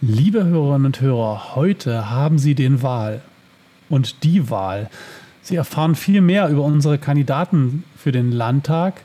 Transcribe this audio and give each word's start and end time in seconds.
Liebe 0.00 0.44
Hörerinnen 0.44 0.86
und 0.86 1.00
Hörer, 1.00 1.56
heute 1.56 2.08
haben 2.08 2.38
Sie 2.38 2.54
den 2.54 2.82
Wahl 2.84 3.20
und 3.88 4.22
die 4.22 4.48
Wahl. 4.48 4.90
Sie 5.42 5.56
erfahren 5.56 5.96
viel 5.96 6.20
mehr 6.20 6.48
über 6.50 6.62
unsere 6.62 6.98
Kandidaten 6.98 7.82
für 7.96 8.12
den 8.12 8.30
Landtag, 8.30 9.02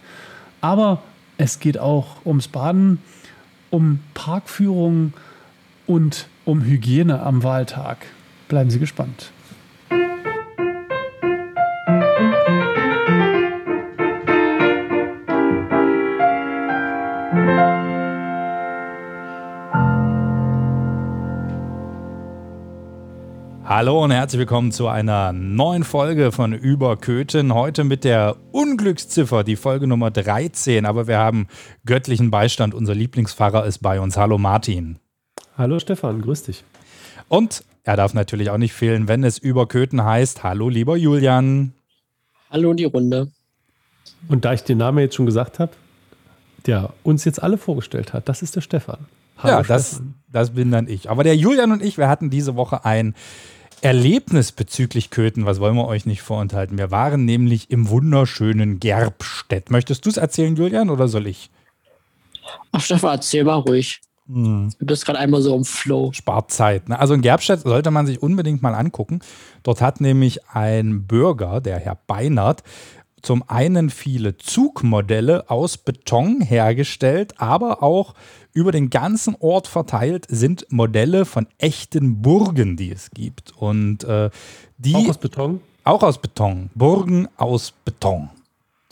aber 0.62 1.02
es 1.40 1.60
geht 1.60 1.80
auch 1.80 2.24
ums 2.28 2.48
Baden, 2.48 3.00
um 3.72 4.02
Parkführung 4.14 5.14
und 5.88 6.28
um 6.46 6.64
Hygiene 6.64 7.24
am 7.24 7.42
Wahltag. 7.42 8.06
Bleiben 8.48 8.70
Sie 8.70 8.78
gespannt. 8.78 9.32
Hallo 23.84 24.02
und 24.02 24.12
herzlich 24.12 24.40
willkommen 24.40 24.72
zu 24.72 24.88
einer 24.88 25.34
neuen 25.34 25.84
Folge 25.84 26.32
von 26.32 26.54
Über 26.54 26.96
Köthen. 26.96 27.54
Heute 27.54 27.84
mit 27.84 28.06
der 28.06 28.38
Unglücksziffer, 28.54 29.44
die 29.44 29.58
Folge 29.58 29.88
Nummer 29.88 30.10
13. 30.10 30.86
Aber 30.86 31.08
wir 31.08 31.18
haben 31.18 31.50
göttlichen 31.86 32.32
Beistand. 32.32 32.74
Unser 32.74 32.96
Lieblingspfarrer 32.96 33.66
ist 33.66 33.80
bei 33.80 34.00
uns. 34.00 34.16
Hallo 34.16 34.38
Martin. 34.38 35.00
Hallo 35.58 35.80
Stefan, 35.80 36.22
grüß 36.22 36.44
dich. 36.44 36.64
Und 37.28 37.66
er 37.84 37.98
darf 37.98 38.14
natürlich 38.14 38.52
auch 38.52 38.58
nicht 38.58 38.72
fehlen, 38.72 39.10
wenn 39.10 39.26
es 39.26 39.38
Über 39.38 39.68
Köthen 39.68 40.02
heißt. 40.02 40.44
Hallo 40.44 40.70
lieber 40.70 40.96
Julian. 40.96 41.74
Hallo 42.50 42.72
in 42.72 42.78
die 42.78 42.86
Runde. 42.86 43.34
Und 44.30 44.46
da 44.46 44.54
ich 44.54 44.64
den 44.64 44.78
Namen 44.78 45.00
jetzt 45.00 45.16
schon 45.16 45.26
gesagt 45.26 45.60
habe, 45.60 45.74
der 46.68 46.94
uns 47.04 47.26
jetzt 47.26 47.44
alle 47.44 47.58
vorgestellt 47.58 48.14
hat, 48.14 48.30
das 48.30 48.44
ist 48.44 48.56
der 48.56 48.62
Stefan. 48.62 49.00
Hallo 49.40 49.56
ja, 49.56 49.64
das, 49.64 50.02
das 50.32 50.52
bin 50.52 50.72
dann 50.72 50.88
ich. 50.88 51.10
Aber 51.10 51.26
der 51.26 51.36
Julian 51.36 51.74
und 51.74 51.84
ich, 51.84 51.98
wir 51.98 52.08
hatten 52.08 52.30
diese 52.30 52.56
Woche 52.56 52.86
ein 52.86 53.14
Erlebnis 53.84 54.54
bezüglich 54.54 55.10
Köthen, 55.10 55.46
was 55.46 55.60
wollen 55.60 55.76
wir 55.76 55.88
euch 55.88 56.06
nicht 56.06 56.22
vorenthalten? 56.22 56.78
Wir 56.78 56.90
waren 56.90 57.26
nämlich 57.26 57.70
im 57.70 57.90
wunderschönen 57.90 58.80
Gerbstedt. 58.80 59.72
Möchtest 59.72 60.06
du 60.06 60.10
es 60.10 60.16
erzählen, 60.16 60.56
Julian, 60.56 60.90
oder 60.90 61.10
soll 61.10 61.28
ich? 61.28 61.52
Ach, 62.72 62.80
Stefan, 62.80 63.16
erzähl 63.16 63.44
mal 63.44 63.56
ruhig. 63.56 64.00
Hm. 64.28 64.70
Du 64.80 64.86
bist 64.86 65.06
gerade 65.06 65.20
einmal 65.20 65.42
so 65.42 65.54
im 65.54 65.66
Flow. 65.66 66.14
Spart 66.14 66.50
Zeit. 66.50 66.88
Ne? 66.88 66.98
Also 66.98 67.14
in 67.14 67.22
Gerbstedt 67.22 67.60
sollte 67.64 67.92
man 67.92 68.06
sich 68.06 68.24
unbedingt 68.24 68.62
mal 68.62 68.74
angucken. 68.74 69.20
Dort 69.64 69.82
hat 69.82 70.00
nämlich 70.00 70.48
ein 70.48 71.06
Bürger, 71.06 71.60
der 71.60 71.78
Herr 71.78 72.00
Beinert, 72.08 72.64
zum 73.24 73.44
einen 73.48 73.90
viele 73.90 74.38
Zugmodelle 74.38 75.50
aus 75.50 75.78
Beton 75.78 76.42
hergestellt, 76.42 77.34
aber 77.38 77.82
auch 77.82 78.14
über 78.54 78.72
den 78.72 78.92
ganzen 78.92 79.36
Ort 79.40 79.68
verteilt 79.68 80.28
sind 80.30 80.68
Modelle 80.70 81.26
von 81.26 81.48
echten 81.58 82.22
Burgen, 82.22 82.78
die 82.78 82.92
es 82.92 83.10
gibt. 83.12 83.54
Und 83.58 84.04
äh, 84.04 84.30
die. 84.78 84.96
Auch 84.96 85.10
aus 85.10 85.18
Beton? 85.18 85.62
Auch 85.84 86.04
aus 86.04 86.20
Beton. 86.20 86.70
Burgen 86.76 87.28
aus 87.38 87.74
Beton. 87.84 88.30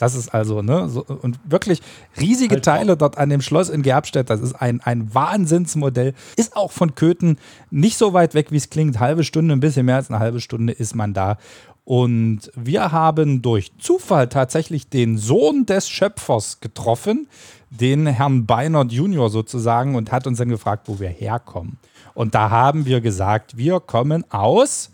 Das 0.02 0.16
ist 0.16 0.34
also, 0.34 0.62
ne, 0.62 0.88
so, 0.88 1.04
und 1.04 1.38
wirklich 1.44 1.80
riesige 2.20 2.56
halt 2.56 2.64
Teile 2.64 2.96
dort 2.96 3.18
an 3.18 3.30
dem 3.30 3.40
Schloss 3.40 3.68
in 3.68 3.82
Gerbstedt. 3.82 4.30
Das 4.30 4.40
ist 4.40 4.52
ein, 4.54 4.80
ein 4.80 5.14
Wahnsinnsmodell. 5.14 6.14
Ist 6.36 6.56
auch 6.56 6.72
von 6.72 6.96
Köthen 6.96 7.38
nicht 7.70 7.96
so 7.96 8.12
weit 8.12 8.34
weg, 8.34 8.50
wie 8.50 8.56
es 8.56 8.68
klingt. 8.68 8.98
Halbe 8.98 9.22
Stunde, 9.22 9.54
ein 9.54 9.60
bisschen 9.60 9.86
mehr 9.86 9.94
als 9.94 10.10
eine 10.10 10.18
halbe 10.18 10.40
Stunde 10.40 10.72
ist 10.72 10.96
man 10.96 11.14
da. 11.14 11.38
Und 11.84 12.50
wir 12.54 12.92
haben 12.92 13.42
durch 13.42 13.72
Zufall 13.78 14.28
tatsächlich 14.28 14.88
den 14.88 15.18
Sohn 15.18 15.66
des 15.66 15.88
Schöpfers 15.88 16.60
getroffen, 16.60 17.28
den 17.70 18.06
Herrn 18.06 18.46
Beinert 18.46 18.92
Junior 18.92 19.30
sozusagen 19.30 19.96
und 19.96 20.12
hat 20.12 20.26
uns 20.26 20.38
dann 20.38 20.48
gefragt, 20.48 20.88
wo 20.88 21.00
wir 21.00 21.08
herkommen. 21.08 21.78
Und 22.14 22.34
da 22.34 22.50
haben 22.50 22.86
wir 22.86 23.00
gesagt, 23.00 23.56
wir 23.56 23.80
kommen 23.80 24.24
aus 24.30 24.90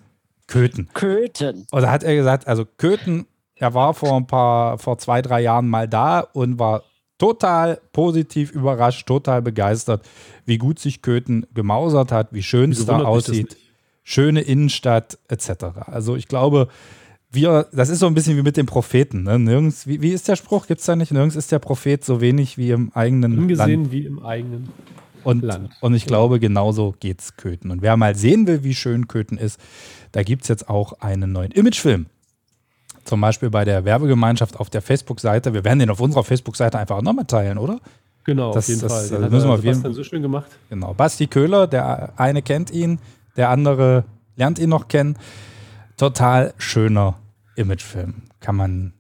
Köthen. 0.47 0.89
Köthen. 0.95 1.67
Und 1.71 1.83
da 1.83 1.91
hat 1.91 2.05
er 2.05 2.15
gesagt, 2.15 2.47
also 2.47 2.65
Köthen, 2.65 3.27
er 3.55 3.75
war 3.75 3.93
vor 3.93 4.17
ein 4.17 4.27
paar, 4.27 4.79
vor 4.79 4.97
zwei, 4.99 5.21
drei 5.21 5.41
Jahren 5.43 5.69
mal 5.69 5.89
da 5.89 6.21
und 6.21 6.59
war 6.59 6.85
total 7.19 7.81
positiv 7.93 8.53
überrascht, 8.53 9.07
total 9.07 9.43
begeistert, 9.43 10.09
wie 10.47 10.57
gut 10.57 10.79
sich 10.79 11.03
Köthen 11.03 11.47
gemausert 11.53 12.13
hat, 12.13 12.33
wie 12.33 12.43
schön 12.43 12.73
es 12.73 12.87
da 12.87 13.01
aussieht. 13.03 13.57
Schöne 14.11 14.41
Innenstadt 14.41 15.19
etc. 15.29 15.65
Also 15.85 16.17
ich 16.17 16.29
glaube, 16.29 16.69
wir, 17.31 17.67
das 17.73 17.91
ist 17.91 17.99
so 17.99 18.07
ein 18.07 18.15
bisschen 18.15 18.39
wie 18.39 18.43
mit 18.43 18.57
den 18.57 18.65
Propheten. 18.65 19.25
Ne? 19.25 19.39
Nirgends, 19.39 19.87
wie, 19.87 20.01
wie 20.01 20.13
ist 20.13 20.29
der 20.29 20.37
Spruch? 20.37 20.67
Gibt 20.67 20.81
es 20.81 20.87
da 20.87 20.97
nicht? 20.97 21.13
Nirgends 21.13 21.37
ist 21.37 21.53
der 21.53 21.59
Prophet 21.59 22.03
so 22.03 22.23
wenig 22.23 22.57
wie 22.57 22.71
im 22.71 22.91
eigenen 22.95 23.39
Ungesehen 23.39 23.83
Land. 23.83 23.93
wie 23.93 24.07
im 24.07 24.25
eigenen 24.25 24.71
und, 25.25 25.43
Land. 25.43 25.73
Und 25.83 25.93
ich 25.93 26.07
glaube, 26.07 26.41
genauso 26.41 26.95
geht 26.99 27.21
es 27.21 27.37
Köthen. 27.37 27.71
Und 27.71 27.83
wer 27.83 27.99
mal 27.99 28.15
sehen 28.15 28.47
will, 28.47 28.65
wie 28.65 28.75
schön 28.75 29.09
Köthen 29.09 29.37
ist, 29.37 29.61
da 30.13 30.23
gibt 30.23 30.45
es 30.45 30.49
jetzt 30.49 30.71
auch 30.71 30.95
einen 31.01 31.31
neuen 31.33 31.53
Imagefilm. 31.53 32.07
Zum 33.05 33.21
Beispiel 33.21 33.51
bei 33.51 33.67
der 33.67 33.85
Werbegemeinschaft 33.85 34.59
auf 34.59 34.71
der 34.71 34.81
Facebook-Seite. 34.81 35.53
Wir 35.53 35.65
werden 35.65 35.81
den 35.81 35.91
auf 35.91 36.01
unserer 36.01 36.25
Facebook-Seite 36.25 36.79
einfach 36.79 36.97
auch 36.97 37.03
nochmal 37.03 37.27
teilen, 37.27 37.59
oder? 37.59 37.79
Genau, 38.25 38.55
das, 38.55 38.65
auf 38.65 38.69
jeden 38.69 38.81
das, 38.81 38.93
Fall. 38.93 39.03
Das 39.03 39.21
den 39.21 39.31
müssen 39.31 39.49
wir 39.51 39.59
Sebastian 39.59 39.93
so 39.93 40.03
schön 40.03 40.23
gemacht. 40.23 40.51
Genau. 40.71 40.95
Basti 40.95 41.27
Köhler, 41.27 41.67
der 41.67 42.19
eine 42.19 42.41
kennt 42.41 42.71
ihn, 42.71 42.99
der 43.39 43.49
andere 43.49 44.05
lernt 44.37 44.59
ihn 44.59 44.69
noch 44.69 44.89
kennen. 44.89 45.17
Total 45.97 46.53
schöner 46.59 47.19
Imagefilm. 47.57 48.15
Kann 48.41 48.57
man 48.57 48.93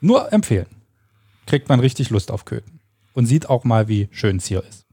nur 0.00 0.32
empfehlen. 0.32 0.66
Kriegt 1.46 1.68
man 1.68 1.80
richtig 1.80 2.10
Lust 2.10 2.30
auf 2.30 2.44
Köthen. 2.44 2.80
Und 3.14 3.24
sieht 3.26 3.48
auch 3.48 3.64
mal, 3.64 3.88
wie 3.88 4.08
schön 4.10 4.36
es 4.36 4.46
hier 4.46 4.62
ist. 4.62 4.84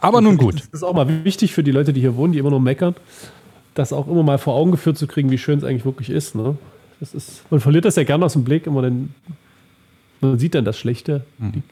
Aber 0.00 0.22
nun 0.22 0.38
gut. 0.38 0.60
Das 0.60 0.68
ist 0.72 0.82
auch 0.82 0.94
mal 0.94 1.24
wichtig 1.24 1.52
für 1.52 1.62
die 1.62 1.72
Leute, 1.72 1.92
die 1.92 2.00
hier 2.00 2.16
wohnen, 2.16 2.32
die 2.32 2.38
immer 2.38 2.50
nur 2.50 2.60
meckern, 2.60 2.94
das 3.74 3.92
auch 3.92 4.08
immer 4.08 4.22
mal 4.22 4.38
vor 4.38 4.54
Augen 4.54 4.70
geführt 4.70 4.96
zu 4.96 5.06
kriegen, 5.06 5.30
wie 5.30 5.36
schön 5.36 5.58
es 5.58 5.64
eigentlich 5.64 5.84
wirklich 5.84 6.08
ist. 6.08 6.34
Ne? 6.34 6.56
Das 7.00 7.12
ist. 7.12 7.42
Man 7.50 7.60
verliert 7.60 7.84
das 7.84 7.96
ja 7.96 8.04
gerne 8.04 8.24
aus 8.24 8.32
dem 8.32 8.44
Blick, 8.44 8.66
immer 8.66 8.82
denn 8.82 9.14
man 10.20 10.38
sieht 10.38 10.54
dann 10.54 10.64
das 10.64 10.78
Schlechte. 10.78 11.26
Mhm. 11.38 11.52
Die, 11.52 11.62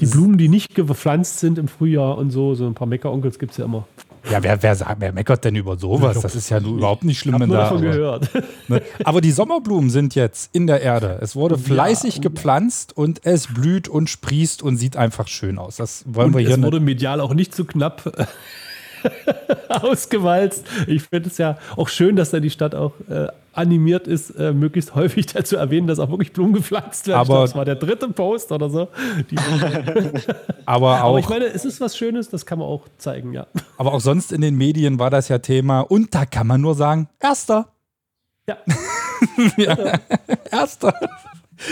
die 0.00 0.06
Blumen, 0.06 0.38
die 0.38 0.48
nicht 0.48 0.74
gepflanzt 0.74 1.40
sind 1.40 1.58
im 1.58 1.68
Frühjahr 1.68 2.16
und 2.16 2.30
so, 2.30 2.54
so 2.54 2.66
ein 2.66 2.74
paar 2.74 2.86
Meckeronkels 2.86 3.38
gibt 3.38 3.52
es 3.52 3.58
ja 3.58 3.64
immer. 3.64 3.86
Ja, 4.30 4.42
wer, 4.42 4.62
wer, 4.62 4.74
sagt, 4.74 5.00
wer 5.00 5.12
meckert 5.12 5.44
denn 5.44 5.56
über 5.56 5.76
sowas? 5.76 6.20
Das 6.20 6.34
ist 6.34 6.50
ja 6.50 6.58
überhaupt 6.58 7.04
nicht 7.04 7.18
schlimm. 7.18 7.42
Ich 7.42 7.48
da, 7.48 7.56
davon 7.56 7.78
aber, 7.78 7.86
gehört. 7.86 8.30
Ne? 8.68 8.82
aber 9.04 9.20
die 9.20 9.30
Sommerblumen 9.30 9.88
sind 9.88 10.14
jetzt 10.14 10.54
in 10.54 10.66
der 10.66 10.82
Erde. 10.82 11.18
Es 11.22 11.34
wurde 11.34 11.56
fleißig 11.56 12.16
ja. 12.16 12.22
gepflanzt 12.22 12.94
und 12.96 13.24
es 13.24 13.46
blüht 13.46 13.88
und 13.88 14.10
sprießt 14.10 14.62
und 14.62 14.76
sieht 14.76 14.96
einfach 14.96 15.26
schön 15.26 15.58
aus. 15.58 15.76
Das 15.76 16.04
wollen 16.06 16.28
und 16.28 16.36
wir 16.36 16.46
hier. 16.46 16.56
Es 16.56 16.62
wurde 16.62 16.80
medial 16.80 17.20
auch 17.20 17.32
nicht 17.32 17.54
zu 17.54 17.64
knapp 17.64 18.28
ausgewalzt. 19.68 20.66
Ich 20.86 21.02
finde 21.02 21.30
es 21.30 21.38
ja 21.38 21.56
auch 21.76 21.88
schön, 21.88 22.16
dass 22.16 22.30
da 22.30 22.40
die 22.40 22.50
Stadt 22.50 22.74
auch 22.74 22.92
äh, 23.08 23.28
animiert 23.58 24.06
ist, 24.06 24.30
äh, 24.30 24.52
möglichst 24.52 24.94
häufig 24.94 25.26
dazu 25.34 25.56
erwähnen, 25.56 25.86
dass 25.86 25.98
auch 25.98 26.10
wirklich 26.10 26.32
Blumen 26.32 26.54
gepflanzt 26.54 27.06
werden. 27.06 27.18
Aber 27.18 27.40
das 27.42 27.54
war 27.54 27.64
der 27.64 27.74
dritte 27.74 28.08
Post 28.08 28.52
oder 28.52 28.70
so. 28.70 28.88
aber 30.64 31.02
auch. 31.02 31.10
Aber 31.10 31.18
ich 31.18 31.28
meine, 31.28 31.46
es 31.46 31.64
ist 31.64 31.80
was 31.80 31.96
Schönes, 31.96 32.28
das 32.30 32.46
kann 32.46 32.58
man 32.58 32.68
auch 32.68 32.86
zeigen, 32.98 33.32
ja. 33.32 33.46
Aber 33.76 33.92
auch 33.92 34.00
sonst 34.00 34.32
in 34.32 34.40
den 34.40 34.56
Medien 34.56 34.98
war 34.98 35.10
das 35.10 35.28
ja 35.28 35.38
Thema 35.38 35.80
und 35.80 36.14
da 36.14 36.24
kann 36.24 36.46
man 36.46 36.60
nur 36.60 36.74
sagen, 36.74 37.08
erster. 37.20 37.68
Ja. 38.46 38.56
ja. 39.56 39.98
Erster. 40.50 40.94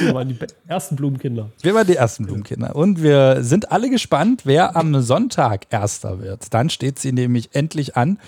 Wir 0.01 0.15
waren 0.15 0.29
die 0.29 0.39
ersten 0.67 0.97
Blumenkinder. 0.97 1.51
Wir 1.63 1.75
waren 1.75 1.87
die 1.87 1.95
ersten 1.95 2.27
Blumenkinder. 2.27 2.75
Und 2.75 3.03
wir 3.03 3.45
sind 3.45 3.71
alle 3.71 3.89
gespannt, 3.89 4.43
wer 4.45 4.75
am 4.75 5.01
Sonntag 5.01 5.67
Erster 5.71 6.21
wird. 6.21 6.53
Dann 6.53 6.71
steht 6.71 6.99
sie 6.99 7.13
nämlich 7.13 7.51
endlich 7.55 7.97
an. 7.97 8.19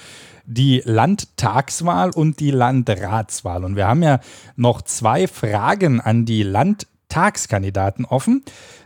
Die 0.50 0.82
Landtagswahl 0.84 2.10
und 2.10 2.40
die 2.40 2.50
Landratswahl. 2.50 3.64
Und 3.64 3.76
wir 3.76 3.86
haben 3.86 4.02
ja 4.02 4.20
noch 4.56 4.80
zwei 4.80 5.26
Fragen 5.28 6.00
an 6.00 6.24
die 6.24 6.42
Landtagskandidaten 6.42 8.06
offen, 8.06 8.42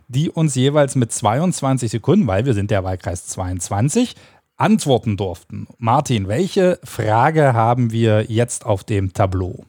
die 0.09 0.29
uns 0.29 0.57
jeweils 0.57 0.97
mit 0.97 1.13
22 1.13 1.91
Sekunden, 1.91 2.27
weil 2.27 2.47
wir 2.47 2.55
sind 2.55 2.73
der 2.73 2.83
Wahlkreis 2.83 3.27
22, 3.29 4.17
antworten 4.57 5.17
durften. 5.17 5.69
Martin, 5.79 6.27
welche 6.27 6.81
Frage 6.83 7.53
haben 7.53 7.93
wir 7.93 8.25
jetzt 8.29 8.67
auf 8.67 8.83
dem 8.83 9.13
Tableau? 9.13 9.65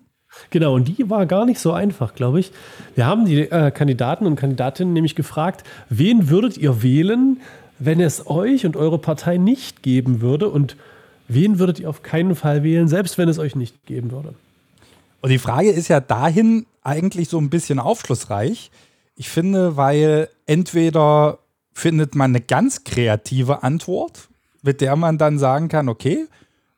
Genau, 0.49 0.73
und 0.73 0.87
die 0.87 1.09
war 1.11 1.27
gar 1.27 1.45
nicht 1.45 1.59
so 1.59 1.73
einfach, 1.73 2.15
glaube 2.15 2.39
ich. 2.39 2.51
Wir 2.95 3.05
haben 3.05 3.25
die 3.25 3.41
äh, 3.41 3.71
Kandidaten 3.71 4.25
und 4.25 4.35
Kandidatinnen 4.35 4.93
nämlich 4.93 5.15
gefragt, 5.15 5.63
wen 5.89 6.29
würdet 6.29 6.57
ihr 6.57 6.81
wählen, 6.81 7.39
wenn 7.79 7.99
es 7.99 8.27
euch 8.27 8.65
und 8.65 8.75
eure 8.75 8.97
Partei 8.97 9.37
nicht 9.37 9.83
geben 9.83 10.21
würde 10.21 10.49
und 10.49 10.75
wen 11.33 11.59
würdet 11.59 11.79
ihr 11.79 11.89
auf 11.89 12.03
keinen 12.03 12.35
Fall 12.35 12.63
wählen, 12.63 12.87
selbst 12.87 13.17
wenn 13.17 13.29
es 13.29 13.39
euch 13.39 13.55
nicht 13.55 13.85
geben 13.85 14.11
würde? 14.11 14.33
Und 15.21 15.29
die 15.29 15.39
Frage 15.39 15.69
ist 15.69 15.87
ja 15.87 15.99
dahin 15.99 16.65
eigentlich 16.81 17.29
so 17.29 17.37
ein 17.37 17.49
bisschen 17.49 17.79
aufschlussreich. 17.79 18.71
Ich 19.15 19.29
finde, 19.29 19.77
weil 19.77 20.29
entweder 20.45 21.39
findet 21.73 22.15
man 22.15 22.31
eine 22.31 22.41
ganz 22.41 22.83
kreative 22.83 23.63
Antwort, 23.63 24.27
mit 24.61 24.81
der 24.81 24.95
man 24.95 25.17
dann 25.17 25.39
sagen 25.39 25.69
kann, 25.69 25.89
okay, 25.89 26.27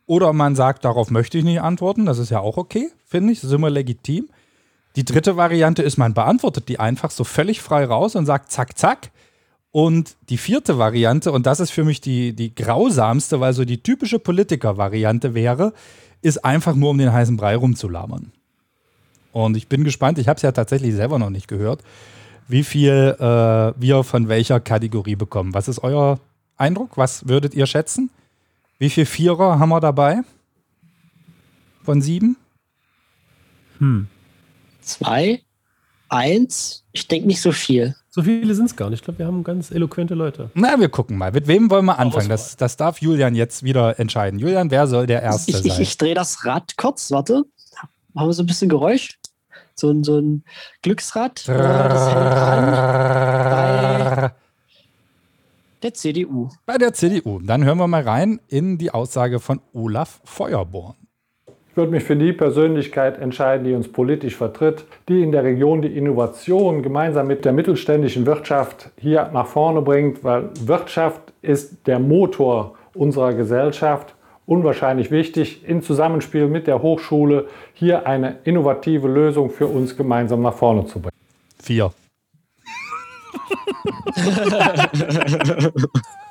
oder 0.05 0.33
man 0.33 0.55
sagt, 0.55 0.85
darauf 0.85 1.09
möchte 1.09 1.37
ich 1.37 1.43
nicht 1.43 1.61
antworten, 1.61 2.05
das 2.05 2.19
ist 2.19 2.29
ja 2.29 2.39
auch 2.39 2.57
okay 2.57 2.91
finde 3.15 3.31
ich. 3.31 3.41
Das 3.41 3.49
ist 3.49 3.55
immer 3.55 3.69
legitim. 3.69 4.29
Die 4.95 5.05
dritte 5.05 5.37
Variante 5.37 5.83
ist, 5.83 5.97
man 5.97 6.13
beantwortet 6.13 6.69
die 6.69 6.79
einfach 6.79 7.11
so 7.11 7.23
völlig 7.23 7.61
frei 7.61 7.85
raus 7.85 8.15
und 8.15 8.25
sagt 8.25 8.51
zack, 8.51 8.77
zack. 8.77 9.11
Und 9.75 10.15
die 10.29 10.37
vierte 10.37 10.77
Variante, 10.77 11.33
und 11.33 11.45
das 11.45 11.59
ist 11.59 11.71
für 11.71 11.83
mich 11.83 11.99
die, 11.99 12.31
die 12.31 12.55
grausamste, 12.55 13.41
weil 13.41 13.51
so 13.51 13.65
die 13.65 13.83
typische 13.83 14.19
Politiker-Variante 14.19 15.33
wäre, 15.33 15.73
ist 16.21 16.45
einfach 16.45 16.75
nur 16.75 16.91
um 16.91 16.97
den 16.97 17.11
heißen 17.11 17.35
Brei 17.35 17.57
rumzulabern. 17.57 18.31
Und 19.33 19.57
ich 19.57 19.67
bin 19.67 19.83
gespannt, 19.83 20.17
ich 20.17 20.29
habe 20.29 20.37
es 20.37 20.43
ja 20.43 20.53
tatsächlich 20.53 20.95
selber 20.95 21.19
noch 21.19 21.29
nicht 21.29 21.49
gehört, 21.49 21.83
wie 22.47 22.63
viel 22.63 23.17
äh, 23.19 23.73
wir 23.77 24.05
von 24.05 24.29
welcher 24.29 24.61
Kategorie 24.61 25.17
bekommen. 25.17 25.53
Was 25.53 25.67
ist 25.67 25.79
euer 25.79 26.21
Eindruck? 26.55 26.95
Was 26.95 27.27
würdet 27.27 27.53
ihr 27.53 27.65
schätzen? 27.65 28.09
Wie 28.79 28.89
viele 28.89 29.07
Vierer 29.07 29.59
haben 29.59 29.67
wir 29.67 29.81
dabei? 29.81 30.21
Von 31.83 32.01
sieben? 32.01 32.37
Zwei, 34.79 35.41
eins, 36.07 36.85
ich 36.93 37.09
denke 37.09 37.27
nicht 37.27 37.41
so 37.41 37.51
viel. 37.51 37.93
So 38.15 38.23
viele 38.23 38.55
sind 38.55 38.67
es 38.67 38.77
gar 38.77 38.89
nicht. 38.89 38.99
Ich 38.99 39.03
glaube, 39.03 39.19
wir 39.19 39.25
haben 39.25 39.43
ganz 39.43 39.71
eloquente 39.71 40.13
Leute. 40.13 40.49
Na, 40.53 40.79
wir 40.79 40.87
gucken 40.87 41.17
mal. 41.17 41.33
Mit 41.33 41.47
wem 41.47 41.69
wollen 41.69 41.83
wir 41.83 41.99
anfangen? 41.99 42.29
Das, 42.29 42.55
das 42.55 42.77
darf 42.77 43.01
Julian 43.01 43.35
jetzt 43.35 43.63
wieder 43.63 43.99
entscheiden. 43.99 44.39
Julian, 44.39 44.71
wer 44.71 44.87
soll 44.87 45.05
der 45.05 45.21
Erste 45.21 45.51
Ich, 45.51 45.65
ich, 45.65 45.73
sein? 45.73 45.81
ich 45.81 45.97
drehe 45.97 46.15
das 46.15 46.45
Rad 46.45 46.77
kurz, 46.77 47.11
warte. 47.11 47.43
Haben 48.15 48.29
wir 48.29 48.31
so 48.31 48.41
ein 48.43 48.45
bisschen 48.45 48.69
Geräusch? 48.69 49.19
So 49.75 49.89
ein, 49.91 50.05
so 50.05 50.17
ein 50.17 50.45
Glücksrad. 50.81 51.45
Das 51.45 52.07
hält 52.07 52.25
an 52.25 52.71
bei 54.21 54.31
der 55.83 55.93
CDU. 55.93 56.49
Bei 56.65 56.77
der 56.77 56.93
CDU. 56.93 57.41
Dann 57.41 57.65
hören 57.65 57.79
wir 57.79 57.87
mal 57.87 58.03
rein 58.03 58.39
in 58.47 58.77
die 58.77 58.91
Aussage 58.91 59.41
von 59.41 59.59
Olaf 59.73 60.21
Feuerborn. 60.23 60.95
Ich 61.75 61.77
würde 61.77 61.91
mich 61.91 62.05
für 62.05 62.15
die 62.15 62.31
Persönlichkeit 62.31 63.19
entscheiden, 63.19 63.65
die 63.65 63.73
uns 63.73 63.91
politisch 63.91 64.37
vertritt, 64.37 64.85
die 65.09 65.21
in 65.21 65.33
der 65.33 65.43
Region 65.43 65.81
die 65.81 65.89
Innovation 65.89 66.81
gemeinsam 66.81 67.27
mit 67.27 67.43
der 67.43 67.51
mittelständischen 67.51 68.25
Wirtschaft 68.25 68.91
hier 68.97 69.29
nach 69.33 69.45
vorne 69.45 69.81
bringt, 69.81 70.23
weil 70.23 70.51
Wirtschaft 70.61 71.19
ist 71.41 71.85
der 71.85 71.99
Motor 71.99 72.75
unserer 72.93 73.33
Gesellschaft. 73.33 74.15
Unwahrscheinlich 74.45 75.11
wichtig, 75.11 75.67
im 75.67 75.81
Zusammenspiel 75.81 76.47
mit 76.47 76.65
der 76.65 76.81
Hochschule 76.81 77.47
hier 77.73 78.07
eine 78.07 78.37
innovative 78.45 79.09
Lösung 79.09 79.49
für 79.49 79.67
uns 79.67 79.97
gemeinsam 79.97 80.43
nach 80.43 80.53
vorne 80.53 80.85
zu 80.85 81.01
bringen. 81.01 81.11
Vier. 81.61 81.91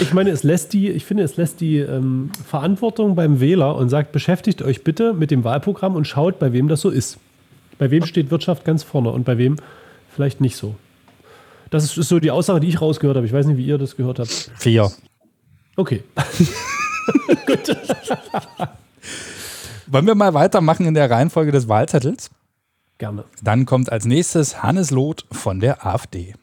Ich 0.00 0.14
meine, 0.14 0.30
es 0.30 0.42
lässt 0.42 0.72
die, 0.72 0.88
ich 0.88 1.04
finde, 1.04 1.22
es 1.22 1.36
lässt 1.36 1.60
die 1.60 1.78
ähm, 1.78 2.30
Verantwortung 2.46 3.14
beim 3.14 3.40
Wähler 3.40 3.76
und 3.76 3.90
sagt, 3.90 4.12
beschäftigt 4.12 4.62
euch 4.62 4.84
bitte 4.84 5.12
mit 5.12 5.30
dem 5.30 5.44
Wahlprogramm 5.44 5.96
und 5.96 6.06
schaut, 6.06 6.38
bei 6.38 6.52
wem 6.52 6.68
das 6.68 6.80
so 6.80 6.88
ist. 6.88 7.18
Bei 7.78 7.90
wem 7.90 8.06
steht 8.06 8.30
Wirtschaft 8.30 8.64
ganz 8.64 8.82
vorne 8.82 9.10
und 9.10 9.24
bei 9.24 9.36
wem 9.38 9.56
vielleicht 10.14 10.40
nicht 10.40 10.56
so. 10.56 10.76
Das 11.70 11.84
ist, 11.84 11.98
ist 11.98 12.08
so 12.08 12.18
die 12.18 12.30
Aussage, 12.30 12.60
die 12.60 12.68
ich 12.68 12.80
rausgehört 12.80 13.16
habe. 13.16 13.26
Ich 13.26 13.32
weiß 13.32 13.46
nicht, 13.46 13.56
wie 13.58 13.66
ihr 13.66 13.78
das 13.78 13.96
gehört 13.96 14.18
habt. 14.18 14.50
Vier. 14.58 14.90
Okay. 15.76 16.02
Wollen 19.86 20.06
wir 20.06 20.14
mal 20.14 20.34
weitermachen 20.34 20.86
in 20.86 20.94
der 20.94 21.10
Reihenfolge 21.10 21.52
des 21.52 21.68
Wahlzettels? 21.68 22.30
Gerne. 22.98 23.24
Dann 23.42 23.66
kommt 23.66 23.90
als 23.90 24.04
nächstes 24.04 24.62
Hannes 24.62 24.90
Loth 24.90 25.24
von 25.32 25.60
der 25.60 25.86
AfD. 25.86 26.34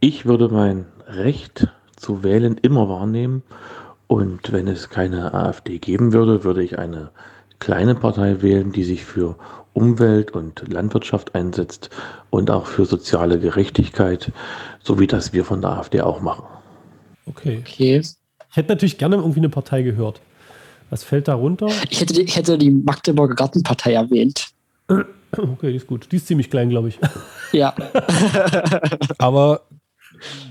Ich 0.00 0.26
würde 0.26 0.48
mein 0.48 0.86
Recht 1.06 1.68
zu 2.02 2.22
wählen 2.22 2.58
immer 2.60 2.88
wahrnehmen. 2.88 3.42
Und 4.08 4.52
wenn 4.52 4.68
es 4.68 4.90
keine 4.90 5.32
AfD 5.32 5.78
geben 5.78 6.12
würde, 6.12 6.44
würde 6.44 6.62
ich 6.62 6.78
eine 6.78 7.10
kleine 7.60 7.94
Partei 7.94 8.42
wählen, 8.42 8.72
die 8.72 8.84
sich 8.84 9.04
für 9.04 9.36
Umwelt 9.72 10.32
und 10.32 10.70
Landwirtschaft 10.70 11.34
einsetzt 11.34 11.88
und 12.28 12.50
auch 12.50 12.66
für 12.66 12.84
soziale 12.84 13.38
Gerechtigkeit, 13.38 14.32
so 14.82 14.98
wie 14.98 15.06
das 15.06 15.32
wir 15.32 15.44
von 15.46 15.62
der 15.62 15.70
AfD 15.70 16.02
auch 16.02 16.20
machen. 16.20 16.44
Okay. 17.26 17.62
Okay. 17.66 17.96
Ich 18.50 18.56
hätte 18.56 18.68
natürlich 18.72 18.98
gerne 18.98 19.16
irgendwie 19.16 19.40
eine 19.40 19.48
Partei 19.48 19.80
gehört. 19.82 20.20
Was 20.90 21.04
fällt 21.04 21.26
da 21.28 21.34
runter? 21.34 21.68
Ich 21.88 22.02
hätte, 22.02 22.12
die- 22.12 22.22
ich 22.22 22.36
hätte 22.36 22.58
die 22.58 22.70
Magdeburger 22.70 23.34
Gartenpartei 23.34 23.94
erwähnt. 23.94 24.48
Okay, 24.88 25.70
die 25.70 25.76
ist 25.76 25.86
gut. 25.86 26.08
Die 26.12 26.16
ist 26.16 26.26
ziemlich 26.26 26.50
klein, 26.50 26.68
glaube 26.68 26.88
ich. 26.88 26.98
Ja. 27.52 27.74
Aber 29.18 29.62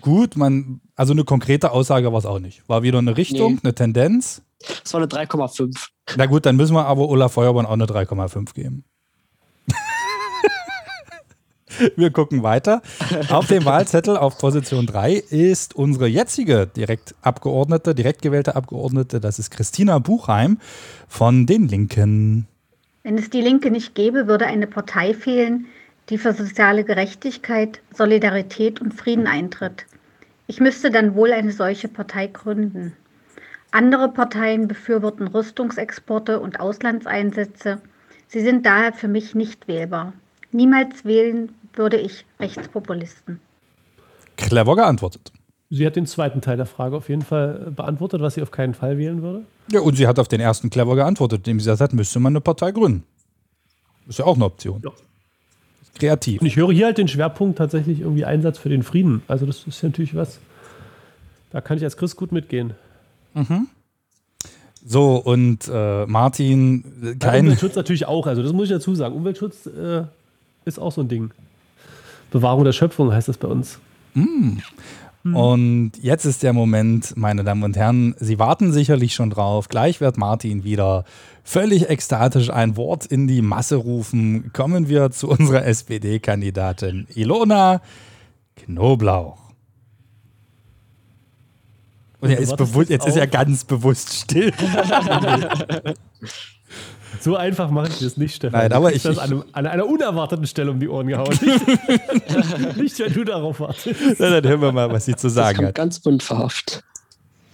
gut, 0.02 0.36
man, 0.36 0.82
also 0.96 1.14
eine 1.14 1.24
konkrete 1.24 1.72
Aussage 1.72 2.12
war 2.12 2.20
es 2.20 2.26
auch 2.26 2.40
nicht. 2.40 2.68
War 2.68 2.84
wieder 2.84 3.00
eine 3.00 3.18
Richtung, 3.18 3.54
Nee. 3.54 3.60
eine 3.64 3.76
Tendenz. 3.76 4.42
Das 4.84 4.94
war 4.94 5.00
eine 5.02 5.08
3,5. 5.10 5.88
Na 6.18 6.26
gut, 6.28 6.46
dann 6.46 6.56
müssen 6.56 6.76
wir 6.76 6.86
aber 6.86 7.08
Olaf 7.10 7.34
Feuerborn 7.34 7.66
auch 7.66 7.72
eine 7.72 7.86
3,5 7.86 8.54
geben. 8.54 8.84
Wir 11.96 12.12
gucken 12.12 12.44
weiter. 12.44 12.82
Auf 13.30 13.48
dem 13.48 13.66
Wahlzettel 13.66 14.18
auf 14.18 14.38
Position 14.38 14.86
3 14.86 15.14
ist 15.14 15.74
unsere 15.76 16.08
jetzige 16.08 16.68
direkt 16.68 17.16
Abgeordnete, 17.22 17.96
direkt 17.96 18.22
gewählte 18.22 18.56
Abgeordnete, 18.56 19.20
das 19.20 19.40
ist 19.40 19.52
Christina 19.52 19.98
Buchheim 20.00 20.60
von 21.08 21.46
den 21.46 21.68
Linken. 21.68 22.48
Wenn 23.04 23.18
es 23.18 23.30
die 23.30 23.42
Linke 23.42 23.72
nicht 23.72 23.96
gäbe, 23.96 24.28
würde 24.28 24.46
eine 24.46 24.68
Partei 24.68 25.14
fehlen, 25.14 25.66
die 26.10 26.18
für 26.18 26.34
soziale 26.34 26.84
Gerechtigkeit, 26.84 27.82
Solidarität 27.94 28.82
und 28.82 28.94
Frieden 28.94 29.28
eintritt. 29.28 29.86
Ich 30.48 30.60
müsste 30.60 30.92
dann 30.92 31.16
wohl 31.16 31.32
eine 31.32 31.52
solche 31.52 31.88
Partei 31.88 32.28
gründen. 32.28 32.94
Andere 33.72 34.10
Parteien 34.10 34.68
befürworten 34.68 35.28
Rüstungsexporte 35.28 36.42
und 36.42 36.60
Auslandseinsätze. 36.60 37.82
Sie 38.28 38.42
sind 38.42 38.66
daher 38.66 38.92
für 38.92 39.08
mich 39.08 39.34
nicht 39.34 39.68
wählbar. 39.68 40.14
Niemals 40.52 41.06
wählen 41.06 41.54
würde 41.74 41.98
ich 41.98 42.26
Rechtspopulisten. 42.40 43.40
Clever 44.36 44.76
geantwortet. 44.76 45.32
Sie 45.70 45.86
hat 45.86 45.96
den 45.96 46.06
zweiten 46.06 46.42
Teil 46.42 46.58
der 46.58 46.66
Frage 46.66 46.98
auf 46.98 47.08
jeden 47.08 47.22
Fall 47.22 47.72
beantwortet, 47.74 48.20
was 48.22 48.34
sie 48.34 48.42
auf 48.42 48.52
keinen 48.52 48.74
Fall 48.74 48.98
wählen 48.98 49.22
würde. 49.22 49.46
Ja, 49.72 49.80
und 49.80 49.96
sie 49.96 50.06
hat 50.06 50.20
auf 50.20 50.28
den 50.28 50.42
ersten 50.42 50.70
clever 50.70 50.98
geantwortet, 50.98 51.40
indem 51.40 51.62
sie 51.62 51.70
gesagt 51.70 51.80
hat, 51.80 51.94
müsste 51.94 52.20
man 52.20 52.34
eine 52.34 52.42
Partei 52.42 52.72
gründen. 52.72 53.06
Ist 54.06 54.20
ja 54.20 54.26
auch 54.26 54.36
eine 54.36 54.44
Option. 54.44 54.82
Ja. 54.84 54.92
Kreativ. 56.00 56.42
Und 56.42 56.48
ich 56.48 56.56
höre 56.56 56.72
hier 56.72 56.86
halt 56.86 56.98
den 56.98 57.08
Schwerpunkt 57.08 57.58
tatsächlich 57.58 58.02
irgendwie 58.02 58.26
Einsatz 58.26 58.58
für 58.58 58.70
den 58.70 58.84
Frieden. 58.84 59.22
Also 59.28 59.46
das 59.46 59.66
ist 59.68 59.82
ja 59.82 59.90
natürlich 59.90 60.16
was, 60.16 60.40
da 61.52 61.62
kann 61.62 61.78
ich 61.78 61.84
als 61.84 61.98
Christ 61.98 62.16
gut 62.16 62.32
mitgehen. 62.32 62.74
So, 64.84 65.18
und 65.18 65.70
äh, 65.72 66.06
Martin, 66.08 67.18
kein. 67.20 67.42
Umweltschutz 67.46 67.76
natürlich 67.76 68.08
auch, 68.08 68.26
also 68.26 68.42
das 68.42 68.52
muss 68.52 68.64
ich 68.66 68.72
dazu 68.72 68.96
sagen. 68.96 69.16
Umweltschutz 69.16 69.68
äh, 69.68 70.04
ist 70.66 70.80
auch 70.80 70.92
so 70.92 71.02
ein 71.02 71.08
Ding. 71.08 71.32
Bewahrung 72.32 72.64
der 72.64 72.72
Schöpfung 72.72 73.14
heißt 73.14 73.28
das 73.28 73.38
bei 73.38 73.48
uns. 73.48 73.80
Und 75.24 75.92
jetzt 76.02 76.26
ist 76.26 76.44
der 76.44 76.54
Moment, 76.54 77.16
meine 77.16 77.44
Damen 77.44 77.64
und 77.64 77.78
Herren, 77.78 78.16
Sie 78.20 78.40
warten 78.40 78.74
sicherlich 78.74 79.14
schon 79.14 79.30
drauf. 79.30 79.70
Gleich 79.70 80.02
wird 80.02 80.18
Martin 80.18 80.64
wieder 80.64 81.06
völlig 81.44 81.90
ekstatisch 81.90 82.50
ein 82.50 82.76
Wort 82.76 83.06
in 83.06 83.28
die 83.28 83.42
Masse 83.42 83.76
rufen. 83.76 84.52
Kommen 84.54 84.90
wir 84.90 85.12
zu 85.12 85.30
unserer 85.30 85.66
SPD-Kandidatin 85.66 87.08
Ilona 87.14 87.82
Knoblauch. 88.56 89.38
Und 92.20 92.30
er 92.30 92.40
ist 92.40 92.58
bewusst, 92.58 92.90
jetzt 92.90 93.08
ist 93.08 93.18
er 93.18 93.28
ganz 93.28 93.64
bewusst 93.64 94.14
still. 94.14 94.52
So 97.20 97.36
einfach 97.36 97.70
mache 97.70 97.90
ich 97.90 98.00
das 98.00 98.18
nicht, 98.18 98.36
Stefan. 98.36 98.60
Nein, 98.60 98.72
aber 98.74 98.94
ich- 98.94 99.04
das 99.04 99.18
an, 99.18 99.32
einem, 99.32 99.44
an 99.52 99.68
einer 99.68 99.86
unerwarteten 99.86 100.48
Stelle 100.48 100.72
um 100.72 100.80
die 100.80 100.88
Ohren 100.88 101.08
gehauen. 101.08 101.28
Nicht, 101.42 102.78
nicht 102.78 103.00
wenn 103.00 103.14
du 103.14 103.24
darauf 103.24 103.60
wartest. 103.60 104.00
Na, 104.20 104.30
Dann 104.40 104.48
hören 104.50 104.62
wir 104.62 104.72
mal, 104.72 104.92
was 104.92 105.06
sie 105.06 105.16
zu 105.16 105.28
Das 105.28 105.34
sagen 105.34 105.56
kommt 105.58 105.68
hat. 105.70 105.76
ganz 105.76 105.98
unverhofft. 106.04 106.84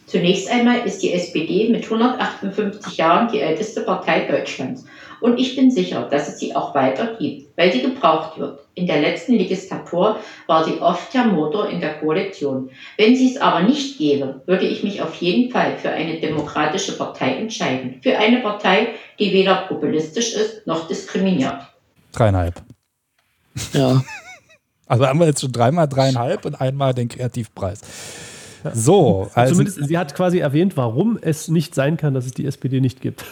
Zunächst 0.05 0.49
einmal 0.49 0.79
ist 0.85 0.99
die 1.03 1.11
SPD 1.11 1.69
mit 1.69 1.83
158 1.83 2.95
Jahren 2.97 3.29
die 3.31 3.39
älteste 3.41 3.81
Partei 3.81 4.25
Deutschlands. 4.27 4.85
Und 5.19 5.39
ich 5.39 5.55
bin 5.55 5.71
sicher, 5.71 6.07
dass 6.09 6.27
es 6.27 6.39
sie 6.39 6.55
auch 6.55 6.75
weiter 6.75 7.15
gibt, 7.19 7.57
weil 7.57 7.71
sie 7.71 7.81
gebraucht 7.81 8.37
wird. 8.37 8.59
In 8.75 8.85
der 8.87 9.01
letzten 9.01 9.33
Legislatur 9.33 10.19
war 10.45 10.63
sie 10.63 10.79
oft 10.79 11.13
der 11.13 11.25
Motor 11.25 11.69
in 11.69 11.79
der 11.79 11.95
Koalition. 11.99 12.69
Wenn 12.97 13.15
sie 13.15 13.31
es 13.31 13.41
aber 13.41 13.61
nicht 13.61 13.97
gäbe, 13.97 14.41
würde 14.45 14.65
ich 14.65 14.83
mich 14.83 15.01
auf 15.01 15.15
jeden 15.15 15.51
Fall 15.51 15.77
für 15.77 15.89
eine 15.89 16.19
demokratische 16.19 16.97
Partei 16.97 17.35
entscheiden. 17.35 17.99
Für 18.03 18.17
eine 18.17 18.39
Partei, 18.41 18.89
die 19.19 19.33
weder 19.33 19.55
populistisch 19.67 20.33
ist 20.33 20.67
noch 20.67 20.87
diskriminiert. 20.87 21.57
Dreieinhalb. 22.13 22.61
Ja. 23.73 24.03
Also 24.89 25.05
haben 25.05 25.19
wir 25.19 25.27
jetzt 25.27 25.41
schon 25.41 25.51
dreimal 25.51 25.89
dreieinhalb 25.89 26.45
und 26.45 26.61
einmal 26.61 26.93
den 26.93 27.09
Kreativpreis. 27.09 27.81
So, 28.73 29.29
also, 29.33 29.53
Zumindest, 29.53 29.85
sie 29.85 29.97
hat 29.97 30.15
quasi 30.15 30.39
erwähnt, 30.39 30.77
warum 30.77 31.19
es 31.21 31.47
nicht 31.47 31.75
sein 31.75 31.97
kann, 31.97 32.13
dass 32.13 32.25
es 32.25 32.31
die 32.31 32.45
SPD 32.45 32.81
nicht 32.81 33.01
gibt. 33.01 33.25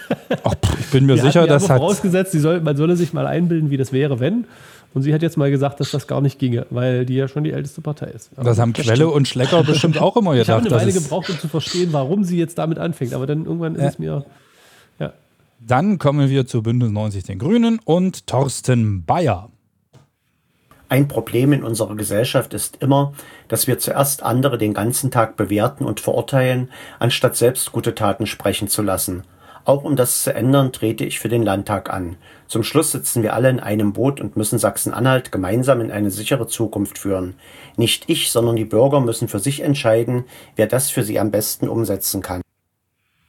ach, 0.44 0.54
pff, 0.54 0.80
ich 0.80 0.86
bin 0.90 1.06
mir 1.06 1.16
Wir 1.16 1.22
sicher, 1.22 1.40
hatten 1.42 1.48
ja 1.50 1.54
das 1.54 1.64
aber 1.64 1.74
hat. 1.74 1.80
vorausgesetzt, 1.80 2.32
sie 2.32 2.38
soll, 2.40 2.60
man 2.60 2.76
solle 2.76 2.96
sich 2.96 3.12
mal 3.12 3.26
einbilden, 3.26 3.70
wie 3.70 3.76
das 3.76 3.92
wäre, 3.92 4.20
wenn. 4.20 4.46
Und 4.94 5.02
sie 5.02 5.14
hat 5.14 5.22
jetzt 5.22 5.38
mal 5.38 5.50
gesagt, 5.50 5.80
dass 5.80 5.90
das 5.90 6.06
gar 6.06 6.20
nicht 6.20 6.38
ginge, 6.38 6.66
weil 6.68 7.06
die 7.06 7.14
ja 7.14 7.26
schon 7.26 7.44
die 7.44 7.52
älteste 7.52 7.80
Partei 7.80 8.08
ist. 8.08 8.30
Aber 8.36 8.44
Das 8.44 8.58
haben 8.58 8.74
Quelle 8.74 9.08
und 9.08 9.26
Schlecker 9.26 9.62
bestimmt 9.64 9.98
auch 9.98 10.16
immer 10.18 10.34
ich 10.34 10.48
habe 10.50 10.62
gedacht. 10.62 10.72
eine 10.72 10.82
Weile 10.82 10.92
dass 10.92 11.02
gebraucht, 11.02 11.30
um 11.30 11.38
zu 11.38 11.48
verstehen, 11.48 11.88
warum 11.92 12.24
sie 12.24 12.36
jetzt 12.38 12.58
damit 12.58 12.78
anfängt. 12.78 13.14
Aber 13.14 13.26
dann 13.26 13.46
irgendwann 13.46 13.74
ist 13.74 13.84
es 13.94 13.98
mir. 13.98 14.24
Ja. 14.98 15.12
Dann 15.60 15.98
kommen 15.98 16.28
wir 16.28 16.46
zu 16.46 16.62
Bündnis 16.62 16.90
90 16.90 17.24
den 17.24 17.38
Grünen 17.38 17.78
und 17.84 18.26
Thorsten 18.26 19.04
Bayer. 19.04 19.48
Ein 20.90 21.08
Problem 21.08 21.54
in 21.54 21.62
unserer 21.64 21.96
Gesellschaft 21.96 22.52
ist 22.52 22.76
immer, 22.82 23.14
dass 23.48 23.66
wir 23.66 23.78
zuerst 23.78 24.22
andere 24.22 24.58
den 24.58 24.74
ganzen 24.74 25.10
Tag 25.10 25.38
bewerten 25.38 25.86
und 25.86 26.00
verurteilen, 26.00 26.68
anstatt 26.98 27.34
selbst 27.34 27.72
gute 27.72 27.94
Taten 27.94 28.26
sprechen 28.26 28.68
zu 28.68 28.82
lassen. 28.82 29.22
Auch 29.64 29.84
um 29.84 29.94
das 29.94 30.24
zu 30.24 30.34
ändern, 30.34 30.72
trete 30.72 31.04
ich 31.04 31.20
für 31.20 31.28
den 31.28 31.42
Landtag 31.42 31.88
an. 31.90 32.16
Zum 32.48 32.64
Schluss 32.64 32.92
sitzen 32.92 33.22
wir 33.22 33.34
alle 33.34 33.48
in 33.48 33.60
einem 33.60 33.92
Boot 33.92 34.20
und 34.20 34.36
müssen 34.36 34.58
Sachsen-Anhalt 34.58 35.30
gemeinsam 35.30 35.80
in 35.80 35.92
eine 35.92 36.10
sichere 36.10 36.48
Zukunft 36.48 36.98
führen. 36.98 37.34
Nicht 37.76 38.08
ich, 38.08 38.32
sondern 38.32 38.56
die 38.56 38.64
Bürger 38.64 39.00
müssen 39.00 39.28
für 39.28 39.38
sich 39.38 39.60
entscheiden, 39.60 40.24
wer 40.56 40.66
das 40.66 40.90
für 40.90 41.04
sie 41.04 41.18
am 41.20 41.30
besten 41.30 41.68
umsetzen 41.68 42.22
kann. 42.22 42.42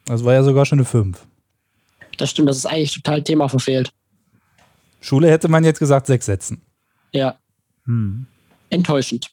Das 0.06 0.24
war 0.26 0.34
ja 0.34 0.44
sogar 0.44 0.66
schon 0.66 0.80
eine 0.80 0.86
5. 0.86 1.26
Das 2.18 2.32
stimmt, 2.32 2.50
das 2.50 2.58
ist 2.58 2.66
eigentlich 2.66 2.94
total 2.94 3.22
Thema 3.22 3.48
verfehlt. 3.48 3.92
Schule 5.02 5.30
hätte 5.30 5.50
man 5.50 5.64
jetzt 5.64 5.80
gesagt, 5.80 6.08
sechs 6.08 6.26
Sätzen. 6.26 6.62
Ja. 7.12 7.38
Hm. 7.86 8.26
Enttäuschend. 8.70 9.30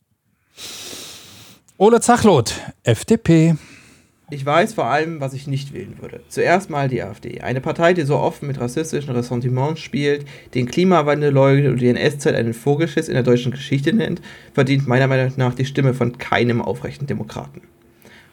Ole 1.79 2.01
Zachlot, 2.01 2.55
FDP. 2.83 3.57
Ich 4.33 4.47
weiß 4.47 4.75
vor 4.75 4.87
allem, 4.87 5.21
was 5.21 5.35
ich 5.35 5.49
nicht 5.49 5.75
wählen 5.75 5.97
würde. 6.01 6.21
Zuerst 6.29 6.71
mal 6.71 6.89
die 6.89 7.03
AfD. 7.03 7.41
Eine 7.41 7.61
Partei, 7.61 7.95
die 7.95 8.03
so 8.03 8.17
offen 8.17 8.47
mit 8.47 8.61
rassistischen 8.61 9.13
Ressentiments 9.13 9.81
spielt, 9.81 10.25
den 10.55 10.67
Klimawandel 10.67 11.33
leugnet 11.33 11.73
und 11.73 11.81
die 11.81 11.89
NS-Zeit 11.89 12.37
einen 12.37 12.55
Vogelschiss 12.55 13.09
in 13.09 13.15
der 13.15 13.25
deutschen 13.25 13.51
Geschichte 13.51 13.93
nennt, 13.93 14.23
verdient 14.53 14.87
meiner 14.87 15.09
Meinung 15.09 15.33
nach 15.37 15.55
die 15.55 15.65
Stimme 15.65 15.95
von 15.95 16.19
keinem 16.19 16.63
aufrechten 16.63 17.09
Demokraten. 17.09 17.63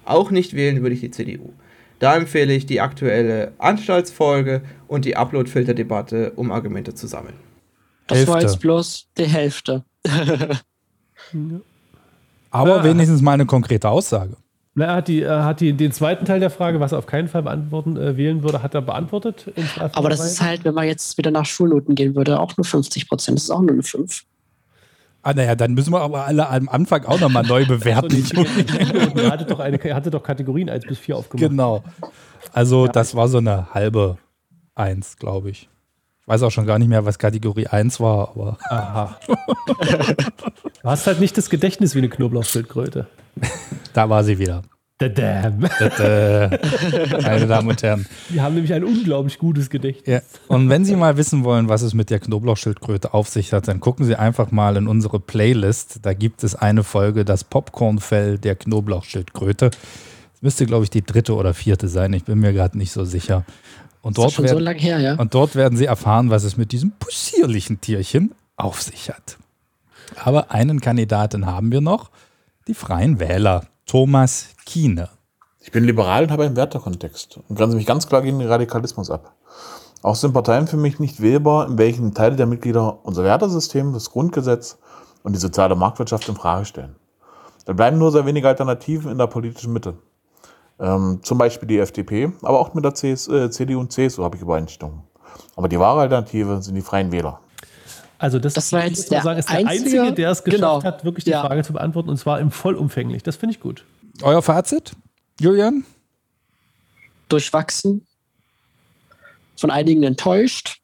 Auch 0.06 0.30
nicht 0.30 0.54
wählen 0.54 0.84
würde 0.84 0.94
ich 0.94 1.02
die 1.02 1.10
CDU. 1.12 1.52
Da 1.98 2.16
empfehle 2.16 2.54
ich 2.54 2.68
die 2.68 2.80
aktuelle 2.80 3.54
Anstaltsfolge 3.58 4.62
und 4.88 5.04
die 5.04 5.18
Upload-Filter-Debatte, 5.18 6.34
um 6.36 6.52
Argumente 6.52 6.94
zu 6.94 7.08
sammeln. 7.08 7.34
Das 8.06 8.28
war 8.28 8.36
Hälfte. 8.36 8.52
jetzt 8.52 8.62
bloß 8.62 9.08
die 9.18 9.26
Hälfte. 9.26 9.84
Aber 12.52 12.84
wenigstens 12.84 13.22
mal 13.22 13.34
eine 13.34 13.48
konkrete 13.48 13.90
Aussage. 13.90 14.38
Na, 14.78 14.86
er 14.86 14.96
hat, 14.98 15.08
die, 15.08 15.24
er 15.24 15.44
hat 15.44 15.60
die, 15.60 15.74
den 15.74 15.92
zweiten 15.92 16.26
Teil 16.26 16.40
der 16.40 16.52
Frage, 16.52 16.80
was 16.80 16.92
er 16.92 17.00
auf 17.00 17.08
keinen 17.08 17.28
Fall 17.28 17.42
beantworten 17.42 17.98
äh, 17.98 18.16
wählen 18.16 18.44
würde, 18.44 18.62
hat 18.62 18.76
er 18.76 18.84
beantwortet. 18.84 19.52
Aber 19.94 20.08
das 20.08 20.24
ist 20.24 20.40
halt, 20.40 20.66
wenn 20.66 20.76
man 20.76 20.86
jetzt 20.86 21.18
wieder 21.18 21.32
nach 21.32 21.48
Schulnoten 21.48 21.96
gehen 21.96 22.16
würde, 22.16 22.40
auch 22.40 22.56
nur 22.58 22.64
50 22.64 23.10
Prozent. 23.10 23.40
Das 23.40 23.46
ist 23.46 23.50
auch 23.50 23.62
nur 23.62 23.72
eine 23.72 23.82
5. 23.82 24.24
Ah, 25.24 25.34
naja, 25.34 25.56
dann 25.56 25.74
müssen 25.74 25.92
wir 25.92 26.02
aber 26.02 26.26
alle 26.26 26.48
am 26.48 26.70
Anfang 26.70 27.06
auch 27.06 27.20
nochmal 27.20 27.42
neu 27.42 27.66
bewerten. 27.66 28.24
er, 29.16 29.32
hatte 29.32 29.46
doch 29.46 29.60
eine, 29.60 29.84
er 29.84 29.96
hatte 29.96 30.12
doch 30.12 30.22
Kategorien 30.22 30.70
1 30.70 30.86
bis 30.86 31.00
4 31.00 31.18
aufgemacht. 31.18 31.50
genau. 31.50 31.84
Also, 32.54 32.86
das 32.86 33.16
war 33.16 33.30
so 33.30 33.40
eine 33.40 33.74
halbe 33.74 34.20
Eins, 34.76 35.18
glaube 35.18 35.50
ich. 35.50 35.70
Ich 36.28 36.34
weiß 36.34 36.44
auch 36.44 36.52
schon 36.52 36.66
gar 36.66 36.78
nicht 36.78 36.90
mehr, 36.90 37.06
was 37.06 37.20
Kategorie 37.20 37.68
1 37.68 38.02
war, 38.02 38.28
aber 38.36 38.58
Aha. 38.70 39.18
du 39.28 40.84
hast 40.84 41.08
halt 41.08 41.22
nicht 41.22 41.38
das 41.38 41.50
Gedächtnis 41.50 41.96
wie 41.96 42.00
eine 42.00 42.10
Knoblauchschildkröte. 42.10 43.08
da 43.94 44.10
war 44.10 44.26
sie 44.26 44.38
wieder. 44.38 44.64
Damn. 44.98 45.64
Äh, 45.64 46.50
meine 47.22 47.48
Damen 47.48 47.70
und 47.70 47.82
Herren. 47.82 48.06
Die 48.30 48.42
haben 48.42 48.56
nämlich 48.56 48.74
ein 48.74 48.84
unglaublich 48.84 49.40
gutes 49.40 49.70
Gedächtnis. 49.70 50.16
Ja. 50.16 50.22
Und 50.50 50.70
wenn 50.70 50.84
Sie 50.84 50.98
mal 50.98 51.16
wissen 51.16 51.46
wollen, 51.46 51.70
was 51.70 51.82
es 51.82 51.94
mit 51.94 52.10
der 52.10 52.20
Knoblauchschildkröte 52.20 53.14
auf 53.14 53.30
sich 53.30 53.54
hat, 53.54 53.70
dann 53.70 53.80
gucken 53.80 54.06
Sie 54.06 54.18
einfach 54.18 54.52
mal 54.52 54.76
in 54.76 54.90
unsere 54.90 55.22
Playlist. 55.22 56.00
Da 56.02 56.14
gibt 56.14 56.44
es 56.44 56.56
eine 56.56 56.84
Folge, 56.84 57.24
das 57.24 57.46
Popcornfell 57.46 58.38
der 58.38 58.58
Knoblauchschildkröte. 58.58 59.70
Das 59.70 60.42
müsste, 60.42 60.66
glaube 60.66 60.84
ich, 60.84 60.90
die 60.90 61.04
dritte 61.04 61.36
oder 61.36 61.54
vierte 61.54 61.88
sein. 61.88 62.12
Ich 62.12 62.26
bin 62.26 62.40
mir 62.40 62.52
gerade 62.52 62.78
nicht 62.78 62.92
so 62.92 63.06
sicher. 63.06 63.46
Und 64.02 64.18
Das 64.18 64.26
ist 64.26 64.26
dort, 64.26 64.34
schon 64.34 64.48
so 64.48 64.56
werden, 64.56 64.64
lange 64.64 64.80
her, 64.80 65.00
ja. 65.00 65.16
und 65.16 65.34
dort 65.34 65.56
werden 65.56 65.78
Sie 65.78 65.86
erfahren, 65.86 66.30
was 66.30 66.44
es 66.44 66.58
mit 66.58 66.72
diesem 66.72 66.92
possierlichen 66.92 67.82
Tierchen 67.82 68.34
auf 68.56 68.82
sich 68.82 69.10
hat. 69.10 69.38
Aber 70.24 70.52
einen 70.52 70.82
Kandidaten 70.82 71.46
haben 71.46 71.72
wir 71.72 71.82
noch, 71.82 72.10
die 72.68 72.74
Freien 72.74 73.20
Wähler, 73.20 73.66
Thomas 73.86 74.50
Kiene. 74.66 75.10
Ich 75.62 75.72
bin 75.72 75.84
liberal 75.84 76.24
und 76.24 76.32
habe 76.32 76.46
einen 76.46 76.56
Wertekontext 76.56 77.40
und 77.48 77.56
grenze 77.58 77.76
mich 77.76 77.86
ganz 77.86 78.08
klar 78.08 78.22
gegen 78.22 78.40
den 78.40 78.48
Radikalismus 78.48 79.12
ab. 79.12 79.36
Auch 80.02 80.16
sind 80.16 80.34
Parteien 80.34 80.68
für 80.68 80.78
mich 80.78 81.00
nicht 81.00 81.22
wählbar, 81.22 81.68
in 81.68 81.78
welchen 81.78 82.14
Teile 82.14 82.36
der 82.36 82.46
Mitglieder 82.46 83.06
unser 83.06 83.24
Wertesystem, 83.24 83.94
das 83.94 84.12
Grundgesetz 84.12 84.78
und 85.24 85.34
die 85.34 85.40
soziale 85.40 85.76
Marktwirtschaft 85.76 86.30
in 86.30 86.36
Frage 86.36 86.66
stellen. 86.66 86.96
Da 87.66 87.74
bleiben 87.74 87.98
nur 87.98 88.12
sehr 88.12 88.26
wenige 88.26 88.48
Alternativen 88.48 89.12
in 89.12 89.18
der 89.18 89.28
politischen 89.28 89.74
Mitte. 89.74 89.96
Ähm, 90.80 91.20
zum 91.24 91.38
Beispiel 91.38 91.68
die 91.68 91.80
FDP, 91.80 92.32
aber 92.44 92.60
auch 92.60 92.74
mit 92.74 92.84
der 92.86 92.94
CS, 92.94 93.28
äh, 93.28 93.50
CDU 93.50 93.80
und 93.80 93.92
CSU 93.92 94.24
habe 94.24 94.36
ich 94.36 94.42
Übereinstimmung. 94.44 95.04
Aber 95.56 95.68
die 95.68 95.80
wahre 95.80 96.02
Alternative 96.02 96.62
sind 96.62 96.76
die 96.76 96.82
Freien 96.82 97.12
Wähler. 97.12 97.40
Also 98.20 98.40
das, 98.40 98.54
Das 98.54 98.72
war 98.74 98.86
jetzt 98.86 99.12
der 99.12 99.22
sagen, 99.22 99.40
ist 99.40 99.50
der 99.50 99.58
einzige- 99.58 100.02
Einzige, 100.02 100.14
der 100.14 100.32
es 100.32 100.44
geschafft 100.44 100.60
genau. 100.62 100.84
hat, 100.84 101.04
wirklich 101.04 101.24
die 101.26 101.32
Ja. 101.32 101.42
Frage 101.46 101.64
zu 101.64 101.74
beantworten 101.74 102.10
und 102.10 102.18
zwar 102.18 102.40
im 102.40 102.52
vollumfänglich. 102.52 103.24
Das 103.24 103.36
finde 103.36 103.54
ich 103.56 103.60
gut. 103.60 103.84
Euer 104.24 104.42
Fazit, 104.42 104.92
Julian? 105.40 105.84
Durchwachsen. 107.30 108.06
Von 109.56 109.72
einigen 109.72 110.04
enttäuscht. 110.04 110.80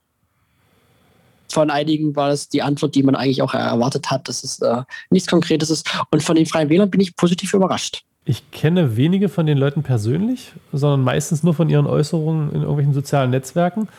Von 1.50 1.70
einigen 1.70 2.16
war 2.16 2.30
es 2.30 2.50
die 2.50 2.64
Antwort, 2.64 2.96
die 2.96 3.04
man 3.04 3.16
eigentlich 3.16 3.42
auch 3.44 3.54
erwartet 3.54 4.10
hat, 4.10 4.28
dass 4.28 4.44
es 4.44 4.60
äh, 4.60 4.82
nichts 5.12 5.30
Konkretes 5.30 5.70
ist. 5.70 5.88
Und 6.10 6.24
von 6.24 6.36
den 6.36 6.48
Freien 6.48 6.70
Wählern 6.70 6.90
bin 6.90 7.00
ich 7.00 7.16
positiv 7.16 7.54
überrascht. 7.54 8.04
Ich 8.26 8.52
kenne 8.52 8.96
wenige 8.96 9.28
von 9.28 9.46
den 9.46 9.58
Leuten 9.58 9.84
persönlich, 9.84 10.54
sondern 10.72 11.02
meistens 11.02 11.44
nur 11.44 11.54
von 11.54 11.70
ihren 11.70 11.86
Äußerungen 11.86 12.52
in 12.52 12.62
irgendwelchen 12.62 12.94
sozialen 12.94 13.32
Netzwerken. 13.32 13.90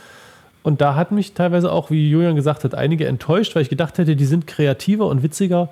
Und 0.62 0.80
da 0.80 0.94
hat 0.94 1.12
mich 1.12 1.34
teilweise 1.34 1.70
auch, 1.70 1.90
wie 1.90 2.08
Julian 2.08 2.36
gesagt 2.36 2.64
hat, 2.64 2.74
einige 2.74 3.06
enttäuscht, 3.06 3.54
weil 3.54 3.62
ich 3.62 3.68
gedacht 3.68 3.98
hätte, 3.98 4.16
die 4.16 4.24
sind 4.24 4.46
kreativer 4.46 5.06
und 5.06 5.22
witziger 5.22 5.68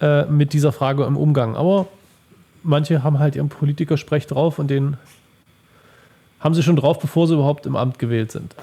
äh, 0.00 0.24
mit 0.24 0.54
dieser 0.54 0.72
Frage 0.72 1.04
im 1.04 1.18
Umgang. 1.18 1.54
Aber 1.54 1.86
manche 2.62 3.02
haben 3.04 3.18
halt 3.18 3.36
ihren 3.36 3.50
Politikersprech 3.50 4.26
drauf 4.26 4.58
und 4.58 4.68
den 4.68 4.96
haben 6.40 6.54
sie 6.54 6.62
schon 6.62 6.76
drauf, 6.76 6.98
bevor 6.98 7.28
sie 7.28 7.34
überhaupt 7.34 7.66
im 7.66 7.76
Amt 7.76 7.98
gewählt 7.98 8.32
sind. 8.32 8.56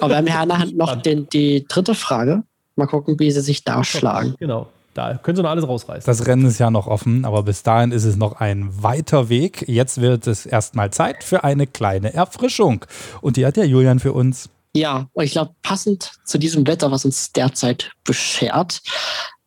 Aber 0.00 0.08
wir 0.08 0.16
haben 0.16 0.26
ja 0.26 0.46
nachher 0.46 0.72
noch 0.72 0.96
den, 0.96 1.28
die 1.28 1.66
dritte 1.68 1.94
Frage. 1.94 2.42
Mal 2.76 2.86
gucken, 2.86 3.20
wie 3.20 3.30
sie 3.30 3.42
sich 3.42 3.64
da 3.64 3.84
schlagen. 3.84 4.34
Genau, 4.38 4.68
da 4.94 5.18
können 5.18 5.36
sie 5.36 5.42
noch 5.42 5.50
alles 5.50 5.66
rausreißen. 5.66 6.06
Das 6.06 6.26
Rennen 6.26 6.46
ist 6.46 6.58
ja 6.58 6.70
noch 6.70 6.86
offen, 6.86 7.24
aber 7.24 7.42
bis 7.42 7.62
dahin 7.62 7.92
ist 7.92 8.04
es 8.04 8.16
noch 8.16 8.40
ein 8.40 8.82
weiter 8.82 9.28
Weg. 9.28 9.64
Jetzt 9.68 10.00
wird 10.00 10.26
es 10.26 10.46
erstmal 10.46 10.90
Zeit 10.90 11.24
für 11.24 11.44
eine 11.44 11.66
kleine 11.66 12.14
Erfrischung. 12.14 12.84
Und 13.20 13.36
die 13.36 13.44
hat 13.44 13.56
der 13.56 13.66
Julian 13.66 13.98
für 13.98 14.12
uns. 14.12 14.48
Ja, 14.72 15.08
und 15.12 15.24
ich 15.24 15.32
glaube, 15.32 15.54
passend 15.62 16.12
zu 16.24 16.38
diesem 16.38 16.66
Wetter, 16.66 16.90
was 16.90 17.04
uns 17.04 17.32
derzeit 17.32 17.92
beschert, 18.04 18.82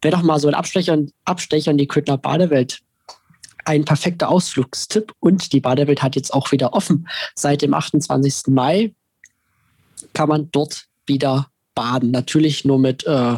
wäre 0.01 0.15
doch 0.15 0.23
mal 0.23 0.39
so 0.39 0.47
ein 0.47 0.53
Abstecher, 0.53 0.97
Abstecher 1.25 1.71
in 1.71 1.77
die 1.77 1.87
Köthner 1.87 2.17
Badewelt 2.17 2.81
ein 3.65 3.83
perfekter 3.83 4.29
Ausflugstipp. 4.29 5.13
Und 5.19 5.51
die 5.53 5.59
Badewelt 5.59 6.01
hat 6.01 6.15
jetzt 6.15 6.33
auch 6.33 6.51
wieder 6.51 6.73
offen. 6.73 7.07
Seit 7.35 7.61
dem 7.61 7.73
28. 7.73 8.47
Mai 8.47 8.93
kann 10.13 10.29
man 10.29 10.49
dort 10.51 10.85
wieder 11.05 11.47
baden. 11.75 12.11
Natürlich 12.11 12.63
nur 12.63 12.79
mit 12.79 13.05
äh, 13.05 13.35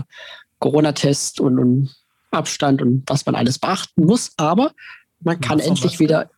Corona-Test 0.59 1.39
und, 1.39 1.59
und 1.59 1.95
Abstand 2.31 2.81
und 2.81 3.03
was 3.07 3.25
man 3.25 3.35
alles 3.35 3.59
beachten 3.59 4.05
muss. 4.05 4.31
Aber 4.37 4.71
man 5.21 5.39
kann 5.39 5.59
endlich 5.59 5.99
wieder 5.99 6.29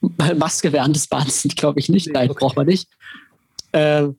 Maske 0.00 0.72
während 0.72 0.96
des 0.96 1.06
Badens, 1.06 1.42
glaube 1.56 1.80
ich 1.80 1.88
nicht. 1.88 2.12
Nein, 2.12 2.28
braucht 2.28 2.56
man 2.56 2.66
nicht. 2.66 2.88
Ähm, 3.72 4.16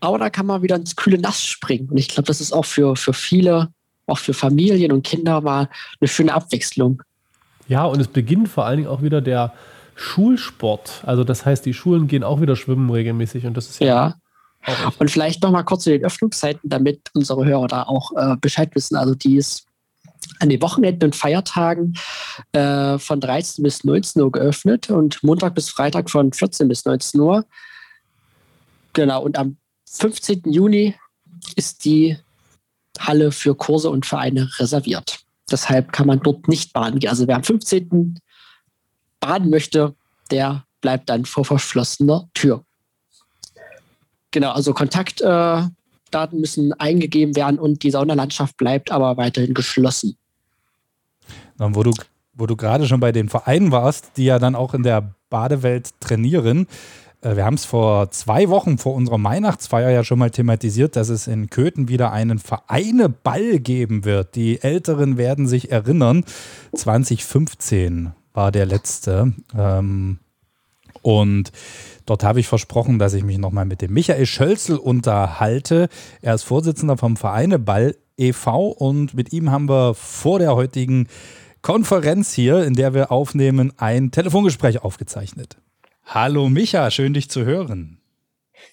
aber 0.00 0.18
da 0.18 0.30
kann 0.30 0.46
man 0.46 0.62
wieder 0.62 0.76
ins 0.76 0.96
kühle 0.96 1.18
Nass 1.18 1.44
springen. 1.44 1.90
Und 1.90 1.98
ich 1.98 2.08
glaube, 2.08 2.26
das 2.26 2.40
ist 2.40 2.52
auch 2.52 2.64
für, 2.64 2.96
für 2.96 3.12
viele, 3.12 3.68
auch 4.06 4.18
für 4.18 4.32
Familien 4.32 4.92
und 4.92 5.04
Kinder 5.04 5.40
mal 5.40 5.68
eine 6.00 6.08
schöne 6.08 6.32
Abwechslung. 6.32 7.02
Ja, 7.68 7.84
und 7.84 8.00
es 8.00 8.08
beginnt 8.08 8.48
vor 8.48 8.64
allen 8.64 8.78
Dingen 8.78 8.88
auch 8.88 9.02
wieder 9.02 9.20
der 9.20 9.52
Schulsport. 9.94 11.02
Also 11.04 11.24
das 11.24 11.44
heißt, 11.44 11.66
die 11.66 11.74
Schulen 11.74 12.08
gehen 12.08 12.24
auch 12.24 12.40
wieder 12.40 12.56
schwimmen 12.56 12.88
regelmäßig 12.90 13.44
und 13.46 13.56
das 13.56 13.68
ist 13.68 13.80
ja, 13.80 13.86
Ja. 13.86 14.14
Und 14.98 15.10
vielleicht 15.10 15.42
noch 15.42 15.50
mal 15.50 15.62
kurz 15.62 15.84
zu 15.84 15.90
den 15.90 16.04
Öffnungszeiten, 16.04 16.68
damit 16.68 17.10
unsere 17.14 17.44
Hörer 17.44 17.66
da 17.66 17.82
auch 17.84 18.12
äh, 18.16 18.36
Bescheid 18.40 18.74
wissen. 18.74 18.96
Also 18.96 19.14
die 19.14 19.36
ist 19.36 19.66
an 20.38 20.48
den 20.48 20.60
Wochenenden 20.60 21.06
und 21.06 21.16
Feiertagen 21.16 21.94
äh, 22.52 22.98
von 22.98 23.20
13 23.20 23.62
bis 23.62 23.84
19 23.84 24.22
Uhr 24.22 24.32
geöffnet 24.32 24.90
und 24.90 25.22
Montag 25.22 25.54
bis 25.54 25.70
Freitag 25.70 26.10
von 26.10 26.32
14 26.32 26.68
bis 26.68 26.84
19 26.84 27.20
Uhr. 27.20 27.44
Genau, 28.92 29.22
und 29.22 29.38
am 29.38 29.56
15. 29.86 30.42
Juni 30.46 30.94
ist 31.56 31.84
die 31.84 32.18
Halle 32.98 33.32
für 33.32 33.54
Kurse 33.54 33.90
und 33.90 34.04
Vereine 34.04 34.50
reserviert. 34.58 35.20
Deshalb 35.50 35.92
kann 35.92 36.06
man 36.06 36.20
dort 36.20 36.48
nicht 36.48 36.72
baden 36.72 37.00
gehen. 37.00 37.10
Also 37.10 37.26
wer 37.26 37.36
am 37.36 37.44
15. 37.44 38.18
baden 39.20 39.50
möchte, 39.50 39.94
der 40.30 40.64
bleibt 40.80 41.08
dann 41.08 41.24
vor 41.24 41.44
verschlossener 41.44 42.28
Tür. 42.34 42.64
Genau, 44.30 44.52
also 44.52 44.72
Kontaktdaten 44.72 45.72
äh, 46.12 46.28
müssen 46.32 46.72
eingegeben 46.74 47.34
werden 47.36 47.58
und 47.58 47.82
die 47.82 47.90
Saunalandschaft 47.90 48.56
bleibt 48.56 48.92
aber 48.92 49.16
weiterhin 49.16 49.54
geschlossen. 49.54 50.16
Dann, 51.58 51.74
wo 51.74 51.82
du, 51.82 51.92
wo 52.34 52.46
du 52.46 52.56
gerade 52.56 52.86
schon 52.86 53.00
bei 53.00 53.12
den 53.12 53.28
Vereinen 53.28 53.72
warst, 53.72 54.12
die 54.16 54.24
ja 54.24 54.38
dann 54.38 54.54
auch 54.54 54.74
in 54.74 54.82
der 54.82 55.14
Badewelt 55.28 55.90
trainieren, 56.00 56.66
Äh, 57.22 57.36
wir 57.36 57.44
haben 57.44 57.54
es 57.54 57.64
vor 57.64 58.10
zwei 58.10 58.48
Wochen 58.48 58.78
vor 58.78 58.94
unserer 58.94 59.22
Weihnachtsfeier 59.22 59.90
ja 59.90 60.04
schon 60.04 60.18
mal 60.18 60.30
thematisiert, 60.30 60.96
dass 60.96 61.08
es 61.08 61.26
in 61.26 61.50
Köthen 61.50 61.88
wieder 61.88 62.12
einen 62.12 62.38
Vereineball 62.38 63.58
geben 63.58 64.04
wird. 64.04 64.34
Die 64.34 64.62
Älteren 64.62 65.16
werden 65.16 65.46
sich 65.46 65.70
erinnern. 65.70 66.24
2015 66.74 68.12
war 68.32 68.52
der 68.52 68.66
letzte. 68.66 69.32
Ähm, 69.56 70.18
und 71.02 71.52
dort 72.06 72.24
habe 72.24 72.40
ich 72.40 72.48
versprochen, 72.48 72.98
dass 72.98 73.14
ich 73.14 73.24
mich 73.24 73.38
nochmal 73.38 73.64
mit 73.64 73.82
dem 73.82 73.92
Michael 73.92 74.26
Schölzel 74.26 74.76
unterhalte. 74.76 75.88
Er 76.22 76.34
ist 76.34 76.42
Vorsitzender 76.42 76.96
vom 76.96 77.16
Vereineball 77.16 77.96
e.V. 78.16 78.68
und 78.68 79.14
mit 79.14 79.32
ihm 79.32 79.50
haben 79.50 79.68
wir 79.68 79.94
vor 79.94 80.38
der 80.38 80.54
heutigen 80.54 81.08
Konferenz 81.62 82.32
hier, 82.32 82.64
in 82.64 82.74
der 82.74 82.94
wir 82.94 83.10
aufnehmen, 83.12 83.72
ein 83.76 84.10
Telefongespräch 84.10 84.82
aufgezeichnet. 84.82 85.56
Hallo 86.04 86.48
Micha, 86.48 86.90
schön 86.90 87.14
dich 87.14 87.30
zu 87.30 87.44
hören. 87.44 88.00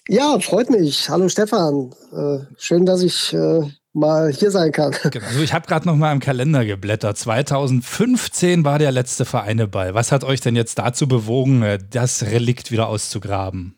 Ja, 0.08 0.38
freut 0.40 0.70
mich. 0.70 1.08
Hallo 1.08 1.28
Stefan. 1.28 1.94
Äh, 2.12 2.38
schön, 2.56 2.86
dass 2.86 3.02
ich 3.02 3.32
äh, 3.32 3.62
mal 3.98 4.30
hier 4.32 4.50
sein 4.50 4.72
kann. 4.72 4.94
Genau. 5.10 5.26
Also 5.26 5.40
ich 5.40 5.52
habe 5.52 5.66
gerade 5.66 5.86
noch 5.86 5.96
mal 5.96 6.12
im 6.12 6.20
Kalender 6.20 6.64
geblättert. 6.64 7.18
2015 7.18 8.64
war 8.64 8.78
der 8.78 8.92
letzte 8.92 9.24
Vereineball. 9.24 9.94
Was 9.94 10.12
hat 10.12 10.24
euch 10.24 10.40
denn 10.40 10.56
jetzt 10.56 10.78
dazu 10.78 11.08
bewogen, 11.08 11.62
äh, 11.62 11.78
das 11.90 12.22
Relikt 12.22 12.70
wieder 12.70 12.88
auszugraben? 12.88 13.74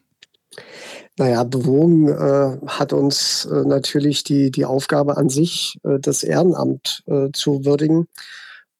Naja, 1.18 1.44
bewogen 1.44 2.08
äh, 2.08 2.66
hat 2.66 2.92
uns 2.92 3.44
äh, 3.44 3.64
natürlich 3.66 4.24
die, 4.24 4.50
die 4.50 4.64
Aufgabe 4.64 5.16
an 5.16 5.28
sich, 5.28 5.78
äh, 5.84 5.98
das 6.00 6.22
Ehrenamt 6.22 7.02
äh, 7.06 7.28
zu 7.32 7.64
würdigen. 7.64 8.08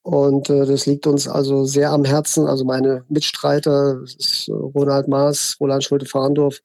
Und 0.02 0.49
äh, 0.49 0.64
das 0.64 0.87
liegt 0.87 1.06
uns 1.06 1.28
also 1.28 1.64
sehr 1.64 1.90
am 1.90 2.04
Herzen. 2.04 2.47
Also 2.47 2.64
meine 2.64 3.04
Mitstreiter, 3.09 4.00
Ronald 4.49 5.09
Maas, 5.09 5.56
Roland 5.61 5.85
Schulte-Fahndorf 5.85 6.61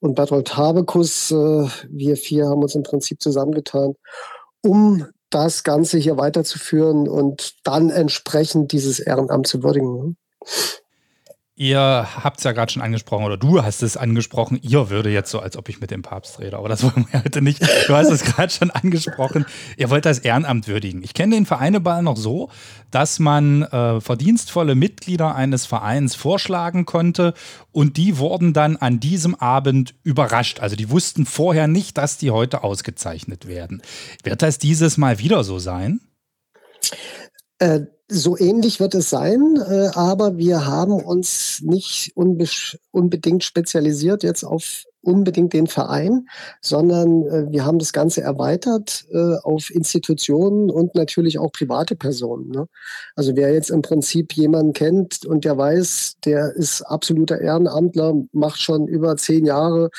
und 0.00 0.14
Bertolt 0.14 0.56
Habekus, 0.56 1.30
äh, 1.30 1.68
wir 1.88 2.16
vier 2.16 2.46
haben 2.46 2.62
uns 2.62 2.74
im 2.74 2.82
Prinzip 2.82 3.20
zusammengetan, 3.20 3.94
um 4.62 5.06
das 5.30 5.62
Ganze 5.64 5.98
hier 5.98 6.16
weiterzuführen 6.16 7.08
und 7.08 7.56
dann 7.64 7.90
entsprechend 7.90 8.72
dieses 8.72 8.98
Ehrenamt 8.98 9.46
zu 9.46 9.62
würdigen. 9.62 10.16
Ihr 11.60 12.06
habt 12.22 12.38
es 12.38 12.44
ja 12.44 12.52
gerade 12.52 12.70
schon 12.70 12.82
angesprochen, 12.82 13.24
oder 13.24 13.36
du 13.36 13.64
hast 13.64 13.82
es 13.82 13.96
angesprochen, 13.96 14.60
ihr 14.62 14.90
würde 14.90 15.10
jetzt 15.10 15.28
so, 15.28 15.40
als 15.40 15.56
ob 15.56 15.68
ich 15.68 15.80
mit 15.80 15.90
dem 15.90 16.02
Papst 16.02 16.38
rede, 16.38 16.56
aber 16.56 16.68
das 16.68 16.82
wollen 16.84 17.08
wir 17.10 17.24
heute 17.24 17.42
nicht. 17.42 17.60
Du 17.88 17.96
hast 17.96 18.10
es 18.10 18.22
gerade 18.22 18.52
schon 18.52 18.70
angesprochen, 18.70 19.44
ihr 19.76 19.90
wollt 19.90 20.06
das 20.06 20.20
Ehrenamt 20.20 20.68
würdigen. 20.68 21.02
Ich 21.02 21.14
kenne 21.14 21.34
den 21.34 21.46
Vereineball 21.46 22.04
noch 22.04 22.16
so, 22.16 22.48
dass 22.92 23.18
man 23.18 23.62
äh, 23.62 24.00
verdienstvolle 24.00 24.76
Mitglieder 24.76 25.34
eines 25.34 25.66
Vereins 25.66 26.14
vorschlagen 26.14 26.86
konnte 26.86 27.34
und 27.72 27.96
die 27.96 28.18
wurden 28.18 28.52
dann 28.52 28.76
an 28.76 29.00
diesem 29.00 29.34
Abend 29.34 29.96
überrascht. 30.04 30.60
Also 30.60 30.76
die 30.76 30.90
wussten 30.90 31.26
vorher 31.26 31.66
nicht, 31.66 31.98
dass 31.98 32.18
die 32.18 32.30
heute 32.30 32.62
ausgezeichnet 32.62 33.48
werden. 33.48 33.82
Wird 34.22 34.42
das 34.42 34.58
dieses 34.58 34.96
Mal 34.96 35.18
wieder 35.18 35.42
so 35.42 35.58
sein? 35.58 35.98
Äh, 37.58 37.80
so 38.08 38.38
ähnlich 38.38 38.80
wird 38.80 38.94
es 38.94 39.10
sein, 39.10 39.58
äh, 39.68 39.88
aber 39.94 40.38
wir 40.38 40.66
haben 40.66 40.92
uns 40.92 41.60
nicht 41.62 42.12
unbedingt 42.14 43.44
spezialisiert 43.44 44.22
jetzt 44.22 44.44
auf 44.44 44.84
unbedingt 45.02 45.52
den 45.52 45.66
Verein, 45.66 46.28
sondern 46.60 47.22
äh, 47.26 47.50
wir 47.50 47.64
haben 47.64 47.78
das 47.78 47.92
Ganze 47.92 48.22
erweitert 48.22 49.06
äh, 49.12 49.36
auf 49.42 49.70
Institutionen 49.70 50.70
und 50.70 50.94
natürlich 50.94 51.38
auch 51.38 51.52
private 51.52 51.96
Personen. 51.96 52.50
Ne? 52.50 52.68
Also 53.14 53.36
wer 53.36 53.52
jetzt 53.52 53.70
im 53.70 53.82
Prinzip 53.82 54.32
jemanden 54.34 54.72
kennt 54.72 55.24
und 55.24 55.44
der 55.44 55.56
weiß, 55.56 56.16
der 56.24 56.52
ist 56.54 56.82
absoluter 56.82 57.40
Ehrenamtler, 57.40 58.14
macht 58.32 58.60
schon 58.60 58.86
über 58.86 59.16
zehn 59.16 59.44
Jahre 59.46 59.90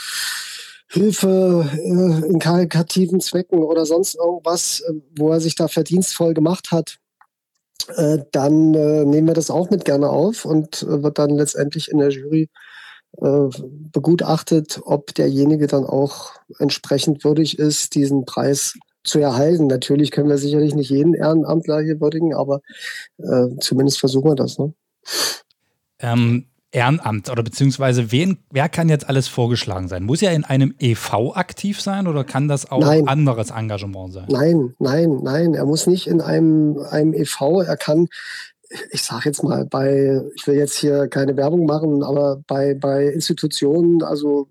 Hilfe 0.88 1.70
äh, 1.74 2.28
in 2.28 2.40
karitativen 2.40 3.22
Zwecken 3.22 3.60
oder 3.60 3.86
sonst 3.86 4.16
irgendwas, 4.16 4.84
wo 5.16 5.32
er 5.32 5.40
sich 5.40 5.56
da 5.56 5.68
verdienstvoll 5.68 6.34
gemacht 6.34 6.72
hat, 6.72 7.00
äh, 7.96 8.20
dann 8.32 8.74
äh, 8.74 9.06
nehmen 9.06 9.28
wir 9.28 9.34
das 9.34 9.50
auch 9.50 9.70
mit 9.70 9.86
gerne 9.86 10.10
auf 10.10 10.46
und 10.46 10.84
äh, 10.84 11.04
wird 11.04 11.18
dann 11.18 11.32
letztendlich 11.32 11.90
in 11.90 12.00
der 12.00 12.10
Jury 12.10 12.50
äh, 13.18 13.48
begutachtet, 13.92 14.82
ob 14.84 15.14
derjenige 15.16 15.68
dann 15.68 15.86
auch 15.86 16.34
entsprechend 16.60 17.24
würdig 17.24 17.58
ist, 17.58 17.96
diesen 17.96 18.26
Preis 18.26 18.76
zu 19.04 19.20
erhalten. 19.20 19.68
Natürlich 19.68 20.12
können 20.12 20.30
wir 20.30 20.38
sicherlich 20.38 20.76
nicht 20.76 20.90
jeden 20.90 21.14
Ehrenamtler 21.14 21.82
hier 21.82 22.00
würdigen, 22.00 22.34
aber 22.36 22.62
äh, 23.18 23.48
zumindest 23.60 24.00
versuchen 24.00 24.30
wir 24.30 24.36
das. 24.36 24.60
Ne? 24.60 24.74
Ähm, 26.00 26.46
Ehrenamt 26.72 27.32
oder 27.32 27.42
beziehungsweise 27.42 28.12
wen, 28.12 28.38
wer 28.52 28.70
kann 28.70 28.90
jetzt 28.90 29.10
alles 29.10 29.28
vorgeschlagen 29.28 29.88
sein? 29.88 30.04
Muss 30.04 30.22
er 30.22 30.34
in 30.34 30.44
einem 30.44 30.76
EV 30.80 31.34
aktiv 31.34 31.82
sein 31.82 32.06
oder 32.06 32.24
kann 32.24 32.48
das 32.48 32.70
auch 32.70 32.82
nein. 32.82 33.08
anderes 33.08 33.50
Engagement 33.50 34.14
sein? 34.14 34.28
Nein, 34.30 34.76
nein, 34.78 35.20
nein. 35.24 35.54
Er 35.56 35.66
muss 35.66 35.88
nicht 35.88 36.06
in 36.06 36.22
einem, 36.22 36.78
einem 36.92 37.14
EV. 37.14 37.64
Er 37.66 37.76
kann, 37.76 38.08
ich 38.92 39.02
sage 39.02 39.24
jetzt 39.26 39.44
mal, 39.44 39.66
bei, 39.66 40.22
ich 40.36 40.46
will 40.46 40.56
jetzt 40.56 40.76
hier 40.76 41.08
keine 41.08 41.36
Werbung 41.38 41.66
machen, 41.66 42.04
aber 42.04 42.44
bei, 42.46 42.76
bei 42.76 43.06
Institutionen, 43.06 44.04
also 44.04 44.48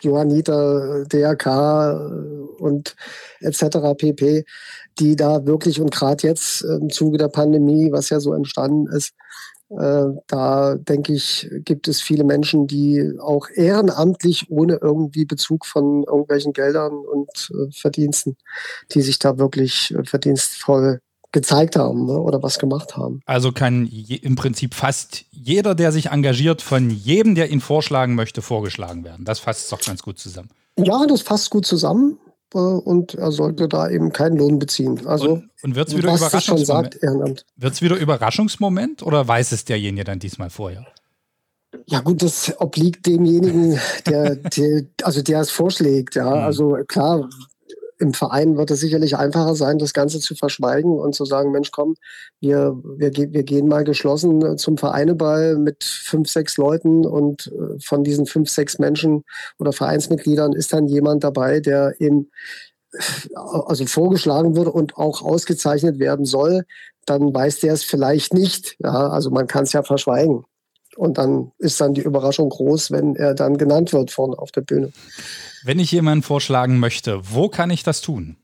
Johanniter, 0.00 1.04
DRK 1.04 2.56
und 2.58 2.96
etc. 3.40 3.94
pp., 3.98 4.44
die 4.98 5.14
da 5.14 5.44
wirklich 5.44 5.78
und 5.78 5.90
gerade 5.90 6.26
jetzt 6.26 6.62
im 6.62 6.88
Zuge 6.88 7.18
der 7.18 7.28
Pandemie, 7.28 7.92
was 7.92 8.08
ja 8.08 8.18
so 8.18 8.32
entstanden 8.32 8.86
ist, 8.86 9.10
äh, 9.10 9.12
da 9.68 10.76
denke 10.76 11.12
ich, 11.12 11.50
gibt 11.64 11.88
es 11.88 12.00
viele 12.00 12.24
Menschen, 12.24 12.66
die 12.66 13.12
auch 13.20 13.48
ehrenamtlich 13.52 14.50
ohne 14.50 14.78
irgendwie 14.80 15.24
Bezug 15.24 15.66
von 15.66 16.04
irgendwelchen 16.04 16.52
Geldern 16.52 16.92
und 16.92 17.50
äh, 17.50 17.72
Verdiensten, 17.72 18.36
die 18.92 19.02
sich 19.02 19.18
da 19.18 19.38
wirklich 19.38 19.92
äh, 19.92 20.04
verdienstvoll 20.04 21.00
gezeigt 21.32 21.76
haben 21.76 22.06
ne, 22.06 22.18
oder 22.18 22.42
was 22.42 22.58
gemacht 22.58 22.96
haben. 22.96 23.20
Also 23.26 23.50
kann 23.52 23.86
im 23.86 24.36
Prinzip 24.36 24.74
fast 24.74 25.24
jeder, 25.32 25.74
der 25.74 25.90
sich 25.92 26.06
engagiert, 26.06 26.62
von 26.62 26.88
jedem, 26.88 27.34
der 27.34 27.50
ihn 27.50 27.60
vorschlagen 27.60 28.14
möchte, 28.14 28.42
vorgeschlagen 28.42 29.04
werden. 29.04 29.24
Das 29.24 29.40
fasst 29.40 29.70
doch 29.72 29.80
ganz 29.80 30.02
gut 30.02 30.18
zusammen. 30.18 30.48
Ja, 30.78 31.06
das 31.06 31.22
fasst 31.22 31.50
gut 31.50 31.66
zusammen 31.66 32.18
und 32.54 33.14
er 33.14 33.32
sollte 33.32 33.68
da 33.68 33.88
eben 33.88 34.12
keinen 34.12 34.36
Lohn 34.36 34.58
beziehen. 34.58 35.06
Also, 35.06 35.32
und, 35.32 35.50
und 35.62 35.74
wird 35.74 35.88
es 35.88 35.96
wieder 35.96 36.14
Überraschungsmoment? 36.14 37.44
Wird 37.56 37.72
es 37.72 37.82
wieder 37.82 37.96
Überraschungsmoment 37.96 39.02
oder 39.02 39.26
weiß 39.26 39.52
es 39.52 39.64
derjenige 39.64 40.04
dann 40.04 40.18
diesmal 40.18 40.50
vorher? 40.50 40.86
Ja 41.86 42.00
gut, 42.00 42.22
das 42.22 42.54
obliegt 42.58 43.06
demjenigen, 43.06 43.78
der, 44.06 44.36
der 44.36 44.82
also 45.02 45.22
der 45.22 45.40
es 45.40 45.50
vorschlägt. 45.50 46.14
Ja, 46.14 46.30
mhm. 46.30 46.42
also 46.42 46.78
klar, 46.86 47.28
im 47.98 48.12
Verein 48.12 48.56
wird 48.56 48.70
es 48.70 48.80
sicherlich 48.80 49.16
einfacher 49.16 49.54
sein, 49.54 49.78
das 49.78 49.92
Ganze 49.92 50.20
zu 50.20 50.34
verschweigen 50.34 50.98
und 50.98 51.14
zu 51.14 51.24
sagen, 51.24 51.50
Mensch, 51.50 51.70
komm, 51.70 51.94
wir, 52.40 52.76
wir, 52.84 53.12
wir 53.14 53.42
gehen 53.42 53.68
mal 53.68 53.84
geschlossen 53.84 54.44
äh, 54.44 54.56
zum 54.56 54.76
Vereineball 54.76 55.56
mit 55.56 55.84
fünf, 55.84 56.28
sechs 56.28 56.56
Leuten 56.56 57.06
und 57.06 57.46
äh, 57.46 57.78
von 57.80 58.04
diesen 58.04 58.26
fünf, 58.26 58.50
sechs 58.50 58.78
Menschen 58.78 59.24
oder 59.58 59.72
Vereinsmitgliedern 59.72 60.52
ist 60.52 60.72
dann 60.72 60.86
jemand 60.86 61.24
dabei, 61.24 61.60
der 61.60 61.94
eben 61.98 62.30
äh, 62.92 62.98
also 63.34 63.86
vorgeschlagen 63.86 64.56
wurde 64.56 64.72
und 64.72 64.96
auch 64.96 65.22
ausgezeichnet 65.22 65.98
werden 65.98 66.26
soll, 66.26 66.64
dann 67.06 67.32
weiß 67.34 67.60
der 67.60 67.72
es 67.72 67.84
vielleicht 67.84 68.34
nicht. 68.34 68.76
Ja, 68.80 69.08
also 69.08 69.30
man 69.30 69.46
kann 69.46 69.64
es 69.64 69.72
ja 69.72 69.82
verschweigen. 69.82 70.44
Und 70.96 71.18
dann 71.18 71.52
ist 71.58 71.80
dann 71.80 71.94
die 71.94 72.02
Überraschung 72.02 72.48
groß, 72.48 72.90
wenn 72.90 73.16
er 73.16 73.34
dann 73.34 73.58
genannt 73.58 73.92
wird 73.92 74.10
vorne 74.10 74.38
auf 74.38 74.50
der 74.50 74.62
Bühne. 74.62 74.92
Wenn 75.66 75.80
ich 75.80 75.90
jemanden 75.90 76.22
vorschlagen 76.22 76.78
möchte, 76.78 77.20
wo 77.24 77.48
kann 77.48 77.70
ich 77.70 77.82
das 77.82 78.00
tun? 78.00 78.36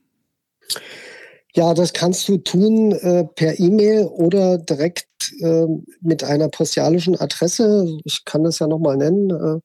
Ja, 1.55 1.73
das 1.73 1.93
kannst 1.93 2.27
du 2.27 2.35
tun 2.35 2.91
äh, 2.91 3.23
per 3.23 3.57
E-Mail 3.61 4.07
oder 4.07 4.57
direkt 4.57 5.07
äh, 5.39 5.67
mit 6.01 6.25
einer 6.25 6.49
postialischen 6.49 7.17
Adresse. 7.17 7.87
Ich 8.03 8.25
kann 8.25 8.43
das 8.43 8.59
ja 8.59 8.67
nochmal 8.67 8.97
nennen. 8.97 9.29
Äh, 9.29 9.61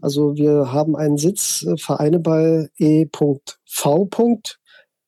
also 0.00 0.34
wir 0.34 0.72
haben 0.72 0.96
einen 0.96 1.16
Sitz, 1.16 1.62
äh, 1.62 1.76
Vereine 1.76 2.18
bei 2.18 2.68
e.v. 2.78 3.40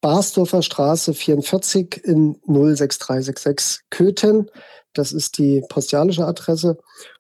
Barsdorfer 0.01 0.63
Straße 0.63 1.15
44 1.15 2.05
in 2.05 2.37
06366 2.47 3.81
Köthen. 3.91 4.49
Das 4.93 5.11
ist 5.11 5.37
die 5.37 5.65
postialische 5.69 6.27
Adresse. 6.27 6.79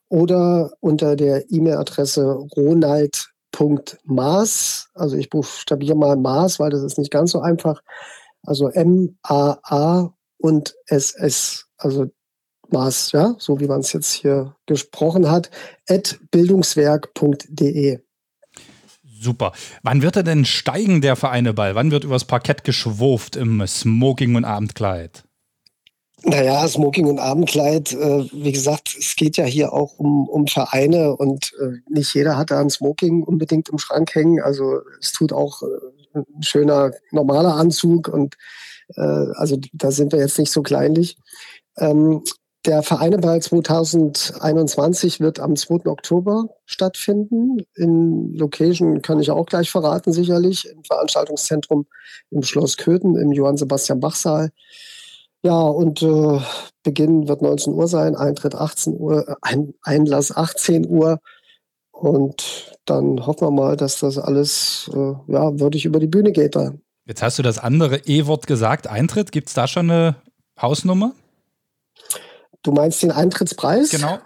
Oder 0.08 0.70
unter 0.78 1.16
der 1.16 1.50
E-Mail-Adresse 1.50 2.26
ronald 2.56 3.31
Maß, 4.04 4.90
also 4.94 5.16
ich 5.16 5.30
buchstabiere 5.30 5.96
mal 5.96 6.16
Maß, 6.16 6.58
weil 6.58 6.70
das 6.70 6.82
ist 6.82 6.98
nicht 6.98 7.10
ganz 7.10 7.32
so 7.32 7.40
einfach. 7.40 7.82
Also 8.42 8.68
M-A-A 8.68 10.14
und 10.38 10.74
S-S, 10.86 11.66
also 11.76 12.06
Maß, 12.70 13.12
ja, 13.12 13.34
so 13.38 13.60
wie 13.60 13.68
man 13.68 13.80
es 13.80 13.92
jetzt 13.92 14.12
hier 14.12 14.56
gesprochen 14.66 15.30
hat, 15.30 15.50
at 15.88 16.18
bildungswerk.de. 16.30 18.00
Super. 19.04 19.52
Wann 19.82 20.02
wird 20.02 20.16
er 20.16 20.24
denn 20.24 20.44
steigen, 20.44 21.00
der 21.00 21.14
Vereineball? 21.14 21.76
Wann 21.76 21.92
wird 21.92 22.02
übers 22.02 22.24
Parkett 22.24 22.64
geschwurft 22.64 23.36
im 23.36 23.64
Smoking 23.66 24.34
und 24.34 24.44
Abendkleid? 24.44 25.24
Naja, 26.24 26.68
Smoking 26.68 27.06
und 27.06 27.18
Abendkleid, 27.18 27.92
äh, 27.92 28.24
wie 28.32 28.52
gesagt, 28.52 28.94
es 28.96 29.16
geht 29.16 29.36
ja 29.36 29.44
hier 29.44 29.72
auch 29.72 29.98
um, 29.98 30.28
um 30.28 30.46
Vereine 30.46 31.16
und 31.16 31.52
äh, 31.60 31.78
nicht 31.88 32.14
jeder 32.14 32.36
hat 32.36 32.52
da 32.52 32.60
ein 32.60 32.70
Smoking 32.70 33.24
unbedingt 33.24 33.68
im 33.70 33.78
Schrank 33.78 34.14
hängen. 34.14 34.40
Also 34.40 34.80
es 35.00 35.12
tut 35.12 35.32
auch 35.32 35.62
äh, 35.62 36.18
ein 36.18 36.42
schöner 36.42 36.92
normaler 37.10 37.56
Anzug 37.56 38.08
und 38.08 38.36
äh, 38.94 39.00
also 39.00 39.58
da 39.72 39.90
sind 39.90 40.12
wir 40.12 40.20
jetzt 40.20 40.38
nicht 40.38 40.52
so 40.52 40.62
kleinlich. 40.62 41.16
Ähm, 41.76 42.22
der 42.64 42.84
Vereineball 42.84 43.42
2021 43.42 45.18
wird 45.18 45.40
am 45.40 45.56
2. 45.56 45.86
Oktober 45.86 46.46
stattfinden. 46.64 47.66
In 47.74 48.34
Location 48.34 49.02
kann 49.02 49.18
ich 49.18 49.32
auch 49.32 49.46
gleich 49.46 49.68
verraten, 49.72 50.12
sicherlich, 50.12 50.68
im 50.70 50.84
Veranstaltungszentrum 50.84 51.86
im 52.30 52.42
Schloss 52.44 52.76
Köthen 52.76 53.16
im 53.16 53.32
Johann 53.32 53.56
Sebastian 53.56 53.98
Bach 53.98 54.14
Saal. 54.14 54.50
Ja, 55.42 55.60
und 55.60 56.02
äh, 56.02 56.40
Beginn 56.82 57.28
wird 57.28 57.42
19 57.42 57.74
Uhr 57.74 57.88
sein, 57.88 58.14
Eintritt 58.14 58.54
18 58.54 58.98
Uhr, 58.98 59.28
äh, 59.28 59.34
Ein 59.42 59.74
Einlass 59.82 60.34
18 60.34 60.88
Uhr. 60.88 61.20
Und 61.90 62.76
dann 62.84 63.26
hoffen 63.26 63.48
wir 63.48 63.50
mal, 63.50 63.76
dass 63.76 64.00
das 64.00 64.18
alles 64.18 64.90
äh, 64.92 65.14
ja, 65.32 65.58
würdig 65.58 65.84
über 65.84 66.00
die 66.00 66.06
Bühne 66.06 66.32
geht. 66.32 66.56
Da. 66.56 66.72
Jetzt 67.06 67.22
hast 67.22 67.38
du 67.38 67.42
das 67.42 67.58
andere 67.58 67.98
E-Wort 68.06 68.46
gesagt, 68.46 68.86
Eintritt. 68.86 69.32
Gibt 69.32 69.48
es 69.48 69.54
da 69.54 69.66
schon 69.66 69.90
eine 69.90 70.16
Hausnummer? 70.60 71.12
Du 72.62 72.72
meinst 72.72 73.02
den 73.02 73.10
Eintrittspreis? 73.10 73.90
Genau. 73.90 74.18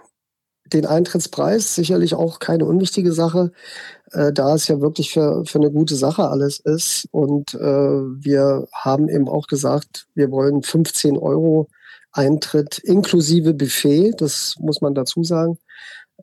Den 0.72 0.86
Eintrittspreis, 0.86 1.74
sicherlich 1.74 2.14
auch 2.14 2.38
keine 2.38 2.64
unwichtige 2.64 3.12
Sache, 3.12 3.52
äh, 4.12 4.32
da 4.32 4.54
es 4.54 4.68
ja 4.68 4.80
wirklich 4.80 5.12
für, 5.12 5.44
für 5.46 5.58
eine 5.58 5.70
gute 5.70 5.96
Sache 5.96 6.28
alles 6.28 6.60
ist. 6.60 7.08
Und 7.10 7.54
äh, 7.54 7.58
wir 7.58 8.66
haben 8.72 9.08
eben 9.08 9.28
auch 9.28 9.46
gesagt, 9.46 10.06
wir 10.14 10.30
wollen 10.30 10.62
15 10.62 11.16
Euro 11.18 11.68
Eintritt 12.12 12.78
inklusive 12.78 13.52
Buffet, 13.52 14.12
das 14.18 14.56
muss 14.58 14.80
man 14.80 14.94
dazu 14.94 15.22
sagen, 15.22 15.58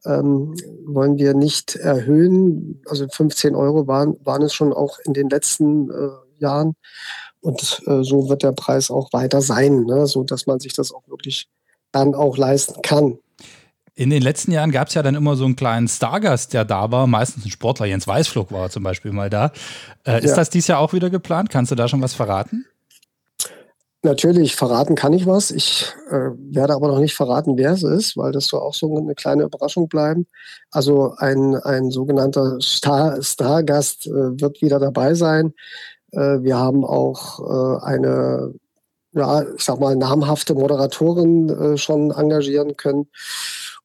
ähm, 0.05 0.55
wollen 0.85 1.17
wir 1.17 1.33
nicht 1.33 1.75
erhöhen. 1.75 2.81
Also 2.87 3.07
15 3.07 3.55
Euro 3.55 3.87
waren, 3.87 4.17
waren 4.23 4.41
es 4.41 4.53
schon 4.53 4.73
auch 4.73 4.97
in 5.05 5.13
den 5.13 5.29
letzten 5.29 5.91
äh, 5.91 6.09
Jahren. 6.39 6.75
Und 7.41 7.81
äh, 7.87 8.03
so 8.03 8.29
wird 8.29 8.43
der 8.43 8.53
Preis 8.53 8.89
auch 8.89 9.11
weiter 9.13 9.41
sein, 9.41 9.83
ne? 9.83 10.07
so 10.07 10.23
dass 10.23 10.47
man 10.47 10.59
sich 10.59 10.73
das 10.73 10.93
auch 10.93 11.07
wirklich 11.07 11.47
dann 11.91 12.15
auch 12.15 12.37
leisten 12.37 12.81
kann. 12.81 13.19
In 13.95 14.09
den 14.09 14.23
letzten 14.23 14.51
Jahren 14.51 14.71
gab 14.71 14.87
es 14.87 14.95
ja 14.95 15.03
dann 15.03 15.13
immer 15.13 15.35
so 15.35 15.45
einen 15.45 15.55
kleinen 15.55 15.87
Stargast, 15.87 16.53
der 16.53 16.65
da 16.65 16.91
war, 16.91 17.05
meistens 17.05 17.45
ein 17.45 17.51
Sportler. 17.51 17.85
Jens 17.85 18.07
Weißflug 18.07 18.51
war 18.51 18.69
zum 18.71 18.81
Beispiel 18.81 19.11
mal 19.11 19.29
da. 19.29 19.51
Äh, 20.05 20.19
ist 20.23 20.31
Ja. 20.31 20.35
das 20.37 20.49
dieses 20.49 20.67
Jahr 20.67 20.79
auch 20.79 20.93
wieder 20.93 21.11
geplant? 21.11 21.51
Kannst 21.51 21.71
du 21.71 21.75
da 21.75 21.87
schon 21.87 22.01
was 22.01 22.13
verraten? 22.15 22.65
Natürlich, 24.05 24.55
verraten 24.55 24.95
kann 24.95 25.13
ich 25.13 25.27
was. 25.27 25.49
Ich 25.51 25.85
äh, 26.09 26.31
werde 26.37 26.73
aber 26.73 26.87
noch 26.89 26.99
nicht 26.99 27.13
verraten, 27.15 27.55
wer 27.55 27.71
es 27.71 27.83
ist, 27.83 28.17
weil 28.17 28.31
das 28.33 28.47
soll 28.47 28.59
auch 28.59 28.73
so 28.73 28.97
eine 28.97 29.15
kleine 29.15 29.43
Überraschung 29.43 29.87
bleiben. 29.87 30.27
Also 30.71 31.13
ein, 31.19 31.55
ein 31.55 31.89
sogenannter 31.89 32.59
Star, 32.61 33.21
Stargast 33.21 34.07
äh, 34.07 34.41
wird 34.41 34.61
wieder 34.61 34.79
dabei 34.79 35.13
sein. 35.13 35.53
Äh, 36.11 36.41
wir 36.41 36.57
haben 36.57 36.83
auch 36.83 37.39
äh, 37.79 37.85
eine, 37.85 38.53
ja, 39.13 39.43
ich 39.55 39.63
sag 39.63 39.79
mal, 39.79 39.95
namhafte 39.95 40.53
Moderatorin 40.55 41.49
äh, 41.49 41.77
schon 41.77 42.11
engagieren 42.11 42.75
können. 42.75 43.07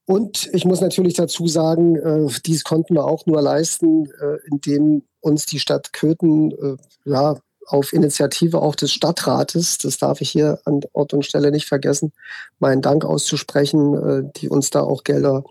Und 0.08 0.48
ich 0.54 0.64
muss 0.64 0.80
natürlich 0.80 1.12
dazu 1.12 1.46
sagen, 1.48 1.96
äh, 1.96 2.26
dies 2.46 2.64
konnten 2.64 2.94
wir 2.94 3.04
auch 3.04 3.26
nur 3.26 3.42
leisten, 3.42 4.06
äh, 4.06 4.38
indem 4.50 5.02
uns 5.20 5.44
die 5.44 5.58
Stadt 5.58 5.92
Köthen 5.92 6.50
äh, 6.52 6.76
ja, 7.04 7.36
auf 7.66 7.92
Initiative 7.92 8.62
auch 8.62 8.74
des 8.74 8.90
Stadtrates, 8.90 9.76
das 9.76 9.98
darf 9.98 10.22
ich 10.22 10.30
hier 10.30 10.60
an 10.64 10.80
Ort 10.94 11.12
und 11.12 11.26
Stelle 11.26 11.50
nicht 11.50 11.66
vergessen, 11.66 12.14
meinen 12.58 12.80
Dank 12.80 13.04
auszusprechen, 13.04 13.94
äh, 13.94 14.32
die 14.34 14.48
uns 14.48 14.70
da 14.70 14.80
auch 14.80 15.04
Gelder 15.04 15.44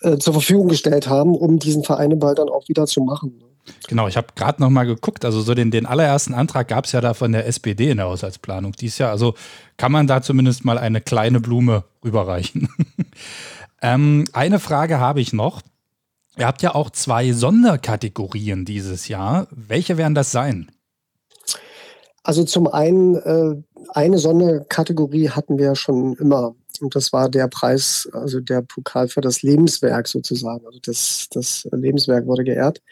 äh, 0.00 0.18
zur 0.18 0.32
Verfügung 0.32 0.66
gestellt 0.66 1.06
haben, 1.08 1.36
um 1.36 1.60
diesen 1.60 1.84
Vereineball 1.84 2.34
dann 2.34 2.48
auch 2.48 2.68
wieder 2.68 2.86
zu 2.86 3.02
machen. 3.02 3.40
Genau, 3.86 4.08
ich 4.08 4.16
habe 4.16 4.28
gerade 4.34 4.60
noch 4.60 4.70
mal 4.70 4.84
geguckt. 4.84 5.24
Also 5.24 5.42
so 5.42 5.54
den, 5.54 5.70
den 5.70 5.86
allerersten 5.86 6.34
Antrag 6.34 6.66
gab 6.66 6.86
es 6.86 6.92
ja 6.92 7.00
da 7.00 7.14
von 7.14 7.30
der 7.30 7.46
SPD 7.46 7.90
in 7.90 7.98
der 7.98 8.06
Haushaltsplanung 8.06 8.72
dieses 8.72 8.98
Jahr. 8.98 9.12
Also 9.12 9.34
kann 9.76 9.92
man 9.92 10.08
da 10.08 10.22
zumindest 10.22 10.64
mal 10.64 10.76
eine 10.76 11.00
kleine 11.00 11.38
Blume 11.38 11.84
rüberreichen. 12.04 12.68
ähm, 13.82 14.24
eine 14.32 14.58
Frage 14.58 14.98
habe 14.98 15.20
ich 15.20 15.32
noch. 15.32 15.62
Ihr 16.38 16.46
habt 16.46 16.62
ja 16.62 16.74
auch 16.74 16.90
zwei 16.90 17.32
Sonderkategorien 17.32 18.64
dieses 18.64 19.08
Jahr. 19.08 19.46
Welche 19.50 19.96
werden 19.96 20.14
das 20.14 20.32
sein? 20.32 20.70
Also 22.22 22.44
zum 22.44 22.66
einen, 22.66 23.14
äh, 23.16 23.62
eine 23.90 24.18
Sonderkategorie 24.18 25.30
hatten 25.30 25.58
wir 25.58 25.76
schon 25.76 26.14
immer. 26.16 26.54
Und 26.80 26.94
das 26.94 27.12
war 27.12 27.30
der 27.30 27.48
Preis, 27.48 28.08
also 28.12 28.40
der 28.40 28.62
Pokal 28.62 29.08
für 29.08 29.22
das 29.22 29.42
Lebenswerk 29.42 30.08
sozusagen. 30.08 30.66
Also 30.66 30.78
das, 30.82 31.28
das 31.30 31.66
Lebenswerk 31.72 32.26
wurde 32.26 32.44
geehrt. 32.44 32.82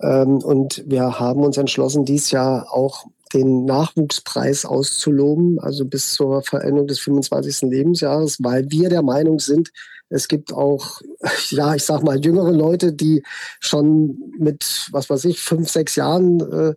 Ähm, 0.00 0.38
und 0.38 0.82
wir 0.86 1.20
haben 1.20 1.42
uns 1.42 1.56
entschlossen, 1.56 2.04
dies 2.04 2.30
Jahr 2.30 2.72
auch 2.72 3.06
den 3.34 3.64
Nachwuchspreis 3.64 4.64
auszuloben, 4.64 5.58
also 5.58 5.84
bis 5.84 6.12
zur 6.12 6.42
Verendung 6.42 6.86
des 6.86 7.00
25. 7.00 7.62
Lebensjahres, 7.70 8.38
weil 8.40 8.70
wir 8.70 8.88
der 8.88 9.02
Meinung 9.02 9.38
sind, 9.38 9.70
es 10.08 10.28
gibt 10.28 10.52
auch, 10.52 11.00
ja, 11.50 11.74
ich 11.74 11.84
sag 11.84 12.02
mal, 12.02 12.24
jüngere 12.24 12.52
Leute, 12.52 12.92
die 12.92 13.22
schon 13.60 14.18
mit, 14.38 14.88
was 14.92 15.10
weiß 15.10 15.24
ich, 15.26 15.40
fünf, 15.40 15.68
sechs 15.70 15.96
Jahren 15.96 16.40
äh, 16.40 16.74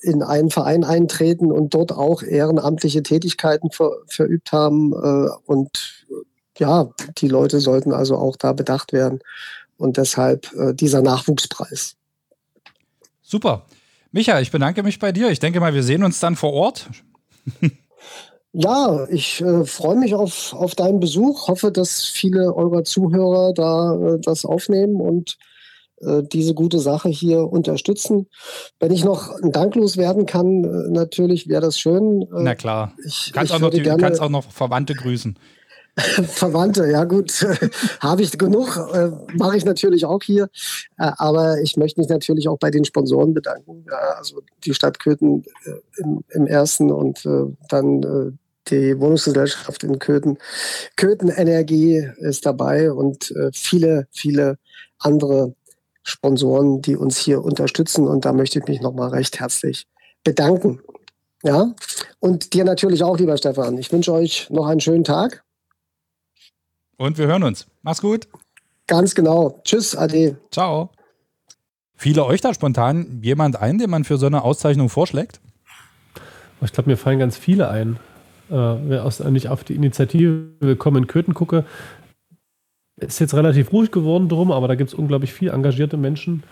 in 0.00 0.22
einen 0.22 0.50
Verein 0.50 0.84
eintreten 0.84 1.52
und 1.52 1.74
dort 1.74 1.92
auch 1.92 2.22
ehrenamtliche 2.22 3.02
Tätigkeiten 3.02 3.70
ver, 3.70 3.92
verübt 4.06 4.52
haben. 4.52 4.92
Äh, 4.92 5.28
und 5.46 6.06
ja, 6.58 6.90
die 7.18 7.28
Leute 7.28 7.60
sollten 7.60 7.92
also 7.92 8.16
auch 8.16 8.36
da 8.36 8.52
bedacht 8.52 8.92
werden. 8.92 9.20
Und 9.76 9.96
deshalb 9.96 10.52
äh, 10.54 10.74
dieser 10.74 11.02
Nachwuchspreis. 11.02 11.94
Super. 13.22 13.66
Micha, 14.10 14.40
ich 14.40 14.50
bedanke 14.50 14.82
mich 14.82 14.98
bei 14.98 15.12
dir. 15.12 15.30
Ich 15.30 15.38
denke 15.38 15.60
mal, 15.60 15.74
wir 15.74 15.82
sehen 15.82 16.02
uns 16.02 16.18
dann 16.18 16.34
vor 16.34 16.52
Ort. 16.52 16.88
Ja, 18.52 19.06
ich 19.10 19.40
äh, 19.42 19.64
freue 19.64 19.96
mich 19.96 20.14
auf, 20.14 20.54
auf 20.54 20.74
deinen 20.74 21.00
Besuch. 21.00 21.48
Hoffe, 21.48 21.70
dass 21.70 22.04
viele 22.04 22.54
eurer 22.54 22.82
Zuhörer 22.84 23.52
da 23.52 23.94
äh, 23.94 24.18
das 24.20 24.44
aufnehmen 24.44 25.00
und 25.00 25.36
äh, 26.00 26.22
diese 26.22 26.54
gute 26.54 26.78
Sache 26.78 27.08
hier 27.08 27.44
unterstützen. 27.44 28.28
Wenn 28.78 28.92
ich 28.92 29.04
noch 29.04 29.34
danklos 29.42 29.96
werden 29.96 30.26
kann, 30.26 30.64
äh, 30.64 30.90
natürlich 30.90 31.48
wäre 31.48 31.60
das 31.60 31.78
schön. 31.78 32.22
Äh, 32.22 32.42
Na 32.42 32.54
klar. 32.54 32.94
Ich, 33.04 33.26
Du 33.26 33.32
kannst, 33.32 33.50
ich 33.50 33.56
auch 33.56 33.60
noch, 33.60 33.66
würde 33.66 33.76
die, 33.76 33.82
du 33.82 33.88
gerne 33.88 34.02
kannst 34.02 34.20
auch 34.20 34.30
noch 34.30 34.50
Verwandte 34.50 34.94
grüßen. 34.94 35.38
Verwandte, 36.28 36.88
ja 36.88 37.04
gut, 37.04 37.44
habe 38.00 38.22
ich 38.22 38.38
genug, 38.38 38.76
äh, 38.92 39.10
mache 39.36 39.56
ich 39.56 39.64
natürlich 39.64 40.04
auch 40.04 40.22
hier. 40.22 40.48
Äh, 40.96 41.10
aber 41.16 41.60
ich 41.60 41.76
möchte 41.76 42.00
mich 42.00 42.08
natürlich 42.08 42.48
auch 42.48 42.58
bei 42.58 42.70
den 42.70 42.84
Sponsoren 42.84 43.34
bedanken. 43.34 43.84
Ja, 43.90 44.16
also 44.16 44.42
die 44.64 44.74
Stadt 44.74 45.00
Köthen 45.00 45.44
äh, 45.64 46.00
im, 46.02 46.24
im 46.30 46.46
ersten 46.46 46.92
und 46.92 47.26
äh, 47.26 47.46
dann 47.68 48.02
äh, 48.02 48.32
die 48.68 49.00
Wohnungsgesellschaft 49.00 49.82
in 49.82 49.98
Köthen. 49.98 50.38
Köthen 50.96 51.30
Energie 51.30 52.06
ist 52.18 52.46
dabei 52.46 52.92
und 52.92 53.30
äh, 53.32 53.50
viele, 53.52 54.06
viele 54.10 54.58
andere 54.98 55.54
Sponsoren, 56.02 56.80
die 56.80 56.96
uns 56.96 57.16
hier 57.16 57.42
unterstützen. 57.42 58.06
Und 58.06 58.24
da 58.24 58.32
möchte 58.32 58.58
ich 58.58 58.66
mich 58.66 58.80
nochmal 58.80 59.10
recht 59.10 59.40
herzlich 59.40 59.86
bedanken. 60.22 60.80
Ja, 61.42 61.74
und 62.20 62.52
dir 62.52 62.64
natürlich 62.64 63.02
auch, 63.02 63.18
lieber 63.18 63.36
Stefan. 63.36 63.78
Ich 63.78 63.92
wünsche 63.92 64.12
euch 64.12 64.48
noch 64.50 64.66
einen 64.66 64.80
schönen 64.80 65.04
Tag. 65.04 65.44
Und 66.98 67.16
wir 67.16 67.28
hören 67.28 67.44
uns. 67.44 67.66
Mach's 67.82 68.02
gut. 68.02 68.26
Ganz 68.88 69.14
genau. 69.14 69.60
Tschüss, 69.64 69.96
Ade. 69.96 70.36
Ciao. 70.50 70.90
Fiele 71.94 72.24
euch 72.24 72.40
da 72.40 72.52
spontan 72.52 73.20
jemand 73.22 73.56
ein, 73.56 73.78
den 73.78 73.88
man 73.88 74.04
für 74.04 74.18
so 74.18 74.26
eine 74.26 74.42
Auszeichnung 74.42 74.88
vorschlägt? 74.88 75.40
Ich 76.60 76.72
glaube, 76.72 76.90
mir 76.90 76.96
fallen 76.96 77.20
ganz 77.20 77.36
viele 77.36 77.68
ein. 77.68 78.00
Äh, 78.50 78.54
wer 78.54 79.04
aus, 79.04 79.24
wenn 79.24 79.36
ich 79.36 79.48
auf 79.48 79.62
die 79.62 79.76
Initiative 79.76 80.48
Willkommen 80.58 81.04
in 81.04 81.06
Köthen 81.06 81.34
gucke, 81.34 81.64
ist 82.96 83.20
jetzt 83.20 83.34
relativ 83.34 83.72
ruhig 83.72 83.92
geworden 83.92 84.28
drum, 84.28 84.50
aber 84.50 84.66
da 84.66 84.74
gibt 84.74 84.88
es 84.88 84.94
unglaublich 84.94 85.32
viel 85.32 85.50
engagierte 85.50 85.96
Menschen. 85.96 86.42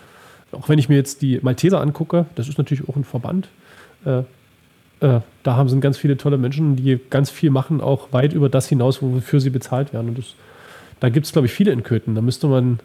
Auch 0.53 0.69
wenn 0.69 0.79
ich 0.79 0.87
mir 0.87 0.95
jetzt 0.95 1.21
die 1.21 1.39
Malteser 1.41 1.81
angucke, 1.81 2.25
das 2.35 2.47
ist 2.47 2.57
natürlich 2.57 2.87
auch 2.87 2.95
ein 2.95 3.03
Verband. 3.03 3.49
Äh, 4.05 4.23
äh, 4.99 5.19
da 5.43 5.67
sind 5.67 5.81
ganz 5.81 5.97
viele 5.97 6.17
tolle 6.17 6.37
Menschen, 6.37 6.75
die 6.75 6.99
ganz 7.09 7.29
viel 7.29 7.49
machen, 7.49 7.81
auch 7.81 8.11
weit 8.11 8.33
über 8.33 8.49
das 8.49 8.67
hinaus, 8.67 9.01
wofür 9.01 9.39
sie 9.39 9.49
bezahlt 9.49 9.93
werden. 9.93 10.09
Und 10.09 10.17
das, 10.17 10.35
da 10.99 11.09
gibt 11.09 11.25
es, 11.25 11.31
glaube 11.31 11.47
ich, 11.47 11.53
viele 11.53 11.71
in 11.71 11.83
Köthen. 11.83 12.15
Da 12.15 12.21
müsste 12.21 12.47
man 12.47 12.79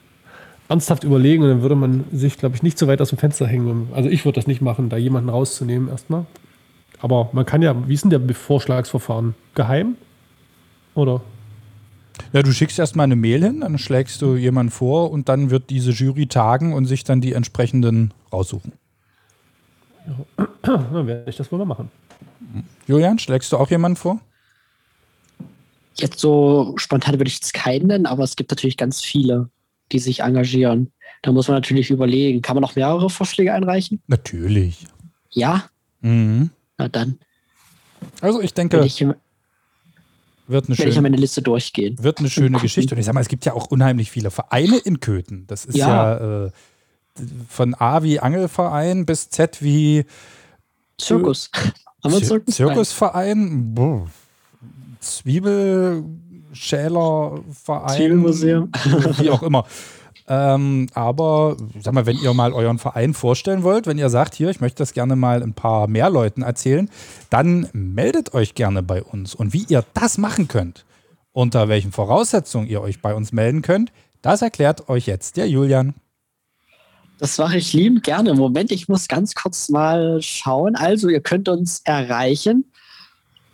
ernsthaft 0.68 1.04
überlegen 1.04 1.42
und 1.42 1.48
dann 1.48 1.62
würde 1.62 1.74
man 1.74 2.04
sich, 2.12 2.38
glaube 2.38 2.56
ich, 2.56 2.62
nicht 2.62 2.78
so 2.78 2.86
weit 2.86 3.00
aus 3.00 3.10
dem 3.10 3.18
Fenster 3.18 3.46
hängen. 3.46 3.88
Also 3.94 4.08
ich 4.08 4.24
würde 4.24 4.36
das 4.36 4.46
nicht 4.46 4.62
machen, 4.62 4.88
da 4.88 4.96
jemanden 4.96 5.28
rauszunehmen 5.28 5.88
erstmal. 5.88 6.26
Aber 7.00 7.30
man 7.32 7.44
kann 7.44 7.62
ja, 7.62 7.74
wie 7.88 7.94
ist 7.94 8.04
denn 8.04 8.10
der 8.10 8.34
Vorschlagsverfahren? 8.34 9.34
Geheim? 9.54 9.96
Oder? 10.94 11.20
Ja, 12.32 12.42
du 12.42 12.52
schickst 12.52 12.78
erstmal 12.78 13.04
eine 13.04 13.16
Mail 13.16 13.42
hin, 13.42 13.60
dann 13.60 13.78
schlägst 13.78 14.22
du 14.22 14.36
jemanden 14.36 14.70
vor 14.70 15.10
und 15.10 15.28
dann 15.28 15.50
wird 15.50 15.70
diese 15.70 15.90
Jury 15.90 16.26
tagen 16.26 16.72
und 16.74 16.84
sich 16.84 17.04
dann 17.04 17.20
die 17.20 17.32
entsprechenden 17.32 18.12
raussuchen. 18.32 18.72
Dann 20.62 21.06
werde 21.06 21.30
ich 21.30 21.36
das 21.36 21.50
wohl 21.52 21.58
mal 21.58 21.64
machen. 21.64 21.90
Julian, 22.86 23.18
schlägst 23.18 23.52
du 23.52 23.56
auch 23.56 23.70
jemanden 23.70 23.96
vor? 23.96 24.20
Jetzt 25.96 26.18
so 26.20 26.74
spontan 26.76 27.14
würde 27.18 27.28
ich 27.28 27.34
jetzt 27.34 27.54
keinen 27.54 27.86
nennen, 27.88 28.06
aber 28.06 28.24
es 28.24 28.36
gibt 28.36 28.50
natürlich 28.50 28.76
ganz 28.76 29.00
viele, 29.02 29.50
die 29.92 29.98
sich 29.98 30.20
engagieren. 30.20 30.90
Da 31.22 31.32
muss 31.32 31.48
man 31.48 31.56
natürlich 31.56 31.90
überlegen, 31.90 32.42
kann 32.42 32.56
man 32.56 32.62
noch 32.62 32.74
mehrere 32.76 33.10
Vorschläge 33.10 33.52
einreichen? 33.52 34.00
Natürlich. 34.06 34.86
Ja? 35.30 35.64
Mhm. 36.00 36.50
Na 36.78 36.88
dann. 36.88 37.18
Also 38.20 38.40
ich 38.40 38.54
denke, 38.54 38.78
Werde 38.78 38.86
ich, 38.86 39.00
wird 39.00 40.66
eine 40.66 40.74
ich 40.74 40.76
schöne, 40.80 40.96
an 40.96 41.02
meine 41.02 41.16
Liste 41.16 41.42
durchgehen. 41.42 42.02
wird 42.02 42.18
eine 42.18 42.30
schöne. 42.30 42.58
Geschichte. 42.60 42.94
Und 42.94 42.98
ich 42.98 43.04
sag 43.06 43.14
mal, 43.14 43.20
es 43.20 43.28
gibt 43.28 43.44
ja 43.44 43.52
auch 43.52 43.66
unheimlich 43.66 44.10
viele 44.10 44.30
Vereine 44.30 44.78
in 44.78 44.98
Köthen. 44.98 45.46
Das 45.46 45.64
ist 45.64 45.76
ja, 45.76 45.88
Ja. 46.18 46.46
äh, 46.46 46.50
von 47.48 47.74
A 47.74 48.02
wie 48.02 48.20
Angelverein 48.20 49.06
bis 49.06 49.30
Z 49.30 49.62
wie 49.62 50.04
Zirkus. 50.98 51.50
Haben 52.04 52.14
wir 52.14 52.20
Zir 52.20 52.28
Zirkus? 52.28 52.54
Zirkusverein, 52.54 53.74
Boah. 53.74 54.06
Zwiebelschälerverein, 55.00 57.96
Zwiebelmuseum. 57.96 58.70
wie 59.18 59.30
auch 59.30 59.42
immer. 59.42 59.64
Ähm, 60.28 60.88
aber 60.94 61.56
sag 61.80 61.94
mal, 61.94 62.06
wenn 62.06 62.16
ihr 62.16 62.32
mal 62.32 62.52
euren 62.52 62.78
Verein 62.78 63.12
vorstellen 63.12 63.64
wollt, 63.64 63.86
wenn 63.86 63.98
ihr 63.98 64.08
sagt, 64.08 64.34
hier, 64.34 64.50
ich 64.50 64.60
möchte 64.60 64.78
das 64.78 64.92
gerne 64.92 65.16
mal 65.16 65.42
ein 65.42 65.54
paar 65.54 65.88
mehr 65.88 66.10
Leuten 66.10 66.42
erzählen, 66.42 66.88
dann 67.30 67.68
meldet 67.72 68.32
euch 68.32 68.54
gerne 68.54 68.82
bei 68.82 69.02
uns. 69.02 69.34
Und 69.34 69.52
wie 69.52 69.64
ihr 69.68 69.84
das 69.94 70.18
machen 70.18 70.48
könnt, 70.48 70.84
unter 71.32 71.68
welchen 71.68 71.92
Voraussetzungen 71.92 72.68
ihr 72.68 72.80
euch 72.80 73.02
bei 73.02 73.14
uns 73.14 73.32
melden 73.32 73.62
könnt, 73.62 73.92
das 74.22 74.42
erklärt 74.42 74.88
euch 74.88 75.06
jetzt 75.06 75.36
der 75.36 75.48
Julian. 75.48 75.94
Das 77.22 77.38
mache 77.38 77.56
ich 77.56 77.72
liebend 77.72 78.02
gerne. 78.02 78.34
Moment, 78.34 78.70
ich 78.72 78.88
muss 78.88 79.06
ganz 79.06 79.36
kurz 79.36 79.68
mal 79.68 80.20
schauen. 80.20 80.74
Also, 80.74 81.08
ihr 81.08 81.20
könnt 81.20 81.48
uns 81.48 81.80
erreichen, 81.84 82.64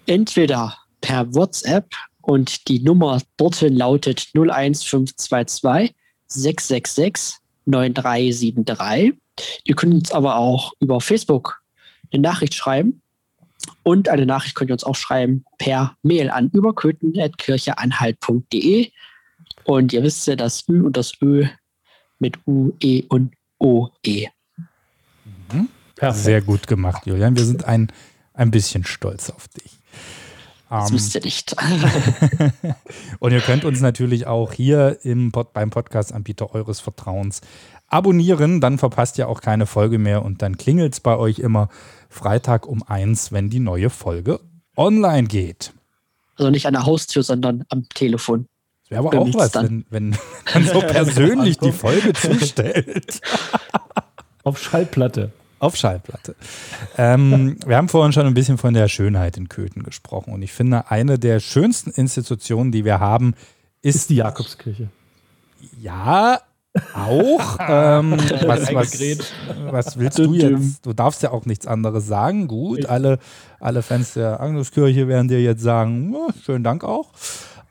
entweder 0.06 0.78
per 1.02 1.34
WhatsApp 1.34 1.94
und 2.22 2.66
die 2.68 2.80
Nummer 2.80 3.20
dorthin 3.36 3.76
lautet 3.76 4.28
01522 4.32 5.94
666 6.28 7.36
9373. 7.66 9.12
Ihr 9.64 9.76
könnt 9.76 9.92
uns 9.92 10.12
aber 10.12 10.36
auch 10.36 10.72
über 10.80 11.02
Facebook 11.02 11.60
eine 12.10 12.22
Nachricht 12.22 12.54
schreiben. 12.54 13.02
Und 13.82 14.08
eine 14.08 14.24
Nachricht 14.24 14.54
könnt 14.54 14.70
ihr 14.70 14.76
uns 14.76 14.84
auch 14.84 14.96
schreiben 14.96 15.44
per 15.58 15.94
Mail 16.02 16.30
an 16.30 16.48
überköthen.kircheanhalt.de. 16.54 18.92
Und 19.64 19.92
ihr 19.92 20.02
wisst 20.02 20.26
ja, 20.26 20.36
das 20.36 20.66
Ü 20.70 20.86
und 20.86 20.96
das 20.96 21.12
Ö 21.20 21.46
mit 22.18 22.38
U, 22.46 22.72
E 22.80 23.02
und 23.10 23.34
O, 23.58 23.88
E. 24.04 24.28
Sehr 26.12 26.42
gut 26.42 26.66
gemacht, 26.66 27.06
Julian. 27.06 27.36
Wir 27.36 27.44
sind 27.44 27.64
ein, 27.64 27.92
ein 28.34 28.50
bisschen 28.50 28.84
stolz 28.84 29.30
auf 29.30 29.48
dich. 29.48 29.78
Das 30.70 30.90
Ähm, 30.90 30.96
wisst 30.96 31.14
ihr 31.14 31.22
nicht. 31.22 31.56
Und 33.18 33.32
ihr 33.32 33.40
könnt 33.40 33.64
uns 33.64 33.80
natürlich 33.80 34.26
auch 34.26 34.52
hier 34.52 34.98
im 35.02 35.32
Pod, 35.32 35.52
beim 35.52 35.70
Podcast-Anbieter 35.70 36.54
eures 36.54 36.80
Vertrauens 36.80 37.40
abonnieren. 37.88 38.60
Dann 38.60 38.78
verpasst 38.78 39.18
ihr 39.18 39.28
auch 39.28 39.40
keine 39.40 39.66
Folge 39.66 39.98
mehr 39.98 40.24
und 40.24 40.42
dann 40.42 40.58
klingelt 40.58 40.92
es 40.92 41.00
bei 41.00 41.16
euch 41.16 41.38
immer 41.38 41.68
Freitag 42.10 42.66
um 42.66 42.82
eins, 42.82 43.32
wenn 43.32 43.48
die 43.48 43.60
neue 43.60 43.88
Folge 43.88 44.40
online 44.76 45.26
geht. 45.26 45.72
Also 46.36 46.50
nicht 46.50 46.66
an 46.66 46.74
der 46.74 46.84
Haustür, 46.84 47.22
sondern 47.22 47.64
am 47.70 47.88
Telefon. 47.88 48.46
Das 48.90 48.98
wäre 48.98 49.06
aber 49.06 49.18
auch 49.18 49.34
was, 49.34 49.52
dann. 49.52 49.84
wenn, 49.90 50.12
wenn 50.14 50.18
man 50.54 50.64
so 50.72 50.80
persönlich 50.86 51.58
die 51.58 51.72
Folge 51.72 52.12
zustellt. 52.12 53.20
Auf 54.44 54.58
Schallplatte. 54.58 55.32
Auf 55.60 55.76
Schallplatte. 55.76 56.36
Ähm, 56.96 57.56
wir 57.66 57.76
haben 57.76 57.88
vorhin 57.88 58.12
schon 58.12 58.26
ein 58.26 58.34
bisschen 58.34 58.58
von 58.58 58.74
der 58.74 58.88
Schönheit 58.88 59.36
in 59.36 59.48
Köthen 59.48 59.82
gesprochen. 59.82 60.32
Und 60.32 60.42
ich 60.42 60.52
finde, 60.52 60.90
eine 60.90 61.18
der 61.18 61.40
schönsten 61.40 61.90
Institutionen, 61.90 62.70
die 62.72 62.84
wir 62.84 63.00
haben, 63.00 63.34
ist, 63.82 63.96
Ist 63.96 64.10
die 64.10 64.16
Jakobskirche. 64.16 64.88
Ja, 65.80 66.40
auch. 66.94 67.58
ähm, 67.60 68.12
was, 68.46 68.72
was, 68.72 69.32
was 69.70 69.98
willst 69.98 70.18
du 70.18 70.32
jetzt? 70.34 70.86
Du 70.86 70.92
darfst 70.92 71.22
ja 71.22 71.32
auch 71.32 71.44
nichts 71.44 71.66
anderes 71.66 72.06
sagen. 72.06 72.46
Gut, 72.46 72.86
alle, 72.86 73.18
alle 73.58 73.82
Fans 73.82 74.14
der 74.14 74.40
Agnuskirche 74.40 75.08
werden 75.08 75.26
dir 75.28 75.42
jetzt 75.42 75.62
sagen, 75.62 76.12
"Ja, 76.14 76.28
schönen 76.44 76.62
Dank 76.62 76.84
auch. 76.84 77.10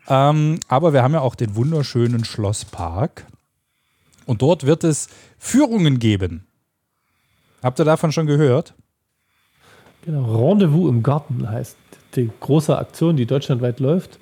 Ähm, 0.08 0.60
aber 0.68 0.94
wir 0.94 1.04
haben 1.04 1.14
ja 1.14 1.22
auch 1.22 1.36
den 1.36 1.56
wunderschönen 1.56 2.26
Schlosspark. 2.26 3.26
Und 4.26 4.42
dort 4.42 4.66
wird 4.66 4.84
es 4.84 5.08
Führungen 5.38 6.00
geben. 6.00 6.46
Habt 7.64 7.80
ihr 7.80 7.86
davon 7.86 8.12
schon 8.12 8.28
gehört? 8.28 8.74
Genau, 10.06 10.50
Rendezvous 10.50 10.90
im 10.90 11.04
Garten 11.04 11.50
heißt 11.50 11.78
die 12.16 12.30
große 12.40 12.78
Aktion, 12.78 13.18
die 13.18 13.26
deutschlandweit 13.26 13.80
läuft. 13.80 14.20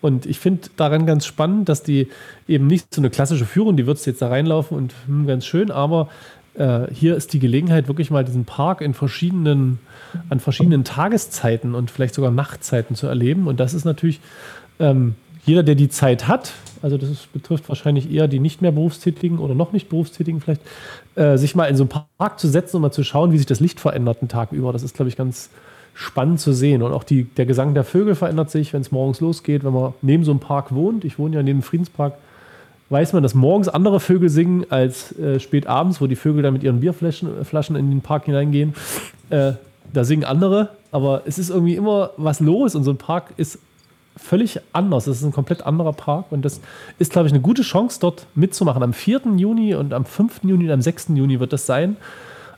Und 0.00 0.26
ich 0.26 0.38
finde 0.38 0.68
daran 0.76 1.06
ganz 1.06 1.24
spannend, 1.24 1.68
dass 1.68 1.82
die 1.82 2.08
eben 2.46 2.66
nicht 2.66 2.94
so 2.94 3.00
eine 3.00 3.08
klassische 3.08 3.46
Führung, 3.46 3.76
die 3.76 3.86
wird 3.86 4.04
jetzt 4.04 4.20
da 4.20 4.28
reinlaufen 4.28 4.76
und 4.76 4.94
hm, 5.06 5.26
ganz 5.26 5.46
schön, 5.46 5.70
aber 5.70 6.08
äh, 6.54 6.86
hier 6.92 7.16
ist 7.16 7.32
die 7.32 7.38
Gelegenheit, 7.38 7.88
wirklich 7.88 8.10
mal 8.10 8.24
diesen 8.24 8.44
Park 8.44 8.80
in 8.80 8.92
verschiedenen, 8.92 9.78
an 10.28 10.40
verschiedenen 10.40 10.84
Tageszeiten 10.84 11.74
und 11.74 11.90
vielleicht 11.90 12.14
sogar 12.14 12.30
Nachtzeiten 12.30 12.96
zu 12.96 13.06
erleben. 13.06 13.46
Und 13.46 13.60
das 13.60 13.72
ist 13.72 13.84
natürlich 13.84 14.20
ähm, 14.78 15.14
jeder, 15.46 15.62
der 15.62 15.74
die 15.74 15.88
Zeit 15.88 16.26
hat, 16.26 16.52
also 16.82 16.98
das 16.98 17.08
ist, 17.08 17.32
betrifft 17.32 17.68
wahrscheinlich 17.68 18.12
eher 18.12 18.28
die 18.28 18.40
nicht 18.40 18.60
mehr 18.60 18.72
Berufstätigen 18.72 19.38
oder 19.38 19.54
noch 19.54 19.72
nicht 19.72 19.88
Berufstätigen 19.88 20.40
vielleicht, 20.40 20.60
äh, 21.14 21.38
sich 21.38 21.54
mal 21.54 21.64
in 21.64 21.76
so 21.76 21.84
einen 21.84 22.02
Park 22.18 22.38
zu 22.38 22.46
setzen 22.46 22.76
und 22.76 22.82
mal 22.82 22.92
zu 22.92 23.04
schauen, 23.04 23.32
wie 23.32 23.38
sich 23.38 23.46
das 23.46 23.60
Licht 23.60 23.80
verändert 23.80 24.18
einen 24.20 24.28
Tag 24.28 24.52
über. 24.52 24.72
Das 24.72 24.82
ist, 24.82 24.94
glaube 24.94 25.08
ich, 25.08 25.16
ganz 25.16 25.48
spannend 25.94 26.40
zu 26.40 26.52
sehen. 26.52 26.82
Und 26.82 26.92
auch 26.92 27.04
die, 27.04 27.24
der 27.24 27.46
Gesang 27.46 27.72
der 27.72 27.84
Vögel 27.84 28.14
verändert 28.14 28.50
sich, 28.50 28.72
wenn 28.72 28.82
es 28.82 28.92
morgens 28.92 29.20
losgeht, 29.20 29.64
wenn 29.64 29.72
man 29.72 29.94
neben 30.02 30.24
so 30.24 30.32
einem 30.32 30.40
Park 30.40 30.74
wohnt. 30.74 31.04
Ich 31.04 31.18
wohne 31.18 31.36
ja 31.36 31.42
neben 31.42 31.60
dem 31.60 31.62
Friedenspark. 31.62 32.14
Weiß 32.90 33.12
man, 33.14 33.22
dass 33.22 33.34
morgens 33.34 33.68
andere 33.68 34.00
Vögel 34.00 34.28
singen 34.28 34.66
als 34.68 35.18
äh, 35.18 35.40
spät 35.40 35.66
abends, 35.66 36.00
wo 36.00 36.06
die 36.06 36.16
Vögel 36.16 36.42
dann 36.42 36.52
mit 36.52 36.62
ihren 36.62 36.80
Bierflaschen 36.80 37.40
äh, 37.40 37.44
Flaschen 37.44 37.76
in 37.76 37.90
den 37.90 38.02
Park 38.02 38.26
hineingehen. 38.26 38.74
Äh, 39.30 39.52
da 39.92 40.04
singen 40.04 40.24
andere, 40.24 40.70
aber 40.90 41.22
es 41.24 41.38
ist 41.38 41.50
irgendwie 41.50 41.76
immer 41.76 42.10
was 42.16 42.40
los 42.40 42.74
und 42.74 42.84
so 42.84 42.90
ein 42.90 42.98
Park 42.98 43.32
ist 43.36 43.58
völlig 44.16 44.60
anders. 44.72 45.06
Es 45.06 45.18
ist 45.18 45.24
ein 45.24 45.32
komplett 45.32 45.66
anderer 45.66 45.92
Park 45.92 46.26
und 46.30 46.44
das 46.44 46.60
ist, 46.98 47.12
glaube 47.12 47.26
ich, 47.26 47.32
eine 47.32 47.42
gute 47.42 47.62
Chance, 47.62 47.98
dort 48.00 48.26
mitzumachen. 48.34 48.82
Am 48.82 48.92
4. 48.92 49.22
Juni 49.36 49.74
und 49.74 49.92
am 49.92 50.04
5. 50.04 50.44
Juni 50.44 50.64
und 50.64 50.70
am 50.70 50.82
6. 50.82 51.08
Juni 51.14 51.40
wird 51.40 51.52
das 51.52 51.66
sein. 51.66 51.96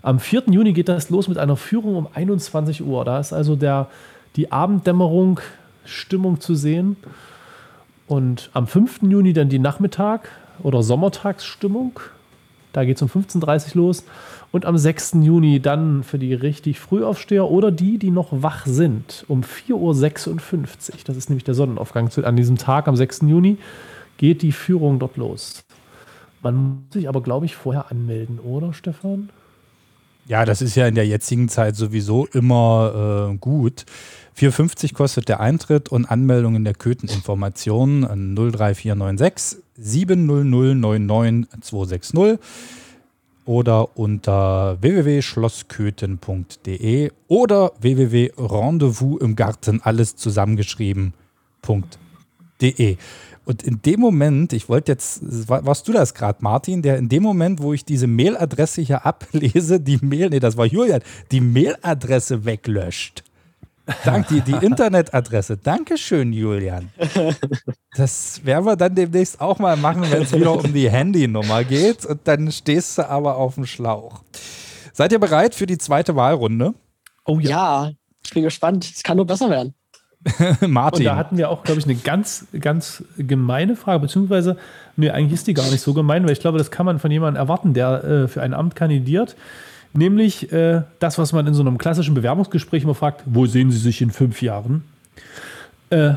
Am 0.03 0.21
4. 0.21 0.45
Juni 0.51 0.73
geht 0.73 0.89
das 0.89 1.11
los 1.11 1.29
mit 1.29 1.39
einer 1.39 1.57
Führung 1.57 1.97
um 1.97 2.09
21 2.13 2.85
Uhr. 2.85 3.05
Da 3.05 3.19
ist 3.19 3.33
also 3.33 3.57
der, 3.57 3.89
die 4.37 4.53
Abenddämmerung, 4.53 5.41
Stimmung 5.85 6.41
zu 6.41 6.55
sehen. 6.55 6.97
Und 8.07 8.51
am 8.53 8.67
5. 8.67 9.03
Juni 9.03 9.33
dann 9.33 9.49
die 9.49 9.59
Nachmittag- 9.59 10.29
oder 10.63 10.83
Sommertagsstimmung. 10.83 11.99
Da 12.73 12.85
geht 12.85 12.97
es 12.97 13.03
um 13.03 13.09
15.30 13.09 13.75
Uhr 13.77 13.87
los. 13.87 14.05
Und 14.53 14.65
am 14.65 14.79
6. 14.79 15.17
Juni 15.23 15.61
dann 15.61 16.03
für 16.03 16.19
die 16.19 16.33
richtig 16.33 16.81
Frühaufsteher 16.81 17.51
oder 17.51 17.71
die, 17.71 17.99
die 17.99 18.11
noch 18.11 18.29
wach 18.31 18.67
sind, 18.67 19.25
um 19.29 19.43
4.56 19.43 19.75
Uhr. 19.75 20.67
Das 21.05 21.17
ist 21.17 21.29
nämlich 21.29 21.45
der 21.45 21.55
Sonnenaufgang. 21.55 22.11
An 22.23 22.37
diesem 22.37 22.57
Tag, 22.57 22.89
am 22.89 22.97
6. 22.97 23.23
Juni, 23.23 23.59
geht 24.17 24.43
die 24.43 24.53
Führung 24.53 24.99
dort 24.99 25.17
los. 25.17 25.65
Man 26.43 26.57
muss 26.57 26.93
sich 26.93 27.09
aber, 27.09 27.23
glaube 27.23 27.47
ich, 27.47 27.57
vorher 27.57 27.91
anmelden, 27.91 28.39
oder, 28.39 28.73
Stefan? 28.73 29.31
Ja, 30.29 30.45
das 30.45 30.61
ist 30.61 30.75
ja 30.75 30.89
in 30.89 30.97
der 30.97 31.07
jetzigen 31.07 31.49
Zeit 31.49 31.77
sowieso 31.77 32.27
immer 32.27 33.31
äh, 33.33 33.37
gut. 33.37 33.85
4,50 34.37 34.93
kostet 34.93 35.29
der 35.29 35.41
Eintritt 35.41 35.89
und 35.89 36.05
Anmeldung 36.05 36.57
in 36.57 36.65
der 36.65 36.75
Kötheninformation 36.75 38.05
an 38.05 38.35
03496 38.35 39.63
70099 39.77 41.61
260 41.61 42.39
oder 43.47 43.97
unter 43.97 44.77
www.schlossköthen.de 44.83 47.11
oder 47.29 47.73
www.rendezvous 47.81 49.21
im 49.21 49.37
Garten 49.37 49.81
alles 49.83 50.17
zusammengeschrieben.de. 50.17 52.97
Und 53.45 53.63
in 53.63 53.81
dem 53.83 54.01
Moment, 54.01 54.53
ich 54.53 54.69
wollte 54.69 54.91
jetzt, 54.93 55.49
war- 55.49 55.65
warst 55.65 55.87
du 55.87 55.93
das 55.93 56.15
gerade, 56.15 56.39
Martin, 56.43 56.83
der 56.83 56.99
in 56.99 57.09
dem 57.09 57.23
Moment, 57.23 57.63
wo 57.63 57.73
ich 57.73 57.85
diese 57.85 58.09
Mailadresse 58.09 58.83
hier 58.83 59.07
ablese, 59.11 59.79
die 59.81 59.99
Mail, 60.03 60.31
nee, 60.31 60.41
das 60.41 60.57
war 60.57 60.67
Julian, 60.67 61.01
die 61.31 61.41
Mailadresse 61.41 62.45
weglöscht. 62.45 63.23
Dank, 64.05 64.29
die, 64.29 64.41
die 64.41 64.53
Internetadresse. 64.53 65.57
Dankeschön, 65.57 66.33
Julian. 66.33 66.91
Das 67.97 68.45
werden 68.45 68.67
wir 68.67 68.77
dann 68.77 68.95
demnächst 68.95 69.41
auch 69.41 69.59
mal 69.59 69.77
machen, 69.77 70.05
wenn 70.11 70.23
es 70.23 70.33
wieder 70.33 70.53
um 70.53 70.73
die 70.73 70.91
Handynummer 70.91 71.65
geht. 71.65 72.05
Und 72.05 72.21
dann 72.25 72.51
stehst 72.51 72.99
du 72.99 73.09
aber 73.09 73.37
auf 73.37 73.55
dem 73.55 73.67
Schlauch. 73.67 74.23
Seid 74.93 75.13
ihr 75.13 75.19
bereit 75.19 75.55
für 75.55 75.67
die 75.67 75.79
zweite 75.79 76.17
Wahlrunde? 76.17 76.75
Oh 77.25 77.39
ja. 77.39 77.93
ich 78.25 78.31
bin 78.35 78.43
gespannt. 78.43 78.85
Es 78.85 79.03
kann 79.03 79.17
nur 79.17 79.27
besser 79.27 79.51
werden. 79.51 79.75
Martin. 80.67 81.01
Und 81.01 81.05
da 81.05 81.17
hatten 81.17 81.37
wir 81.37 81.51
auch, 81.51 81.63
glaube 81.63 81.81
ich, 81.81 81.87
eine 81.87 81.95
ganz, 81.95 82.47
ganz 82.61 83.05
gemeine 83.17 83.77
Frage, 83.77 84.01
beziehungsweise, 84.01 84.57
nee, 84.97 85.11
eigentlich 85.11 85.35
ist 85.35 85.47
die 85.47 85.55
gar 85.55 85.71
nicht 85.71 85.81
so 85.81 85.95
gemein, 85.95 86.25
weil 86.25 86.33
ich 86.33 86.41
glaube, 86.41 86.59
das 86.59 86.71
kann 86.71 86.87
man 86.87 86.99
von 86.99 87.11
jemandem 87.11 87.41
erwarten, 87.41 87.75
der 87.75 88.05
äh, 88.05 88.29
für 88.29 88.43
ein 88.43 88.55
Amt 88.55 88.75
kandidiert. 88.75 89.37
Nämlich 89.97 90.53
äh, 90.53 90.83
das, 90.99 91.19
was 91.19 91.33
man 91.33 91.47
in 91.47 91.55
so 91.55 91.63
einem 91.63 91.79
klassischen 91.79 92.15
Bewerbungsgespräch 92.15 92.83
immer 92.83 92.95
fragt, 92.95 93.23
wo 93.27 93.47
sehen 93.47 93.71
Sie 93.71 93.79
sich 93.79 94.03
in 94.03 94.11
fünf 94.11 94.43
Jahren? 94.43 94.85
Äh, 95.91 96.15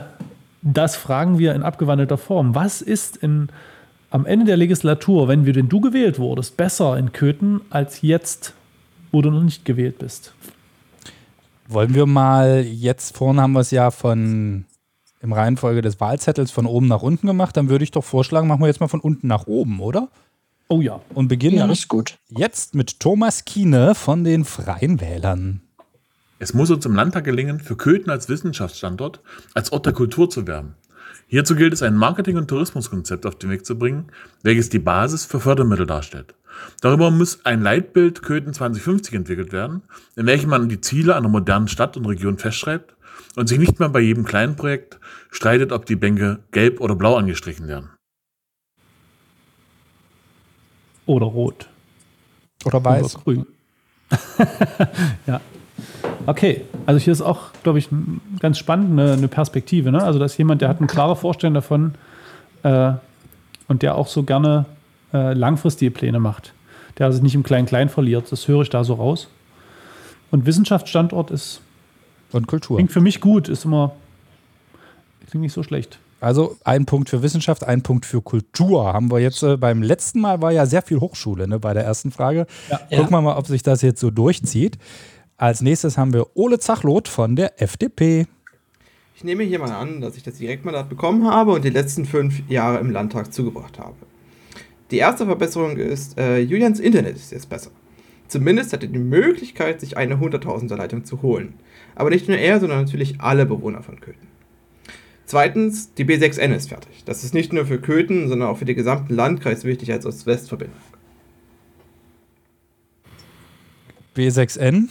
das 0.61 0.97
fragen 0.97 1.39
wir 1.39 1.55
in 1.55 1.63
abgewandelter 1.63 2.17
Form. 2.17 2.55
Was 2.55 2.81
ist 2.81 3.17
in, 3.17 3.49
am 4.09 4.25
Ende 4.25 4.45
der 4.45 4.57
Legislatur, 4.57 5.27
wenn 5.29 5.45
wir 5.45 5.53
denn 5.53 5.69
du 5.69 5.79
gewählt 5.79 6.19
wurdest, 6.19 6.57
besser 6.57 6.97
in 6.97 7.13
Köthen 7.13 7.61
als 7.69 8.01
jetzt, 8.01 8.53
wo 9.11 9.21
du 9.21 9.31
noch 9.31 9.43
nicht 9.43 9.63
gewählt 9.63 9.99
bist? 9.99 10.33
Wollen 11.69 11.93
wir 11.95 12.05
mal, 12.05 12.63
jetzt 12.63 13.15
vorne 13.15 13.41
haben 13.41 13.53
wir 13.53 13.61
es 13.61 13.71
ja 13.71 13.91
von 13.91 14.65
im 15.21 15.33
Reihenfolge 15.33 15.81
des 15.81 15.99
Wahlzettels 15.99 16.51
von 16.51 16.65
oben 16.65 16.87
nach 16.87 17.01
unten 17.01 17.27
gemacht, 17.27 17.55
dann 17.57 17.69
würde 17.69 17.83
ich 17.83 17.91
doch 17.91 18.03
vorschlagen, 18.03 18.47
machen 18.47 18.61
wir 18.61 18.67
jetzt 18.67 18.79
mal 18.79 18.87
von 18.87 19.01
unten 19.01 19.27
nach 19.27 19.47
oben, 19.47 19.79
oder? 19.79 20.07
Oh 20.69 20.81
ja. 20.81 21.01
Und 21.15 21.27
beginnen 21.27 21.57
Ja, 21.57 21.67
das 21.67 21.79
ist 21.79 21.87
gut. 21.87 22.17
jetzt 22.29 22.75
mit 22.75 22.99
Thomas 22.99 23.43
Kiene 23.43 23.95
von 23.95 24.23
den 24.23 24.45
Freien 24.45 25.01
Wählern. 25.01 25.61
Es 26.37 26.53
muss 26.53 26.69
uns 26.69 26.85
im 26.85 26.95
Landtag 26.95 27.25
gelingen, 27.25 27.59
für 27.59 27.75
Köthen 27.75 28.11
als 28.11 28.29
Wissenschaftsstandort, 28.29 29.19
als 29.55 29.71
Ort 29.71 29.87
der 29.87 29.93
Kultur 29.93 30.29
zu 30.29 30.47
werben. 30.47 30.75
Hierzu 31.27 31.55
gilt 31.55 31.73
es, 31.73 31.81
ein 31.81 31.95
Marketing- 31.95 32.37
und 32.37 32.47
Tourismuskonzept 32.47 33.25
auf 33.25 33.35
den 33.35 33.49
Weg 33.49 33.65
zu 33.65 33.77
bringen, 33.77 34.11
welches 34.43 34.69
die 34.69 34.79
Basis 34.79 35.25
für 35.25 35.39
Fördermittel 35.39 35.85
darstellt. 35.85 36.35
Darüber 36.81 37.11
muss 37.11 37.45
ein 37.45 37.61
Leitbild 37.61 38.21
Köthen 38.21 38.53
2050 38.53 39.13
entwickelt 39.15 39.51
werden, 39.51 39.81
in 40.15 40.25
welchem 40.27 40.49
man 40.49 40.69
die 40.69 40.81
Ziele 40.81 41.15
einer 41.15 41.29
modernen 41.29 41.67
Stadt 41.67 41.97
und 41.97 42.05
Region 42.05 42.37
festschreibt 42.37 42.95
und 43.35 43.47
sich 43.47 43.59
nicht 43.59 43.79
mehr 43.79 43.89
bei 43.89 43.99
jedem 43.99 44.23
kleinen 44.23 44.55
Projekt 44.55 44.99
streitet, 45.31 45.71
ob 45.71 45.85
die 45.85 45.95
Bänke 45.95 46.39
gelb 46.51 46.79
oder 46.79 46.95
blau 46.95 47.15
angestrichen 47.15 47.67
werden. 47.67 47.89
Oder 51.09 51.25
rot. 51.25 51.67
Oder 52.65 52.85
weiß. 52.85 53.15
Oder 53.15 53.23
grün. 53.23 53.45
ja. 55.27 55.41
Okay, 56.27 56.61
also 56.85 56.99
hier 56.99 57.13
ist 57.13 57.21
auch, 57.21 57.49
glaube 57.63 57.79
ich, 57.79 57.89
ganz 58.39 58.59
spannend 58.59 58.91
eine, 58.91 59.13
eine 59.13 59.27
Perspektive. 59.27 59.91
Ne? 59.91 60.03
Also 60.03 60.19
da 60.19 60.25
ist 60.25 60.37
jemand, 60.37 60.61
der 60.61 60.69
hat 60.69 60.77
eine 60.77 60.85
klare 60.85 61.15
Vorstellung 61.15 61.55
davon 61.55 61.95
äh, 62.61 62.91
und 63.67 63.81
der 63.81 63.95
auch 63.95 64.05
so 64.05 64.21
gerne 64.21 64.65
äh, 65.11 65.33
langfristige 65.33 65.89
Pläne 65.89 66.19
macht. 66.19 66.53
Der 66.99 67.11
sich 67.11 67.23
nicht 67.23 67.33
im 67.33 67.41
Klein-Klein 67.41 67.89
verliert. 67.89 68.31
Das 68.31 68.47
höre 68.47 68.61
ich 68.61 68.69
da 68.69 68.83
so 68.83 68.93
raus. 68.93 69.29
Und 70.29 70.45
Wissenschaftsstandort 70.45 71.31
ist, 71.31 71.61
Und 72.31 72.45
Kultur. 72.45 72.77
klingt 72.77 72.91
für 72.91 73.01
mich 73.01 73.19
gut, 73.19 73.49
ist 73.49 73.65
immer, 73.65 73.93
klingt 75.27 75.41
nicht 75.41 75.53
so 75.53 75.63
schlecht. 75.63 75.97
Also 76.21 76.57
ein 76.63 76.85
Punkt 76.85 77.09
für 77.09 77.23
Wissenschaft, 77.23 77.63
ein 77.63 77.81
Punkt 77.81 78.05
für 78.05 78.21
Kultur. 78.21 78.93
Haben 78.93 79.11
wir 79.11 79.19
jetzt 79.19 79.41
äh, 79.43 79.57
beim 79.57 79.81
letzten 79.81 80.19
Mal 80.19 80.41
war 80.41 80.51
ja 80.51 80.65
sehr 80.65 80.81
viel 80.81 80.99
Hochschule 80.99 81.47
ne, 81.47 81.59
bei 81.59 81.73
der 81.73 81.83
ersten 81.83 82.11
Frage. 82.11 82.45
Ja. 82.69 82.77
Gucken 82.97 83.11
wir 83.11 83.21
mal, 83.21 83.37
ob 83.37 83.47
sich 83.47 83.63
das 83.63 83.81
jetzt 83.81 84.01
so 84.01 84.11
durchzieht. 84.11 84.77
Als 85.37 85.61
nächstes 85.61 85.97
haben 85.97 86.13
wir 86.13 86.27
Ole 86.35 86.59
Zachlot 86.59 87.07
von 87.07 87.35
der 87.37 87.61
FDP. 87.61 88.27
Ich 89.15 89.23
nehme 89.23 89.43
hier 89.43 89.59
mal 89.59 89.71
an, 89.71 90.01
dass 90.01 90.17
ich 90.17 90.23
das 90.23 90.35
Direktmandat 90.35 90.89
bekommen 90.89 91.29
habe 91.29 91.51
und 91.51 91.63
die 91.63 91.69
letzten 91.69 92.05
fünf 92.05 92.41
Jahre 92.49 92.79
im 92.79 92.91
Landtag 92.91 93.33
zugebracht 93.33 93.79
habe. 93.79 93.95
Die 94.91 94.97
erste 94.97 95.25
Verbesserung 95.25 95.77
ist, 95.77 96.17
äh, 96.17 96.39
Julians 96.39 96.79
Internet 96.79 97.15
ist 97.15 97.31
jetzt 97.31 97.49
besser. 97.49 97.71
Zumindest 98.27 98.73
hat 98.73 98.83
er 98.83 98.89
die 98.89 98.99
Möglichkeit, 98.99 99.81
sich 99.81 99.97
eine 99.97 100.15
100.000er 100.15 100.75
Leitung 100.75 101.03
zu 101.03 101.21
holen. 101.21 101.55
Aber 101.95 102.09
nicht 102.11 102.27
nur 102.27 102.37
er, 102.37 102.59
sondern 102.59 102.83
natürlich 102.83 103.19
alle 103.19 103.45
Bewohner 103.45 103.83
von 103.83 103.99
Köthen. 103.99 104.28
Zweitens, 105.29 105.93
die 105.93 106.05
B6N 106.05 106.55
ist 106.55 106.69
fertig. 106.69 107.03
Das 107.05 107.23
ist 107.23 107.35
nicht 107.35 107.53
nur 107.53 107.67
für 107.67 107.77
Köthen, 107.77 108.29
sondern 108.29 108.49
auch 108.49 108.57
für 108.57 108.65
den 108.65 108.75
gesamten 108.75 109.13
Landkreis 109.13 109.63
wichtig 109.63 109.91
als 109.91 110.07
Ost-West-Verbindung. 110.07 110.79
B6N. 114.17 114.87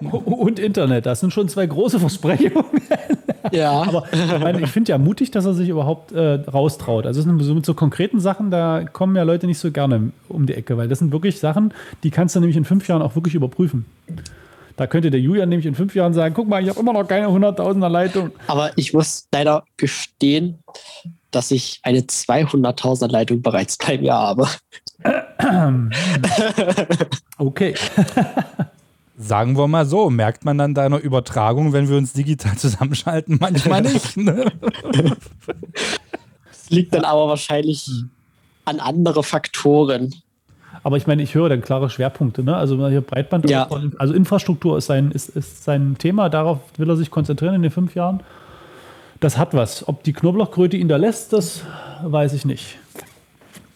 Und 0.00 0.58
Internet, 0.58 1.04
das 1.04 1.20
sind 1.20 1.34
schon 1.34 1.50
zwei 1.50 1.66
große 1.66 2.00
Versprechungen. 2.00 2.64
Ja. 3.52 3.82
Aber 3.86 4.04
ich, 4.10 4.38
meine, 4.40 4.62
ich 4.62 4.70
finde 4.70 4.92
ja 4.92 4.96
mutig, 4.96 5.30
dass 5.30 5.44
er 5.44 5.52
sich 5.52 5.68
überhaupt 5.68 6.12
äh, 6.12 6.36
raustraut. 6.50 7.04
Also 7.04 7.20
es 7.20 7.26
sind 7.26 7.38
so, 7.42 7.54
mit 7.54 7.66
so 7.66 7.74
konkreten 7.74 8.20
Sachen, 8.20 8.50
da 8.50 8.86
kommen 8.90 9.14
ja 9.14 9.24
Leute 9.24 9.46
nicht 9.46 9.58
so 9.58 9.70
gerne 9.70 10.12
um 10.30 10.46
die 10.46 10.54
Ecke, 10.54 10.78
weil 10.78 10.88
das 10.88 11.00
sind 11.00 11.12
wirklich 11.12 11.38
Sachen, 11.38 11.74
die 12.02 12.10
kannst 12.10 12.34
du 12.34 12.40
nämlich 12.40 12.56
in 12.56 12.64
fünf 12.64 12.88
Jahren 12.88 13.02
auch 13.02 13.14
wirklich 13.14 13.34
überprüfen. 13.34 13.84
Da 14.76 14.86
könnte 14.86 15.10
der 15.10 15.20
Julian 15.20 15.48
nämlich 15.48 15.66
in 15.66 15.74
fünf 15.74 15.94
Jahren 15.94 16.14
sagen, 16.14 16.34
guck 16.34 16.48
mal, 16.48 16.62
ich 16.62 16.68
habe 16.68 16.80
immer 16.80 16.92
noch 16.92 17.06
keine 17.06 17.28
100.000er 17.28 17.88
Leitung. 17.88 18.32
Aber 18.48 18.76
ich 18.76 18.92
muss 18.92 19.28
leider 19.32 19.64
gestehen, 19.76 20.58
dass 21.30 21.50
ich 21.50 21.80
eine 21.82 22.00
200.000er 22.00 23.08
Leitung 23.08 23.42
bereits 23.42 23.76
bei 23.76 23.98
mir 23.98 24.14
habe. 24.14 24.48
Okay. 27.36 27.74
Sagen 29.16 29.56
wir 29.56 29.68
mal 29.68 29.86
so, 29.86 30.10
merkt 30.10 30.44
man 30.44 30.58
dann 30.58 30.74
deiner 30.74 30.98
Übertragung, 30.98 31.72
wenn 31.72 31.88
wir 31.88 31.96
uns 31.96 32.12
digital 32.12 32.56
zusammenschalten? 32.56 33.38
Manchmal 33.40 33.82
nicht. 33.92 34.16
Ne? 34.16 34.52
Das 36.48 36.70
liegt 36.70 36.94
dann 36.94 37.04
aber 37.04 37.28
wahrscheinlich 37.28 37.88
an 38.64 38.80
andere 38.80 39.22
Faktoren. 39.22 40.14
Aber 40.84 40.96
ich 40.98 41.06
meine, 41.06 41.22
ich 41.22 41.34
höre 41.34 41.48
dann 41.48 41.62
klare 41.62 41.88
Schwerpunkte. 41.90 42.44
Ne? 42.44 42.54
Also 42.54 42.76
hier 42.88 43.00
Breitband, 43.00 43.48
Ja. 43.50 43.68
also 43.98 44.14
Infrastruktur 44.14 44.78
ist 44.78 44.86
sein, 44.86 45.10
ist, 45.10 45.30
ist 45.30 45.64
sein 45.64 45.96
Thema. 45.98 46.28
Darauf 46.28 46.58
will 46.76 46.88
er 46.88 46.96
sich 46.96 47.10
konzentrieren 47.10 47.54
in 47.54 47.62
den 47.62 47.70
fünf 47.70 47.94
Jahren. 47.94 48.20
Das 49.20 49.38
hat 49.38 49.54
was. 49.54 49.88
Ob 49.88 50.02
die 50.04 50.12
Knoblauchkröte 50.12 50.76
ihn 50.76 50.88
da 50.88 50.96
lässt, 50.98 51.32
das 51.32 51.62
weiß 52.02 52.34
ich 52.34 52.44
nicht. 52.44 52.78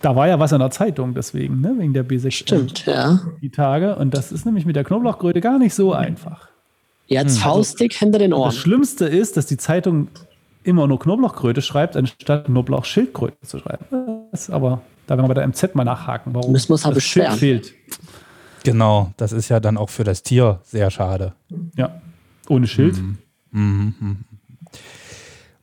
Da 0.02 0.14
war 0.14 0.28
ja 0.28 0.38
was 0.38 0.52
in 0.52 0.58
der 0.58 0.70
Zeitung 0.70 1.14
deswegen, 1.14 1.60
ne? 1.60 1.74
wegen 1.78 1.92
der 1.94 2.04
B6. 2.06 2.30
Stimmt, 2.30 2.86
ja. 2.86 3.20
Die 3.40 3.50
Tage. 3.50 3.96
Und 3.96 4.14
das 4.14 4.30
ist 4.30 4.44
nämlich 4.44 4.66
mit 4.66 4.76
der 4.76 4.84
Knoblauchkröte 4.84 5.40
gar 5.40 5.58
nicht 5.58 5.74
so 5.74 5.92
einfach. 5.94 6.48
Jetzt 7.06 7.38
faustig 7.40 7.96
hinter 7.96 8.18
den 8.18 8.32
Das 8.32 8.38
Ohren. 8.38 8.52
Schlimmste 8.52 9.06
ist, 9.06 9.38
dass 9.38 9.46
die 9.46 9.56
Zeitung 9.56 10.08
immer 10.62 10.86
nur 10.86 10.98
Knoblauchkröte 10.98 11.62
schreibt, 11.62 11.96
anstatt 11.96 12.44
Knoblauchschildkröte 12.44 13.38
zu 13.46 13.58
schreiben. 13.58 13.86
Das 14.30 14.42
ist 14.42 14.50
aber, 14.50 14.82
da 15.08 15.16
werden 15.16 15.24
wir 15.24 15.34
bei 15.34 15.40
der 15.40 15.48
MZ 15.48 15.74
mal 15.74 15.84
nachhaken, 15.84 16.34
warum 16.34 16.52
Müssen 16.52 16.70
das 16.70 16.82
Schild 16.82 16.94
beschweren. 16.94 17.38
fehlt. 17.38 17.74
Genau, 18.62 19.12
das 19.16 19.32
ist 19.32 19.48
ja 19.48 19.58
dann 19.58 19.78
auch 19.78 19.88
für 19.88 20.04
das 20.04 20.22
Tier 20.22 20.60
sehr 20.64 20.90
schade. 20.90 21.32
Ja, 21.76 22.02
ohne 22.48 22.66
Schild. 22.66 23.00
Mhm. 23.50 24.24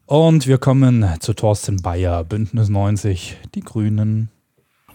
Und 0.08 0.47
wir 0.47 0.58
kommen 0.58 1.05
zu 1.19 1.34
Thorsten 1.34 1.77
Bayer, 1.77 2.23
Bündnis 2.23 2.69
90, 2.69 3.38
die 3.53 3.62
Grünen. 3.62 4.29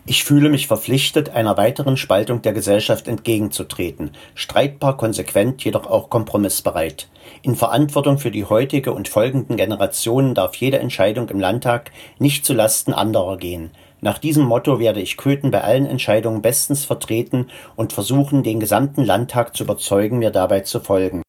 Ich 0.04 0.24
fühle 0.24 0.48
mich 0.48 0.66
verpflichtet, 0.66 1.28
einer 1.28 1.56
weiteren 1.56 1.96
Spaltung 1.96 2.42
der 2.42 2.52
Gesellschaft 2.52 3.06
entgegenzutreten, 3.06 4.10
streitbar, 4.34 4.96
konsequent, 4.96 5.62
jedoch 5.62 5.86
auch 5.86 6.10
kompromissbereit. 6.10 7.08
In 7.42 7.54
Verantwortung 7.54 8.18
für 8.18 8.32
die 8.32 8.46
heutige 8.46 8.92
und 8.92 9.08
folgenden 9.08 9.56
Generationen 9.56 10.34
darf 10.34 10.56
jede 10.56 10.80
Entscheidung 10.80 11.28
im 11.28 11.38
Landtag 11.38 11.92
nicht 12.18 12.44
zu 12.44 12.54
Lasten 12.54 12.92
anderer 12.92 13.36
gehen. 13.36 13.70
Nach 14.00 14.18
diesem 14.18 14.44
Motto 14.44 14.78
werde 14.78 15.00
ich 15.00 15.16
Köthen 15.16 15.50
bei 15.50 15.62
allen 15.62 15.86
Entscheidungen 15.86 16.42
bestens 16.42 16.84
vertreten 16.84 17.48
und 17.76 17.92
versuchen, 17.92 18.42
den 18.42 18.60
gesamten 18.60 19.04
Landtag 19.04 19.56
zu 19.56 19.64
überzeugen, 19.64 20.18
mir 20.18 20.30
dabei 20.30 20.60
zu 20.60 20.80
folgen. 20.80 21.22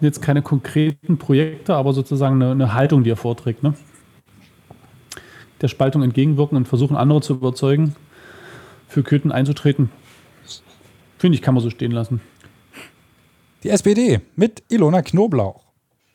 Jetzt 0.00 0.22
keine 0.22 0.42
konkreten 0.42 1.18
Projekte, 1.18 1.74
aber 1.74 1.92
sozusagen 1.92 2.42
eine, 2.42 2.52
eine 2.52 2.74
Haltung, 2.74 3.04
die 3.04 3.10
er 3.10 3.16
vorträgt. 3.16 3.62
Ne? 3.62 3.74
Der 5.60 5.68
Spaltung 5.68 6.02
entgegenwirken 6.02 6.56
und 6.56 6.66
versuchen, 6.66 6.96
andere 6.96 7.20
zu 7.20 7.34
überzeugen, 7.34 7.94
für 8.88 9.02
Köthen 9.02 9.30
einzutreten. 9.30 9.90
Finde 11.18 11.36
ich, 11.36 11.42
kann 11.42 11.54
man 11.54 11.62
so 11.62 11.70
stehen 11.70 11.92
lassen. 11.92 12.20
Die 13.62 13.68
SPD 13.68 14.22
mit 14.36 14.62
Ilona 14.70 15.02
Knoblauch. 15.02 15.69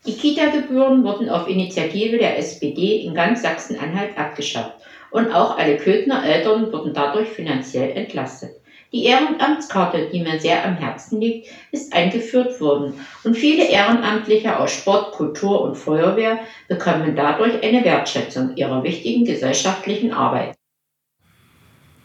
Die 0.06 0.14
Kita-Gebühren 0.14 1.04
wurden 1.04 1.30
auf 1.30 1.48
Initiative 1.48 2.18
der 2.18 2.38
SPD 2.38 3.02
in 3.02 3.16
ganz 3.16 3.42
Sachsen-Anhalt 3.42 4.18
abgeschafft 4.18 4.76
und 5.10 5.32
auch 5.34 5.58
alle 5.58 5.78
Köthner 5.78 6.24
Eltern 6.24 6.72
wurden 6.72 6.94
dadurch 6.94 7.30
finanziell 7.30 7.92
entlastet. 7.98 8.52
Die 8.92 9.04
Ehrenamtskarte, 9.06 10.10
die 10.14 10.22
mir 10.22 10.40
sehr 10.40 10.64
am 10.64 10.76
Herzen 10.76 11.20
liegt, 11.20 11.50
ist 11.72 11.92
eingeführt 11.94 12.62
worden 12.62 12.94
und 13.24 13.36
viele 13.36 13.68
Ehrenamtliche 13.68 14.60
aus 14.60 14.72
Sport, 14.72 15.14
Kultur 15.14 15.62
und 15.62 15.76
Feuerwehr 15.76 16.40
bekommen 16.70 17.16
dadurch 17.16 17.64
eine 17.64 17.84
Wertschätzung 17.84 18.56
ihrer 18.56 18.84
wichtigen 18.84 19.26
gesellschaftlichen 19.26 20.14
Arbeit. 20.14 20.54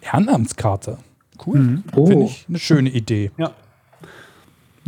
Ehrenamtskarte. 0.01 0.99
Cool. 1.47 1.59
Mhm. 1.59 1.85
Finde 1.93 2.17
Oh. 2.17 2.25
ich 2.25 2.47
eine 2.49 2.59
schöne 2.59 2.91
Idee. 2.91 3.31
Ja. 3.37 3.53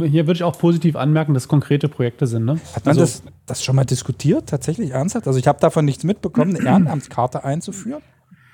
Hier 0.04 0.26
würde 0.26 0.38
ich 0.38 0.42
auch 0.44 0.58
positiv 0.58 0.96
anmerken, 0.96 1.34
dass 1.34 1.48
konkrete 1.48 1.88
Projekte 1.88 2.26
sind. 2.26 2.44
Ne? 2.44 2.58
Hat 2.74 2.84
man 2.84 2.90
Also, 2.98 3.00
das, 3.02 3.22
das 3.46 3.64
schon 3.64 3.76
mal 3.76 3.84
diskutiert, 3.84 4.48
tatsächlich 4.48 4.90
ernsthaft? 4.90 5.26
Also 5.26 5.38
ich 5.38 5.46
habe 5.46 5.58
davon 5.60 5.84
nichts 5.84 6.04
mitbekommen, 6.04 6.56
eine 6.56 6.64
Ehrenamtskarte 6.68 7.44
einzuführen. 7.44 8.02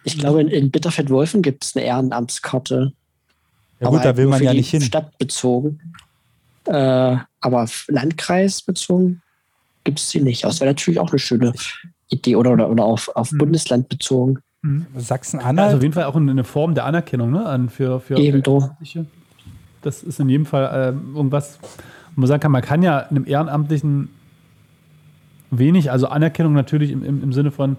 Ich 0.05 0.19
glaube, 0.19 0.41
in, 0.41 0.49
in 0.49 0.71
Bitterfeld-Wolfen 0.71 1.43
gibt 1.43 1.65
es 1.65 1.77
eine 1.77 1.85
Ehrenamtskarte. 1.85 2.93
Ja 3.81 3.87
Aber 3.87 3.97
gut, 3.97 4.05
da 4.05 4.09
halt 4.09 4.17
will 4.17 4.27
man 4.27 4.43
ja 4.43 4.53
nicht 4.55 4.71
hin. 4.71 4.81
Stadt 4.81 5.17
bezogen. 5.19 5.81
Äh, 6.65 7.17
aber 7.41 7.63
f- 7.65 7.87
Landkreis 7.89 8.63
bezogen 8.63 9.23
gibt 9.85 9.99
es 10.01 10.11
sie 10.11 10.21
nicht. 10.21 10.45
Das 10.45 10.61
wäre 10.61 10.71
natürlich 10.71 10.99
auch 11.01 11.11
eine 11.11 11.19
schöne 11.19 11.53
Idee. 12.11 12.37
Oder, 12.37 12.53
oder, 12.53 12.69
oder 12.71 12.85
auf, 12.85 13.09
auf 13.15 13.33
Mhm. 13.33 13.39
Bundesland 13.39 13.89
bezogen. 13.89 14.39
Sachsen-Anhalt. 14.97 15.59
also 15.61 15.77
auf 15.77 15.83
jeden 15.83 15.95
Fall 15.95 16.05
auch 16.05 16.17
eine 16.17 16.43
Form 16.45 16.75
der 16.75 16.85
Anerkennung 16.85 17.31
ne? 17.31 17.47
an, 17.47 17.69
für, 17.69 18.01
für 18.01 18.17
Ebenso. 18.19 18.71
Das 19.83 20.03
ist 20.03 20.21
in 20.21 20.29
jedem 20.29 20.47
Fall 20.47 20.65
äh, 20.65 21.17
irgendwas, 21.17 21.59
wo 22.15 22.21
man 22.21 22.29
sagen 22.29 22.41
kann, 22.41 22.53
man 22.53 22.63
kann 22.63 22.83
ja 22.83 22.99
einem 22.99 23.27
Ehrenamtlichen 23.27 24.11
wenig, 25.51 25.91
also 25.91 26.09
Anerkennung 26.09 26.53
natürlich 26.53 26.91
im, 26.91 27.05
im, 27.05 27.23
im 27.23 27.33
Sinne 27.33 27.51
von 27.51 27.77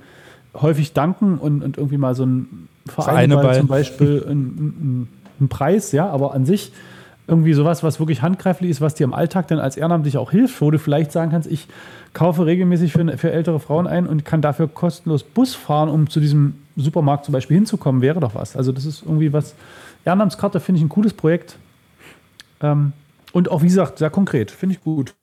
häufig 0.56 0.94
danken 0.94 1.38
und, 1.38 1.64
und 1.64 1.78
irgendwie 1.78 1.98
mal 1.98 2.16
so 2.16 2.26
ein 2.26 2.68
Verein 2.88 3.30
bei. 3.30 3.58
zum 3.58 3.68
Beispiel 3.68 4.26
einen 4.28 5.08
ein 5.40 5.48
Preis, 5.48 5.92
ja, 5.92 6.10
aber 6.10 6.34
an 6.34 6.46
sich 6.46 6.72
irgendwie 7.28 7.54
sowas, 7.54 7.84
was 7.84 8.00
wirklich 8.00 8.22
handgreiflich 8.22 8.72
ist, 8.72 8.82
was 8.82 8.96
dir 8.96 9.04
im 9.04 9.14
Alltag 9.14 9.48
dann 9.48 9.60
als 9.60 9.78
Ehrenamtlich 9.78 10.18
auch 10.18 10.32
hilft, 10.32 10.60
wo 10.62 10.72
du 10.72 10.80
vielleicht 10.80 11.12
sagen 11.12 11.32
kannst, 11.32 11.50
ich 11.50 11.68
kaufe 12.14 12.46
regelmäßig 12.46 12.92
für, 12.92 13.18
für 13.18 13.32
ältere 13.32 13.60
Frauen 13.60 13.86
ein 13.86 14.08
und 14.08 14.26
kann 14.26 14.42
dafür 14.42 14.68
kostenlos 14.68 15.24
Bus 15.24 15.54
fahren, 15.54 15.90
um 15.90 16.10
zu 16.10 16.20
diesem 16.20 16.56
Supermarkt 16.76 17.26
zum 17.26 17.34
Beispiel 17.34 17.56
hinzukommen, 17.58 18.02
wäre 18.02 18.20
doch 18.20 18.34
was. 18.34 18.56
Also 18.56 18.72
das 18.72 18.86
ist 18.86 19.04
irgendwie 19.04 19.32
was, 19.32 19.54
Ehrenamtskarte 20.06 20.60
finde 20.60 20.80
ich 20.80 20.86
ein 20.86 20.90
cooles 20.90 21.14
Projekt. 21.14 21.58
Ähm, 22.62 22.94
und 23.32 23.50
auch, 23.50 23.62
wie 23.62 23.68
gesagt, 23.68 24.00
sehr 24.00 24.10
konkret, 24.10 24.52
finde 24.52 24.76
ich 24.76 24.84
gut. 24.84 25.16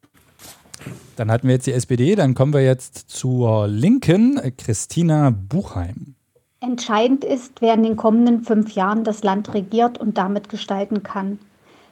Dann 1.17 1.31
hatten 1.31 1.49
wir 1.49 1.55
jetzt 1.55 1.67
die 1.67 1.73
SPD, 1.73 2.15
dann 2.15 2.35
kommen 2.35 2.53
wir 2.53 2.63
jetzt 2.63 3.11
zur 3.11 3.67
Linken, 3.67 4.41
Christina 4.59 5.31
Buchheim. 5.31 6.15
Entscheidend 6.61 7.25
ist, 7.25 7.61
wer 7.61 7.75
in 7.75 7.83
den 7.83 7.97
kommenden 7.97 8.43
fünf 8.43 8.73
Jahren 8.73 9.05
das 9.05 9.23
Land 9.23 9.55
regiert 9.55 9.99
und 9.99 10.19
damit 10.19 10.49
gestalten 10.49 11.03
kann. 11.03 11.39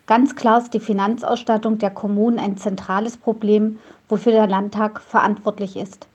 Ganz 0.07 0.37
klar 0.37 0.61
ist 0.61 0.75
die 0.75 0.81
Finanzausstattung 0.81 1.79
der 1.79 1.91
Kommunen 1.91 2.39
ein 2.39 2.59
zentrales 2.59 3.17
Problem, 3.17 3.79
wofür 4.09 4.33
der 4.33 4.47
Landtag 4.47 5.01
verantwortlich 5.01 5.77
ist. 5.77 6.07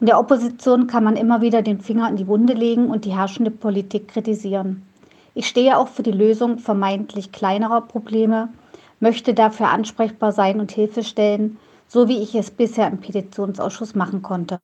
In 0.00 0.06
der 0.06 0.18
Opposition 0.18 0.86
kann 0.86 1.04
man 1.04 1.16
immer 1.16 1.40
wieder 1.40 1.62
den 1.62 1.80
Finger 1.80 2.08
in 2.08 2.16
die 2.16 2.26
Wunde 2.26 2.52
legen 2.52 2.88
und 2.88 3.04
die 3.04 3.16
herrschende 3.16 3.50
Politik 3.50 4.08
kritisieren. 4.08 4.82
Ich 5.34 5.46
stehe 5.46 5.76
auch 5.76 5.88
für 5.88 6.02
die 6.02 6.12
Lösung 6.12 6.58
vermeintlich 6.58 7.30
kleinerer 7.30 7.80
Probleme, 7.82 8.48
möchte 9.00 9.34
dafür 9.34 9.68
ansprechbar 9.68 10.32
sein 10.32 10.60
und 10.60 10.72
Hilfe 10.72 11.02
stellen, 11.02 11.58
so 11.86 12.08
wie 12.08 12.18
ich 12.22 12.34
es 12.34 12.50
bisher 12.50 12.88
im 12.88 12.98
Petitionsausschuss 12.98 13.94
machen 13.94 14.22
konnte. 14.22 14.58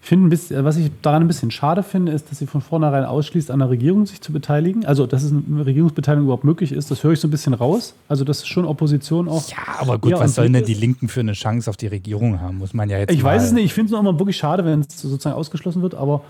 Ich 0.00 0.08
finde, 0.08 0.26
ein 0.26 0.30
bisschen, 0.30 0.64
was 0.64 0.76
ich 0.76 0.90
daran 1.02 1.22
ein 1.22 1.28
bisschen 1.28 1.50
schade 1.50 1.82
finde, 1.82 2.12
ist, 2.12 2.30
dass 2.30 2.38
sie 2.38 2.46
von 2.46 2.62
vornherein 2.62 3.04
ausschließt, 3.04 3.50
an 3.50 3.58
der 3.58 3.68
Regierung 3.68 4.06
sich 4.06 4.20
zu 4.20 4.32
beteiligen. 4.32 4.86
Also, 4.86 5.06
dass 5.06 5.22
es 5.22 5.32
eine 5.32 5.66
Regierungsbeteiligung 5.66 6.24
überhaupt 6.24 6.44
möglich 6.44 6.72
ist, 6.72 6.90
das 6.90 7.04
höre 7.04 7.12
ich 7.12 7.20
so 7.20 7.28
ein 7.28 7.30
bisschen 7.30 7.52
raus. 7.52 7.94
Also, 8.08 8.24
das 8.24 8.38
ist 8.38 8.46
schon 8.46 8.64
Opposition 8.64 9.28
auch. 9.28 9.46
Ja, 9.50 9.56
aber 9.78 9.98
gut, 9.98 10.12
was 10.12 10.34
sollen 10.34 10.52
denn 10.52 10.64
die. 10.64 10.74
Linken 10.74 11.08
für 11.08 11.20
eine 11.20 11.32
Chance 11.32 11.68
auf 11.68 11.76
die 11.76 11.88
Regierung 11.88 12.40
haben? 12.40 12.58
Muss 12.58 12.72
man 12.72 12.88
ja 12.88 12.98
jetzt 12.98 13.12
Ich 13.12 13.22
mal 13.22 13.34
weiß 13.34 13.44
es 13.44 13.52
nicht. 13.52 13.66
Ich 13.66 13.74
finde 13.74 13.86
es 13.86 13.92
noch 13.92 14.00
immer 14.00 14.18
wirklich 14.18 14.36
schade, 14.36 14.64
wenn 14.64 14.80
es 14.80 14.98
sozusagen 14.98 15.36
ausgeschlossen 15.36 15.82
wird. 15.82 15.94
Aber 15.94 16.22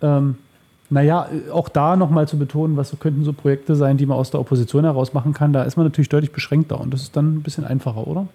ähm, 0.00 0.36
naja, 0.90 1.28
auch 1.52 1.68
da 1.68 1.96
nochmal 1.96 2.26
zu 2.26 2.38
betonen, 2.38 2.76
was 2.76 2.94
könnten 2.98 3.24
so 3.24 3.32
Projekte 3.32 3.76
sein, 3.76 3.98
die 3.98 4.06
man 4.06 4.16
aus 4.16 4.30
der 4.30 4.40
Opposition 4.40 4.84
heraus 4.84 5.12
machen 5.12 5.34
kann, 5.34 5.52
da 5.52 5.64
ist 5.64 5.76
man 5.76 5.84
natürlich 5.84 6.08
deutlich 6.08 6.32
beschränkter. 6.32 6.80
Und 6.80 6.94
das 6.94 7.02
ist 7.02 7.16
dann 7.16 7.36
ein 7.36 7.42
bisschen 7.42 7.64
einfacher, 7.64 8.06
oder? 8.06 8.26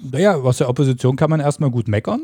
Naja, 0.00 0.34
aus 0.34 0.58
der 0.58 0.68
Opposition 0.68 1.16
kann 1.16 1.30
man 1.30 1.40
erstmal 1.40 1.70
gut 1.70 1.86
meckern. 1.86 2.22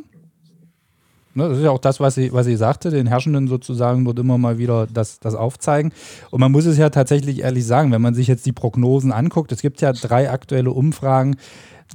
Ne, 1.32 1.48
das 1.48 1.58
ist 1.58 1.64
ja 1.64 1.70
auch 1.70 1.78
das, 1.78 2.00
was 2.00 2.16
sie, 2.16 2.32
was 2.32 2.46
sie 2.46 2.56
sagte, 2.56 2.90
den 2.90 3.06
Herrschenden 3.06 3.46
sozusagen 3.46 4.04
dort 4.04 4.18
immer 4.18 4.36
mal 4.36 4.58
wieder 4.58 4.88
das, 4.92 5.20
das 5.20 5.36
aufzeigen. 5.36 5.92
Und 6.30 6.40
man 6.40 6.50
muss 6.50 6.66
es 6.66 6.76
ja 6.76 6.90
tatsächlich 6.90 7.40
ehrlich 7.40 7.64
sagen, 7.64 7.92
wenn 7.92 8.02
man 8.02 8.14
sich 8.14 8.26
jetzt 8.26 8.46
die 8.46 8.52
Prognosen 8.52 9.12
anguckt, 9.12 9.52
es 9.52 9.62
gibt 9.62 9.80
ja 9.80 9.92
drei 9.92 10.28
aktuelle 10.30 10.72
Umfragen, 10.72 11.36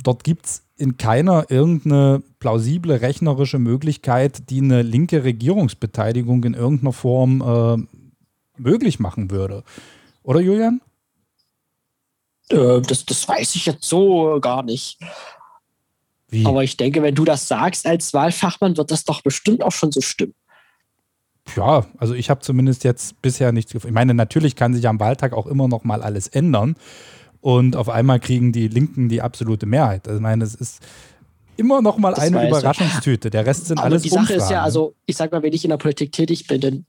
dort 0.03 0.23
gibt 0.23 0.45
es 0.45 0.64
in 0.77 0.97
keiner 0.97 1.45
irgendeine 1.49 2.21
plausible 2.39 3.01
rechnerische 3.01 3.59
Möglichkeit, 3.59 4.49
die 4.49 4.59
eine 4.59 4.81
linke 4.81 5.23
Regierungsbeteiligung 5.23 6.43
in 6.43 6.53
irgendeiner 6.53 6.93
Form 6.93 7.41
äh, 7.41 8.61
möglich 8.61 8.99
machen 8.99 9.31
würde. 9.31 9.63
Oder 10.23 10.41
Julian? 10.41 10.81
Äh, 12.49 12.81
das, 12.81 13.05
das 13.05 13.27
weiß 13.27 13.55
ich 13.55 13.65
jetzt 13.65 13.83
so 13.83 14.39
gar 14.41 14.63
nicht. 14.63 14.99
Wie? 16.29 16.45
Aber 16.45 16.63
ich 16.63 16.75
denke, 16.75 17.01
wenn 17.01 17.15
du 17.15 17.23
das 17.23 17.47
sagst 17.47 17.85
als 17.85 18.13
Wahlfachmann, 18.13 18.77
wird 18.77 18.91
das 18.91 19.05
doch 19.05 19.21
bestimmt 19.21 19.63
auch 19.63 19.71
schon 19.71 19.91
so 19.91 20.01
stimmen. 20.01 20.33
Ja, 21.55 21.85
also 21.97 22.15
ich 22.15 22.29
habe 22.29 22.41
zumindest 22.41 22.83
jetzt 22.83 23.21
bisher 23.21 23.51
nichts 23.51 23.71
gefunden. 23.71 23.93
Ich 23.93 23.95
meine, 23.95 24.13
natürlich 24.13 24.55
kann 24.55 24.73
sich 24.73 24.87
am 24.87 24.99
Wahltag 24.99 25.33
auch 25.33 25.45
immer 25.45 25.67
noch 25.67 25.83
mal 25.83 26.01
alles 26.01 26.27
ändern. 26.27 26.75
Und 27.45 27.75
auf 27.75 27.89
einmal 27.89 28.19
kriegen 28.19 28.51
die 28.51 28.67
Linken 28.67 29.07
die 29.07 29.21
absolute 29.21 29.67
Mehrheit. 29.67 30.07
Also 30.07 30.17
ich 30.17 30.23
meine, 30.23 30.43
es 30.43 30.55
ist 30.55 30.79
immer 31.57 31.79
noch 31.79 31.99
mal 31.99 32.09
Das 32.15 32.23
eine. 32.23 32.47
Überraschungstüte. 32.47 33.29
Der 33.29 33.45
Rest 33.45 33.67
sind 33.67 33.77
Aber 33.77 33.85
alles 33.85 34.01
die 34.01 34.09
Sache 34.09 34.33
ist 34.33 34.39
ja, 34.39 34.41
Umfragen. 34.45 34.63
also 34.63 34.95
ich 35.05 35.15
sag 35.15 35.31
mal, 35.31 35.43
wenn 35.43 35.53
ich 35.53 35.63
in 35.63 35.69
der 35.69 35.77
Politik 35.77 36.11
tätig 36.11 36.47
bin, 36.47 36.59
dann 36.59 36.85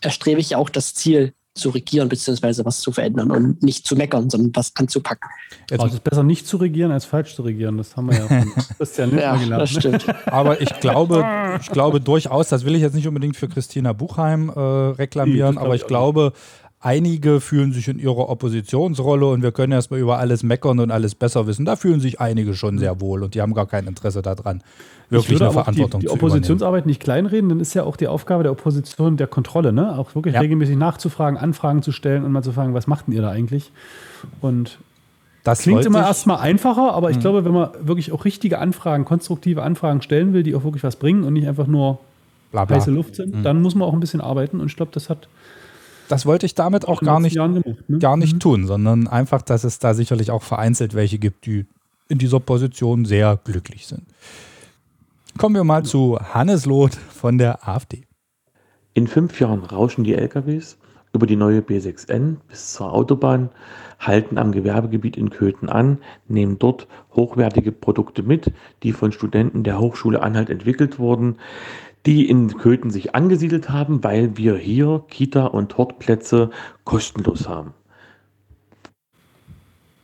erstrebe 0.00 0.40
ich 0.40 0.48
ja 0.48 0.56
auch 0.56 0.70
das 0.70 0.94
Ziel 0.94 1.34
zu 1.54 1.68
regieren, 1.70 2.08
beziehungsweise 2.08 2.64
was 2.64 2.80
zu 2.80 2.90
verändern 2.92 3.30
und 3.32 3.62
nicht 3.62 3.84
zu 3.86 3.96
meckern, 3.96 4.30
sondern 4.30 4.52
was 4.54 4.72
anzupacken. 4.76 5.28
Also 5.70 5.86
es 5.86 5.94
ist 5.94 6.04
besser 6.04 6.22
nicht 6.22 6.46
zu 6.46 6.56
regieren, 6.56 6.90
als 6.92 7.04
falsch 7.04 7.34
zu 7.34 7.42
regieren. 7.42 7.76
Das 7.76 7.94
haben 7.96 8.10
wir 8.10 8.16
ja 8.16 8.28
von 8.28 8.52
Christian 8.78 9.10
Lindner 9.10 9.24
Ja, 9.26 9.36
gelernt. 9.36 9.62
das 9.62 9.70
stimmt. 9.72 10.06
Aber 10.26 10.60
ich 10.62 10.70
glaube, 10.80 11.58
ich 11.60 11.68
glaube 11.70 12.00
durchaus, 12.00 12.48
das 12.48 12.64
will 12.64 12.76
ich 12.76 12.80
jetzt 12.80 12.94
nicht 12.94 13.08
unbedingt 13.08 13.36
für 13.36 13.48
Christina 13.48 13.92
Buchheim 13.92 14.48
äh, 14.48 14.52
Nee, 14.54 14.90
reklamieren, 14.92 15.52
glaub 15.56 15.64
aber 15.66 15.74
ich 15.74 15.80
ich 15.80 15.84
auch 15.84 15.88
glaube, 15.88 16.32
einige 16.80 17.40
fühlen 17.40 17.72
sich 17.72 17.88
in 17.88 17.98
ihrer 17.98 18.28
Oppositionsrolle 18.28 19.26
und 19.26 19.42
wir 19.42 19.52
können 19.52 19.72
erstmal 19.72 19.98
über 20.00 20.18
alles 20.18 20.42
meckern 20.42 20.78
und 20.78 20.90
alles 20.90 21.14
besser 21.14 21.46
wissen. 21.46 21.64
Da 21.64 21.74
fühlen 21.76 22.00
sich 22.00 22.20
einige 22.20 22.54
schon 22.54 22.78
sehr 22.78 23.00
wohl 23.00 23.22
und 23.24 23.34
die 23.34 23.42
haben 23.42 23.52
gar 23.54 23.66
kein 23.66 23.86
Interesse 23.86 24.22
daran, 24.22 24.62
Ich 25.06 25.12
wirklich 25.12 25.40
eine 25.42 25.50
Verantwortung 25.50 26.00
die, 26.00 26.06
die 26.06 26.10
zu 26.10 26.16
übernehmen. 26.16 26.34
Oppositionsarbeit 26.34 26.86
nicht 26.86 27.00
kleinreden, 27.00 27.48
dann 27.48 27.60
ist 27.60 27.74
ja 27.74 27.82
auch 27.82 27.96
die 27.96 28.06
Aufgabe 28.06 28.44
der 28.44 28.52
Opposition 28.52 29.16
der 29.16 29.26
Kontrolle, 29.26 29.72
ne? 29.72 29.98
Auch 29.98 30.14
wirklich 30.14 30.34
Ja. 30.34 30.40
regelmäßig 30.40 30.76
nachzufragen, 30.76 31.38
Anfragen 31.38 31.82
zu 31.82 31.90
stellen 31.92 32.24
und 32.24 32.30
mal 32.32 32.42
zu 32.42 32.52
fragen, 32.52 32.74
was 32.74 32.86
macht 32.86 33.08
denn 33.08 33.14
ihr 33.14 33.22
da 33.22 33.30
eigentlich? 33.30 33.72
Und 34.40 34.78
Das 35.44 35.62
klingt 35.62 35.84
immer 35.86 36.00
erstmal 36.00 36.38
einfacher, 36.38 36.92
aber 36.92 37.10
ich 37.10 37.16
Mhm. 37.16 37.20
glaube, 37.22 37.44
wenn 37.44 37.52
man 37.52 37.70
wirklich 37.80 38.12
auch 38.12 38.24
richtige 38.24 38.58
Anfragen, 38.58 39.04
konstruktive 39.04 39.62
Anfragen 39.62 40.02
stellen 40.02 40.32
will, 40.32 40.42
die 40.42 40.54
auch 40.54 40.62
wirklich 40.64 40.82
was 40.84 40.96
bringen 40.96 41.24
und 41.24 41.32
nicht 41.32 41.48
einfach 41.48 41.66
nur 41.66 41.98
Bla, 42.52 42.64
bla. 42.66 42.76
heiße 42.76 42.90
Luft 42.90 43.14
sind, 43.16 43.34
Mhm. 43.34 43.42
dann 43.42 43.62
muss 43.62 43.74
man 43.74 43.88
auch 43.88 43.92
ein 43.94 44.00
bisschen 44.00 44.20
arbeiten 44.20 44.60
und 44.60 44.66
ich 44.66 44.76
glaube, 44.76 44.92
das 44.92 45.08
hat 45.10 45.28
Das 46.08 46.26
wollte 46.26 46.46
ich 46.46 46.54
damit 46.54 46.88
auch 46.88 47.00
gar 47.00 47.20
nicht, 47.20 47.36
gemacht. 47.36 47.64
Ne? 47.88 47.98
gar 47.98 48.16
nicht 48.16 48.40
tun, 48.40 48.66
sondern 48.66 49.06
einfach, 49.06 49.42
dass 49.42 49.64
es 49.64 49.78
da 49.78 49.94
sicherlich 49.94 50.30
auch 50.30 50.42
vereinzelt 50.42 50.94
welche 50.94 51.18
gibt, 51.18 51.46
die 51.46 51.66
in 52.08 52.18
dieser 52.18 52.40
Position 52.40 53.04
sehr 53.04 53.38
glücklich 53.44 53.86
sind. 53.86 54.04
Kommen 55.36 55.54
wir 55.54 55.64
mal 55.64 55.84
zu 55.84 56.18
Hannes 56.18 56.66
Loth 56.66 56.94
von 56.94 57.38
der 57.38 57.68
AfD. 57.68 58.04
In 58.94 59.06
fünf 59.06 59.38
Jahren 59.38 59.62
rauschen 59.62 60.02
die 60.02 60.14
LKWs 60.14 60.78
über 61.12 61.26
die 61.26 61.36
neue 61.36 61.60
B6N 61.60 62.36
bis 62.48 62.72
zur 62.72 62.92
Autobahn, 62.92 63.50
halten 63.98 64.38
am 64.38 64.52
Gewerbegebiet 64.52 65.16
in 65.16 65.30
Köthen 65.30 65.68
an, 65.68 65.98
nehmen 66.28 66.58
dort 66.58 66.86
hochwertige 67.14 67.72
Produkte 67.72 68.22
mit, 68.22 68.52
die 68.82 68.92
von 68.92 69.12
Studenten 69.12 69.64
der 69.64 69.78
Hochschule 69.78 70.22
Anhalt 70.22 70.50
entwickelt 70.50 70.98
wurden, 70.98 71.36
die 72.06 72.28
in 72.28 72.56
Köthen 72.56 72.90
sich 72.90 73.14
angesiedelt 73.14 73.70
haben, 73.70 74.02
weil 74.04 74.36
wir 74.36 74.56
hier 74.56 75.04
Kita- 75.08 75.46
und 75.46 75.76
Hortplätze 75.76 76.50
kostenlos 76.84 77.48
haben. 77.48 77.74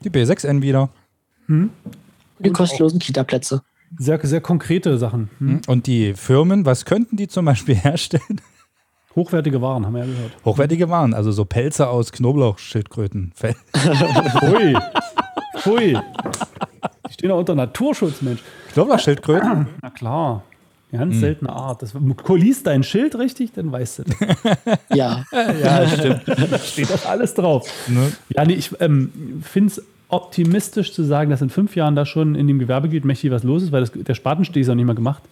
Die 0.02 0.10
B6N 0.10 0.60
wieder. 0.60 0.90
Die 1.48 2.50
kostenlosen 2.50 2.98
Kita-Plätze. 2.98 3.62
Sehr, 3.98 4.18
sehr 4.26 4.40
konkrete 4.40 4.98
Sachen. 4.98 5.30
Hm? 5.38 5.60
Und 5.66 5.86
die 5.86 6.14
Firmen, 6.14 6.66
was 6.66 6.84
könnten 6.84 7.16
die 7.16 7.28
zum 7.28 7.44
Beispiel 7.44 7.74
herstellen? 7.82 8.40
Hochwertige 9.14 9.62
Waren, 9.62 9.86
haben 9.86 9.94
wir 9.94 10.00
ja 10.00 10.06
gehört. 10.06 10.32
Hochwertige 10.44 10.88
Waren, 10.88 11.14
also 11.14 11.30
so 11.30 11.44
Pelze 11.44 11.88
aus 11.88 12.10
Knoblauchschildkröten. 12.10 13.32
Hui. 14.40 14.76
Hui. 15.64 15.96
Die 17.08 17.12
stehen 17.12 17.30
auch 17.30 17.38
unter 17.38 17.54
Naturschutz, 17.54 18.22
Mensch. 18.22 18.42
Knoblauchschildkröten? 18.72 19.68
Na 19.80 19.90
klar. 19.90 20.42
Ganz 20.98 21.14
Hm. 21.14 21.20
seltene 21.20 21.50
Art. 21.50 21.82
Das, 21.82 21.94
liest 22.36 22.66
dein 22.66 22.82
Schild 22.82 23.18
richtig, 23.18 23.52
dann 23.52 23.70
weißt 23.72 23.98
du 24.00 24.02
das. 24.04 24.16
Ja. 24.94 25.24
ja, 25.32 25.88
stimmt. 25.88 26.22
Steht 26.64 26.90
das 26.90 27.04
alles 27.06 27.34
drauf. 27.34 27.68
Ne? 27.88 28.12
Ja, 28.30 28.44
nee, 28.44 28.54
ich 28.54 28.70
ähm, 28.80 29.40
finde 29.42 29.68
es 29.72 29.82
optimistisch 30.08 30.92
zu 30.92 31.02
sagen, 31.02 31.30
dass 31.30 31.42
in 31.42 31.50
fünf 31.50 31.74
Jahren 31.76 31.96
da 31.96 32.06
schon 32.06 32.34
in 32.34 32.46
dem 32.46 32.58
Gewerbegebiet 32.58 33.04
mächtig 33.04 33.30
was 33.30 33.42
los 33.42 33.62
ist, 33.64 33.72
weil 33.72 33.80
das, 33.80 33.92
der 33.92 34.14
Spatenstich 34.14 34.62
ist 34.62 34.68
auch 34.68 34.74
nicht 34.74 34.84
mehr 34.86 34.94
gemacht. 34.94 35.22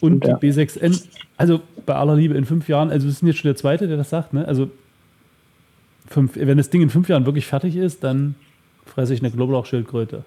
Und 0.00 0.24
Ja. 0.24 0.36
die 0.36 0.46
B6N, 0.52 1.02
also 1.36 1.60
bei 1.86 1.94
aller 1.94 2.14
Liebe 2.16 2.34
in 2.34 2.44
fünf 2.44 2.68
Jahren, 2.68 2.90
also 2.90 3.06
wir 3.06 3.12
sind 3.12 3.26
jetzt 3.28 3.38
schon 3.38 3.48
der 3.48 3.56
Zweite, 3.56 3.88
der 3.88 3.96
das 3.96 4.10
sagt, 4.10 4.32
ne? 4.32 4.46
Also 4.46 4.70
fünf, 6.08 6.32
wenn 6.36 6.58
das 6.58 6.70
Ding 6.70 6.82
in 6.82 6.90
fünf 6.90 7.08
Jahren 7.08 7.24
wirklich 7.26 7.46
fertig 7.46 7.76
ist, 7.76 8.04
dann 8.04 8.34
fresse 8.84 9.14
ich 9.14 9.20
eine 9.20 9.30
Knoblauchschildkröte. 9.30 10.24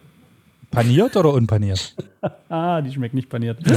Paniert 0.76 1.15
oder 1.17 1.34
unpaniert? 1.34 1.95
Ah, 2.49 2.82
die 2.82 2.91
schmeckt 2.91 3.13
nicht 3.13 3.30
paniert. 3.30 3.59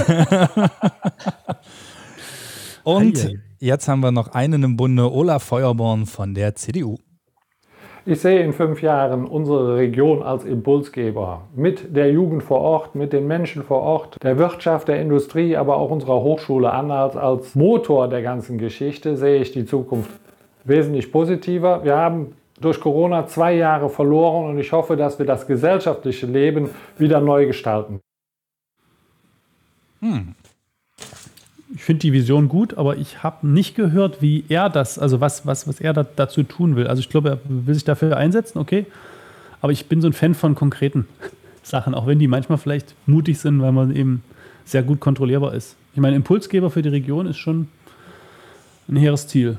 Und 2.85 3.37
jetzt 3.59 3.89
haben 3.89 4.01
wir 4.01 4.11
noch 4.11 4.29
einen 4.29 4.63
im 4.63 4.77
Bunde, 4.77 5.13
Olaf 5.13 5.43
Feuerborn 5.43 6.07
von 6.07 6.33
der 6.35 6.55
CDU. 6.55 6.97
Ich 8.07 8.23
sehe 8.23 8.43
in 8.43 8.55
fünf 8.55 8.81
Jahren 8.81 9.27
unsere 9.27 9.77
Region 9.77 10.23
als 10.23 10.45
Impulsgeber. 10.45 11.43
Mit 11.55 11.95
der 11.95 12.11
Jugend 12.11 12.43
vor 12.43 12.61
Ort, 12.63 12.95
mit 12.95 13.13
den 13.13 13.27
Menschen 13.27 13.63
vor 13.63 13.83
Ort, 13.83 14.17
der 14.23 14.39
Wirtschaft, 14.39 14.89
der 14.89 14.99
Industrie, 15.03 15.59
aber 15.59 15.77
auch 15.77 15.91
unserer 15.91 16.23
Hochschule 16.23 16.73
Anhalt 16.73 17.17
als 17.17 17.55
Motor 17.55 18.09
der 18.09 18.23
ganzen 18.23 18.57
Geschichte 18.57 19.19
sehe 19.19 19.43
ich 19.43 19.53
die 19.53 19.67
Zukunft 19.67 20.11
wesentlich 20.65 21.13
positiver. 21.13 21.85
Wir 21.85 21.97
haben 21.97 22.33
durch 22.61 22.81
Corona 22.81 23.27
zwei 23.27 23.55
Jahre 23.55 23.89
verloren 23.89 24.51
und 24.51 24.59
ich 24.59 24.73
hoffe, 24.73 24.97
dass 24.97 25.19
wir 25.19 25.27
das 25.27 25.47
gesellschaftliche 25.47 26.27
Leben 26.27 26.71
wieder 26.97 27.21
neu 27.21 27.47
gestalten. 27.47 28.01
Hm. 30.01 30.35
Ich 31.75 31.85
finde 31.85 32.01
die 32.01 32.13
Vision 32.13 32.49
gut, 32.49 32.79
aber 32.79 32.97
ich 32.97 33.23
habe 33.23 33.47
nicht 33.47 33.75
gehört, 33.75 34.23
wie 34.23 34.45
er 34.49 34.71
das, 34.71 34.99
also 34.99 35.21
was, 35.21 35.47
was, 35.47 35.69
was 35.69 35.81
er 35.81 35.93
da, 35.93 36.05
dazu 36.17 36.43
tun 36.43 36.77
will. 36.77 36.87
Also 36.87 37.01
ich 37.01 37.11
glaube, 37.11 37.29
er 37.29 37.39
will 37.45 37.75
sich 37.75 37.85
dafür 37.85 38.17
einsetzen, 38.17 38.59
okay. 38.59 38.87
Aber 39.61 39.73
ich 39.73 39.87
bin 39.87 40.01
so 40.01 40.09
ein 40.09 40.13
Fan 40.13 40.35
von 40.35 40.55
konkreten 40.55 41.07
Sachen, 41.63 41.95
auch 41.95 42.07
wenn 42.07 42.19
die 42.19 42.29
manchmal 42.29 42.59
vielleicht 42.59 42.95
mutig 43.07 43.39
sind, 43.39 43.61
weil 43.61 43.73
man 43.73 43.95
eben 43.95 44.23
sehr 44.65 44.83
gut 44.83 45.01
kontrollierbar 45.01 45.55
ist. 45.55 45.77
Ich 45.95 46.01
meine, 46.01 46.17
Impulsgeber 46.17 46.71
für 46.71 46.83
die 46.83 46.89
Region 46.89 47.27
ist 47.27 47.39
schon 47.39 47.69
ein 48.89 48.97
hehres 48.97 49.27
Ziel. 49.27 49.59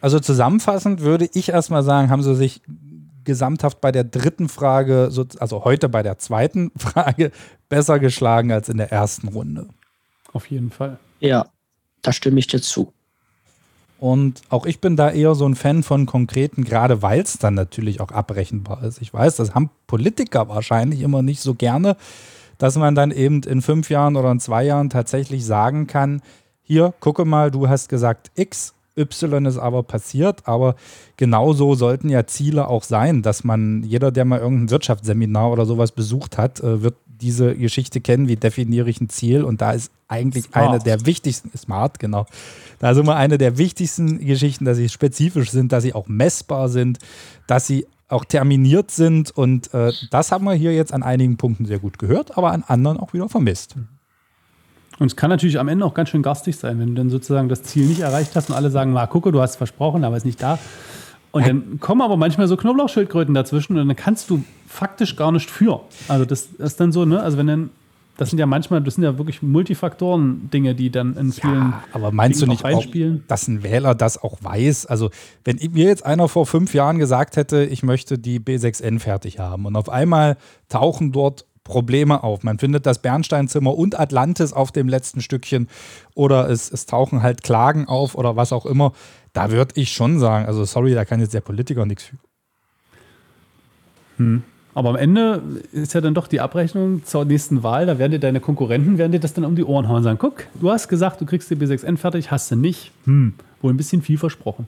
Also 0.00 0.18
zusammenfassend 0.20 1.00
würde 1.00 1.28
ich 1.32 1.50
erstmal 1.50 1.82
sagen, 1.82 2.10
haben 2.10 2.22
sie 2.22 2.34
sich 2.34 2.62
gesamthaft 3.24 3.80
bei 3.80 3.92
der 3.92 4.04
dritten 4.04 4.48
Frage, 4.48 5.10
also 5.38 5.64
heute 5.64 5.88
bei 5.88 6.02
der 6.02 6.18
zweiten 6.18 6.72
Frage, 6.76 7.32
besser 7.68 7.98
geschlagen 7.98 8.52
als 8.52 8.68
in 8.68 8.78
der 8.78 8.90
ersten 8.90 9.28
Runde. 9.28 9.68
Auf 10.32 10.50
jeden 10.50 10.70
Fall. 10.70 10.98
Ja, 11.20 11.46
da 12.02 12.12
stimme 12.12 12.38
ich 12.38 12.46
dir 12.46 12.62
zu. 12.62 12.92
Und 13.98 14.40
auch 14.48 14.64
ich 14.64 14.80
bin 14.80 14.96
da 14.96 15.10
eher 15.10 15.34
so 15.34 15.46
ein 15.46 15.54
Fan 15.54 15.82
von 15.82 16.06
konkreten, 16.06 16.64
gerade 16.64 17.02
weil 17.02 17.20
es 17.20 17.36
dann 17.36 17.52
natürlich 17.52 18.00
auch 18.00 18.10
abrechenbar 18.10 18.82
ist. 18.82 19.02
Ich 19.02 19.12
weiß, 19.12 19.36
das 19.36 19.54
haben 19.54 19.68
Politiker 19.86 20.48
wahrscheinlich 20.48 21.02
immer 21.02 21.20
nicht 21.20 21.40
so 21.40 21.54
gerne, 21.54 21.96
dass 22.56 22.76
man 22.76 22.94
dann 22.94 23.10
eben 23.10 23.42
in 23.42 23.60
fünf 23.60 23.90
Jahren 23.90 24.16
oder 24.16 24.32
in 24.32 24.40
zwei 24.40 24.64
Jahren 24.64 24.88
tatsächlich 24.88 25.44
sagen 25.44 25.86
kann, 25.86 26.22
hier, 26.62 26.94
gucke 27.00 27.26
mal, 27.26 27.50
du 27.50 27.68
hast 27.68 27.90
gesagt 27.90 28.30
X, 28.36 28.74
Y 28.96 29.46
ist 29.46 29.58
aber 29.58 29.82
passiert, 29.82 30.46
aber 30.46 30.74
genauso 31.16 31.74
sollten 31.74 32.08
ja 32.08 32.26
Ziele 32.26 32.68
auch 32.68 32.82
sein, 32.82 33.22
dass 33.22 33.44
man, 33.44 33.82
jeder, 33.84 34.10
der 34.10 34.24
mal 34.24 34.40
irgendein 34.40 34.70
Wirtschaftsseminar 34.70 35.50
oder 35.50 35.66
sowas 35.66 35.92
besucht 35.92 36.38
hat, 36.38 36.60
äh, 36.60 36.82
wird 36.82 36.94
diese 37.20 37.54
Geschichte 37.54 38.00
kennen, 38.00 38.28
wie 38.28 38.36
definiere 38.36 38.88
ich 38.88 39.00
ein 39.00 39.08
Ziel. 39.08 39.44
Und 39.44 39.60
da 39.60 39.72
ist 39.72 39.92
eigentlich 40.08 40.44
smart. 40.44 40.68
eine 40.68 40.78
der 40.78 41.06
wichtigsten, 41.06 41.56
smart, 41.56 41.98
genau, 41.98 42.26
da 42.78 42.90
ist 42.90 42.98
immer 42.98 43.16
eine 43.16 43.38
der 43.38 43.58
wichtigsten 43.58 44.24
Geschichten, 44.24 44.64
dass 44.64 44.76
sie 44.76 44.88
spezifisch 44.88 45.50
sind, 45.50 45.72
dass 45.72 45.82
sie 45.82 45.94
auch 45.94 46.08
messbar 46.08 46.68
sind, 46.68 46.98
dass 47.46 47.66
sie 47.66 47.86
auch 48.08 48.24
terminiert 48.24 48.90
sind. 48.90 49.30
Und 49.30 49.72
äh, 49.74 49.92
das 50.10 50.32
haben 50.32 50.44
wir 50.44 50.54
hier 50.54 50.74
jetzt 50.74 50.92
an 50.92 51.02
einigen 51.02 51.36
Punkten 51.36 51.66
sehr 51.66 51.78
gut 51.78 51.98
gehört, 51.98 52.36
aber 52.36 52.52
an 52.52 52.64
anderen 52.66 52.98
auch 52.98 53.12
wieder 53.12 53.28
vermisst. 53.28 53.76
Und 55.00 55.06
es 55.06 55.16
kann 55.16 55.30
natürlich 55.30 55.58
am 55.58 55.66
Ende 55.66 55.84
auch 55.86 55.94
ganz 55.94 56.10
schön 56.10 56.22
garstig 56.22 56.58
sein, 56.58 56.78
wenn 56.78 56.88
du 56.88 56.94
dann 56.94 57.08
sozusagen 57.08 57.48
das 57.48 57.62
Ziel 57.62 57.86
nicht 57.86 58.00
erreicht 58.00 58.36
hast 58.36 58.50
und 58.50 58.54
alle 58.54 58.70
sagen, 58.70 58.92
na 58.92 59.06
gucke, 59.06 59.32
du 59.32 59.40
hast 59.40 59.52
es 59.52 59.56
versprochen, 59.56 60.04
aber 60.04 60.16
ist 60.18 60.26
nicht 60.26 60.42
da. 60.42 60.58
Und 61.32 61.46
dann 61.46 61.80
kommen 61.80 62.02
aber 62.02 62.18
manchmal 62.18 62.48
so 62.48 62.56
Knoblauchschildkröten 62.56 63.32
dazwischen 63.32 63.78
und 63.78 63.88
dann 63.88 63.96
kannst 63.96 64.28
du 64.28 64.44
faktisch 64.66 65.16
gar 65.16 65.32
nicht 65.32 65.50
für. 65.50 65.80
Also 66.06 66.26
das, 66.26 66.48
das 66.58 66.72
ist 66.72 66.80
dann 66.80 66.92
so, 66.92 67.06
ne? 67.06 67.22
Also 67.22 67.38
wenn 67.38 67.46
dann, 67.46 67.70
das 68.18 68.28
sind 68.28 68.38
ja 68.38 68.44
manchmal, 68.44 68.82
das 68.82 68.96
sind 68.96 69.04
ja 69.04 69.16
wirklich 69.16 69.40
Multifaktoren-Dinge, 69.40 70.74
die 70.74 70.90
dann 70.90 71.16
in 71.16 71.32
vielen. 71.32 71.70
Ja, 71.70 71.84
aber 71.92 72.12
meinst 72.12 72.42
Dingen 72.42 72.58
du 72.60 72.68
nicht, 72.68 72.76
auch, 72.76 73.24
dass 73.26 73.48
ein 73.48 73.62
Wähler 73.62 73.94
das 73.94 74.22
auch 74.22 74.36
weiß? 74.42 74.84
Also, 74.84 75.08
wenn 75.44 75.58
mir 75.72 75.86
jetzt 75.86 76.04
einer 76.04 76.28
vor 76.28 76.44
fünf 76.44 76.74
Jahren 76.74 76.98
gesagt 76.98 77.36
hätte, 77.36 77.64
ich 77.64 77.82
möchte 77.82 78.18
die 78.18 78.38
B6N 78.38 78.98
fertig 78.98 79.38
haben 79.38 79.64
und 79.64 79.76
auf 79.76 79.88
einmal 79.88 80.36
tauchen 80.68 81.12
dort 81.12 81.46
Probleme 81.64 82.22
auf. 82.24 82.42
Man 82.42 82.58
findet 82.58 82.86
das 82.86 83.00
Bernsteinzimmer 83.00 83.76
und 83.76 83.98
Atlantis 83.98 84.52
auf 84.52 84.72
dem 84.72 84.88
letzten 84.88 85.20
Stückchen 85.20 85.68
oder 86.14 86.48
es, 86.48 86.70
es 86.70 86.86
tauchen 86.86 87.22
halt 87.22 87.42
Klagen 87.42 87.86
auf 87.86 88.14
oder 88.14 88.36
was 88.36 88.52
auch 88.52 88.66
immer 88.66 88.92
da 89.32 89.50
würde 89.50 89.74
ich 89.76 89.92
schon 89.92 90.18
sagen, 90.18 90.46
also 90.46 90.64
sorry, 90.64 90.94
da 90.94 91.04
kann 91.04 91.20
jetzt 91.20 91.34
der 91.34 91.40
Politiker 91.40 91.86
nichts 91.86 92.04
für. 92.04 92.16
Hm. 94.16 94.42
Aber 94.72 94.90
am 94.90 94.96
Ende 94.96 95.42
ist 95.72 95.94
ja 95.94 96.00
dann 96.00 96.14
doch 96.14 96.28
die 96.28 96.40
Abrechnung 96.40 97.04
zur 97.04 97.24
nächsten 97.24 97.62
Wahl, 97.62 97.86
da 97.86 97.98
werden 97.98 98.12
dir 98.12 98.20
deine 98.20 98.40
Konkurrenten 98.40 98.98
werden 98.98 99.10
dir 99.10 99.18
das 99.18 99.34
dann 99.34 99.44
um 99.44 99.56
die 99.56 99.64
Ohren 99.64 99.88
hauen 99.88 99.98
und 99.98 100.02
sagen, 100.04 100.18
guck, 100.18 100.46
du 100.60 100.70
hast 100.70 100.88
gesagt, 100.88 101.20
du 101.20 101.26
kriegst 101.26 101.50
die 101.50 101.56
B6N 101.56 101.96
fertig, 101.96 102.30
hast 102.30 102.50
du 102.50 102.56
nicht. 102.56 102.92
Hm, 103.04 103.34
wohl 103.62 103.72
ein 103.72 103.76
bisschen 103.76 104.02
viel 104.02 104.16
versprochen. 104.16 104.66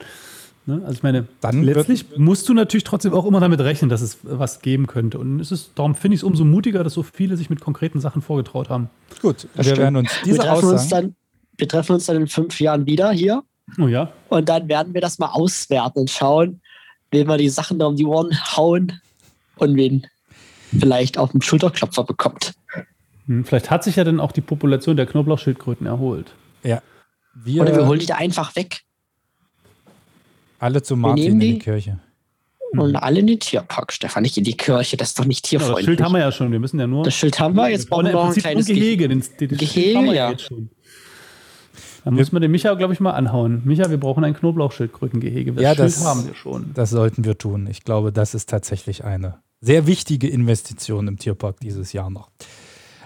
Ne? 0.67 0.81
Also 0.83 0.93
ich 0.93 1.03
meine, 1.03 1.27
dann 1.41 1.63
letztlich 1.63 2.17
musst 2.17 2.49
du 2.49 2.55
natürlich 2.55 2.85
trotzdem 2.85 3.13
auch 3.15 3.25
immer 3.27 3.41
damit 3.41 3.61
rechnen, 3.61 3.89
dass 3.89 4.01
es 4.01 4.19
was 4.23 4.61
geben 4.61 4.87
könnte. 4.87 5.19
Und 5.19 5.41
es 5.41 5.51
ist, 5.51 5.73
darum 5.75 5.95
finde 5.95 6.15
ich 6.15 6.21
es 6.21 6.25
umso 6.25 6.45
mutiger, 6.45 6.85
dass 6.85 6.95
so 6.95 7.03
viele 7.03 7.37
sich 7.37 7.51
mit 7.51 7.61
konkreten 7.61 8.01
Sachen 8.01 8.23
vorgetraut 8.23 8.69
haben. 8.71 8.89
Gut, 9.21 9.49
das 9.55 9.57
wir 9.57 9.65
stimmt. 9.65 9.79
werden 9.79 9.97
uns 9.97 10.11
diese 10.25 10.39
wir 10.39 10.45
treffen 10.45 10.69
uns, 10.69 10.89
dann, 10.89 11.15
wir 11.57 11.69
treffen 11.69 11.93
uns 11.93 12.07
dann 12.07 12.17
in 12.17 12.29
fünf 12.29 12.61
Jahren 12.61 12.87
wieder 12.87 13.11
hier 13.11 13.43
Oh 13.79 13.87
ja. 13.87 14.13
Und 14.29 14.49
dann 14.49 14.69
werden 14.69 14.95
wir 14.95 15.01
das 15.01 15.19
mal 15.19 15.31
auswerten 15.31 16.01
und 16.01 16.11
schauen, 16.11 16.61
wen 17.11 17.29
wir 17.29 17.37
die 17.37 17.49
Sachen 17.49 17.79
da 17.79 17.87
um 17.87 17.97
die 17.97 18.05
Ohren 18.05 18.37
hauen 18.57 19.01
und 19.57 19.77
wen 19.77 20.07
vielleicht 20.79 21.19
auf 21.19 21.33
dem 21.33 21.43
Schulterklopfer 21.43 22.05
bekommt. 22.05 22.55
Hm, 23.27 23.45
vielleicht 23.45 23.71
hat 23.71 23.85
sich 23.85 23.97
ja 23.97 24.05
dann 24.05 24.21
auch 24.21 24.33
die 24.33 24.41
Population 24.41 24.97
der 24.97 25.07
Knoblauchschildkröten 25.07 25.87
erholt. 25.87 26.33
Ja. 26.63 26.83
Wir 27.35 27.63
Oder 27.63 27.77
wir 27.77 27.87
holen 27.87 28.01
die 28.01 28.07
da 28.07 28.17
einfach 28.17 28.57
weg. 28.57 28.83
Alle 30.63 30.81
zu 30.81 30.97
Martin 30.97 31.33
in 31.33 31.41
die, 31.41 31.53
die 31.55 31.59
Kirche. 31.59 31.99
Und 32.71 32.95
alle 32.95 33.19
in 33.19 33.27
den 33.27 33.41
Tierpark, 33.41 33.93
Stefan, 33.93 34.23
nicht 34.23 34.39
in 34.39 34.45
die 34.45 34.57
Kirche, 34.57 34.97
das 34.97 35.09
ist 35.09 35.19
doch 35.19 35.25
nicht 35.25 35.45
tierfreundlich. 35.45 35.79
Ja, 35.79 35.81
das 35.81 35.85
Schild 35.87 36.03
haben 36.03 36.13
wir 36.13 36.21
ja 36.21 36.31
schon, 36.31 36.53
wir 36.53 36.61
müssen 36.61 36.79
ja 36.79 36.87
nur. 36.87 37.03
Das 37.03 37.15
Schild 37.15 37.41
haben 37.41 37.57
wir, 37.57 37.69
jetzt 37.69 37.91
brauchen 37.91 38.07
wir 38.07 38.13
noch 38.13 38.29
ein 38.29 38.35
kleines 38.35 38.67
Gehege. 38.67 39.09
Den, 39.09 39.25
den 39.41 39.49
Gehege, 39.49 40.15
ja. 40.15 40.31
Jetzt 40.31 40.43
schon. 40.43 40.71
Da 42.05 42.13
muss 42.13 42.31
man 42.31 42.43
den 42.43 42.53
Micha, 42.53 42.75
glaube 42.75 42.95
ich, 42.95 43.01
mal 43.01 43.11
anhauen. 43.11 43.63
Micha, 43.65 43.91
wir 43.91 43.99
brauchen 43.99 44.23
ein 44.23 44.35
Knoblauchschildkrötengehege. 44.35 45.53
Das 45.53 45.63
ja, 45.63 45.75
das 45.75 46.05
haben 46.05 46.27
wir 46.27 46.35
schon. 46.35 46.71
Das 46.75 46.91
sollten 46.91 47.25
wir 47.25 47.37
tun. 47.37 47.67
Ich 47.69 47.83
glaube, 47.83 48.13
das 48.13 48.35
ist 48.35 48.49
tatsächlich 48.49 49.05
eine 49.05 49.39
sehr 49.61 49.89
wichtige 49.89 50.29
Investition 50.29 51.09
im 51.09 51.19
Tierpark 51.19 51.59
dieses 51.61 51.93
Jahr 51.93 52.11
noch. 52.11 52.31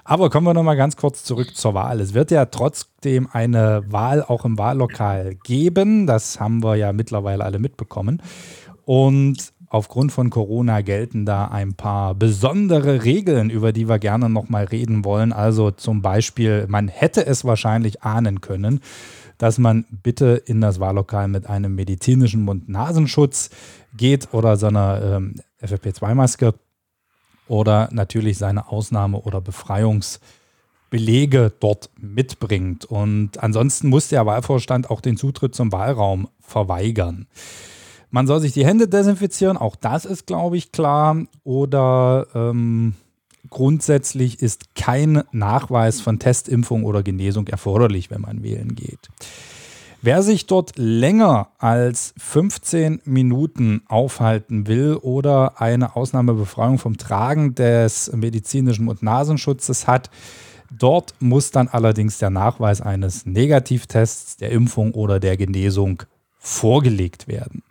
Aber 0.09 0.30
kommen 0.30 0.46
wir 0.46 0.54
noch 0.54 0.62
mal 0.62 0.76
ganz 0.76 0.94
kurz 0.94 1.24
zurück 1.24 1.57
zur 1.57 1.74
Wahl. 1.74 2.00
Es 2.00 2.14
wird 2.14 2.30
ja 2.30 2.44
trotzdem 2.46 3.28
eine 3.32 3.82
Wahl 3.88 4.22
auch 4.22 4.44
im 4.44 4.57
Wahllokal 4.57 5.34
geben. 5.42 6.07
Das 6.07 6.38
haben 6.38 6.62
wir 6.62 6.76
ja 6.76 6.92
mittlerweile 6.92 7.42
alle 7.42 7.59
mitbekommen. 7.59 8.22
Und 8.84 9.52
aufgrund 9.68 10.12
von 10.12 10.30
Corona 10.30 10.82
gelten 10.82 11.26
da 11.26 11.46
ein 11.48 11.74
paar 11.74 12.14
besondere 12.14 13.02
Regeln, 13.02 13.50
über 13.50 13.72
die 13.72 13.88
wir 13.88 13.98
gerne 13.98 14.28
noch 14.28 14.48
mal 14.48 14.62
reden 14.62 15.04
wollen. 15.04 15.32
Also 15.32 15.72
zum 15.72 16.02
Beispiel, 16.02 16.66
man 16.68 16.86
hätte 16.86 17.26
es 17.26 17.44
wahrscheinlich 17.44 18.04
ahnen 18.04 18.40
können, 18.40 18.82
dass 19.38 19.59
man 19.59 19.86
bitte 19.90 20.40
in 20.46 20.61
das 20.61 20.78
Wahllokal 20.78 21.26
mit 21.26 21.48
einem 21.48 21.74
medizinischen 21.74 22.42
Mund-Nasenschutz 22.42 23.50
geht 23.96 24.32
oder 24.32 24.57
seiner 24.57 25.16
ähm, 25.16 25.34
FFP2-Maske 25.61 26.54
oder 27.49 27.88
natürlich 27.92 28.38
seine 28.38 28.68
Ausnahme- 28.68 29.20
oder 29.20 29.40
Befreiungsbelege 29.40 31.53
dort 31.61 31.90
mitbringt. 31.99 32.84
Und 32.84 33.42
ansonsten 33.42 33.88
muss 33.88 34.09
der 34.09 34.26
Wahlvorstand 34.26 34.90
auch 34.90 35.01
den 35.01 35.16
Zutritt 35.16 35.55
zum 35.55 35.72
Wahlraum 35.72 36.28
verweigern. 36.40 37.26
Man 38.11 38.26
soll 38.26 38.40
sich 38.40 38.53
die 38.53 38.66
Hände 38.66 38.88
desinfizieren, 38.88 39.57
auch 39.57 39.76
das 39.76 40.05
ist, 40.05 40.26
glaube 40.26 40.57
ich, 40.57 40.72
klar. 40.72 41.16
Oder 41.44 42.26
ähm, 42.34 42.94
grundsätzlich 43.51 44.40
ist 44.40 44.74
kein 44.74 45.22
Nachweis 45.32 46.01
von 46.01 46.18
Testimpfung 46.18 46.84
oder 46.84 47.03
Genesung 47.03 47.47
erforderlich, 47.49 48.11
wenn 48.11 48.20
man 48.20 48.42
wählen 48.42 48.74
geht. 48.74 49.09
Wer 50.07 50.22
sich 50.22 50.46
dort 50.46 50.74
länger 50.76 51.48
als 51.59 52.14
15 52.18 53.00
Minuten 53.07 53.82
aufhalten 53.88 54.68
will 54.68 54.94
oder 54.94 55.61
eine 55.61 55.96
Ausnahmebefreiung 55.96 56.78
vom 56.78 56.96
Tragen 56.96 57.57
des 57.57 58.12
medizinischen 58.12 58.84
Mund- 58.84 59.02
Nasenschutzes 59.02 59.88
hat, 59.88 60.11
dort 60.70 61.14
muss 61.18 61.50
dann 61.50 61.66
allerdings 61.66 62.18
der 62.18 62.30
Nachweis 62.30 62.80
eines 62.80 63.26
Negativtests, 63.26 64.36
der 64.36 64.52
Impfung 64.52 64.94
oder 64.94 65.18
der 65.18 65.36
Genesung 65.36 66.04
vorgelegt 66.38 67.26
werden. 67.26 67.64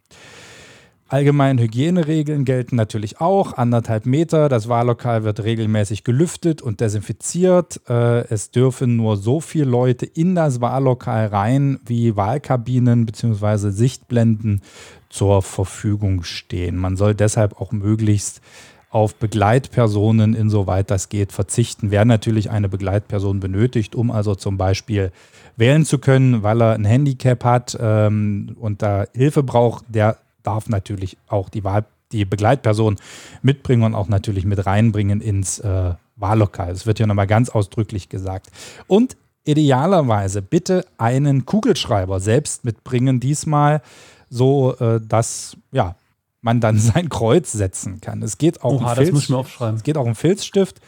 Allgemeine 1.07 1.61
Hygieneregeln 1.61 2.45
gelten 2.45 2.75
natürlich 2.75 3.21
auch. 3.21 3.53
Anderthalb 3.53 4.07
Meter. 4.07 4.49
Das 4.49 4.67
Wahllokal 4.69 5.23
wird 5.23 5.43
regelmäßig 5.43 6.03
gelüftet 6.03 6.63
und 6.63 6.81
desinfiziert. 6.81 7.79
Äh, 7.87 8.21
es 8.29 8.49
dürfen 8.49 8.95
nur 8.95 9.15
so 9.15 9.39
viele 9.39 9.65
Leute 9.65 10.07
in 10.07 10.33
das 10.33 10.61
Wahllokal 10.61 11.27
rein, 11.27 11.79
wie 11.85 12.15
Wahlkabinen 12.15 13.05
bzw. 13.05 13.69
Sichtblenden 13.69 14.61
zur 15.09 15.43
Verfügung 15.43 16.23
stehen. 16.23 16.75
Man 16.75 16.97
soll 16.97 17.13
deshalb 17.13 17.61
auch 17.61 17.71
möglichst 17.71 18.41
auf 18.89 19.13
Begleitpersonen, 19.15 20.33
insoweit 20.33 20.89
das 20.89 21.09
geht, 21.09 21.33
verzichten. 21.33 21.91
Wer 21.91 22.05
natürlich 22.05 22.49
eine 22.49 22.69
Begleitperson 22.69 23.39
benötigt, 23.41 23.93
um 23.93 24.09
also 24.09 24.33
zum 24.33 24.57
Beispiel 24.57 25.11
wählen 25.55 25.85
zu 25.85 25.99
können, 25.99 26.41
weil 26.41 26.61
er 26.61 26.73
ein 26.73 26.85
Handicap 26.85 27.43
hat 27.43 27.77
ähm, 27.79 28.55
und 28.59 28.81
da 28.81 29.05
Hilfe 29.13 29.43
braucht, 29.43 29.85
der 29.89 30.17
darf 30.45 30.69
natürlich 30.69 31.17
auch 31.27 31.49
die, 31.49 31.63
Wahl, 31.63 31.85
die 32.11 32.25
Begleitperson 32.25 32.97
mitbringen 33.41 33.83
und 33.83 33.95
auch 33.95 34.07
natürlich 34.07 34.45
mit 34.45 34.65
reinbringen 34.65 35.21
ins 35.21 35.59
äh, 35.59 35.93
Wahllokal. 36.15 36.69
Das 36.69 36.85
wird 36.85 36.99
ja 36.99 37.07
nochmal 37.07 37.27
ganz 37.27 37.49
ausdrücklich 37.49 38.09
gesagt. 38.09 38.47
Und 38.87 39.17
idealerweise 39.43 40.41
bitte 40.41 40.85
einen 40.97 41.45
Kugelschreiber 41.45 42.19
selbst 42.19 42.65
mitbringen, 42.65 43.19
diesmal 43.19 43.81
so, 44.29 44.75
äh, 44.77 44.99
dass 45.01 45.57
ja, 45.71 45.95
man 46.41 46.59
dann 46.61 46.79
sein 46.79 47.09
Kreuz 47.09 47.51
setzen 47.51 48.01
kann. 48.01 48.21
Es 48.21 48.37
geht 48.37 48.63
auch 48.63 48.81
Oha, 48.81 48.91
um 48.91 48.95
das 48.95 49.11
muss 49.11 49.23
ich 49.23 49.29
mir 49.29 49.37
aufschreiben. 49.37 49.75
Es 49.75 49.83
geht 49.83 49.97
auch 49.97 50.05
um 50.05 50.15
Filzstift. 50.15 50.79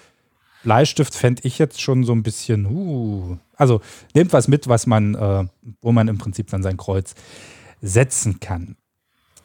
Bleistift 0.64 1.16
fände 1.16 1.44
ich 1.46 1.60
jetzt 1.60 1.82
schon 1.82 2.04
so 2.04 2.14
ein 2.14 2.24
bisschen, 2.24 2.66
uh, 2.66 3.38
also 3.56 3.80
nehmt 4.14 4.34
was 4.34 4.48
mit, 4.48 4.68
was 4.68 4.86
man, 4.86 5.16
äh, 5.16 5.46
wo 5.82 5.92
man 5.92 6.08
im 6.08 6.18
Prinzip 6.18 6.50
dann 6.50 6.64
sein 6.64 6.78
Kreuz 6.78 7.16
setzen 7.82 8.40
kann. 8.40 8.76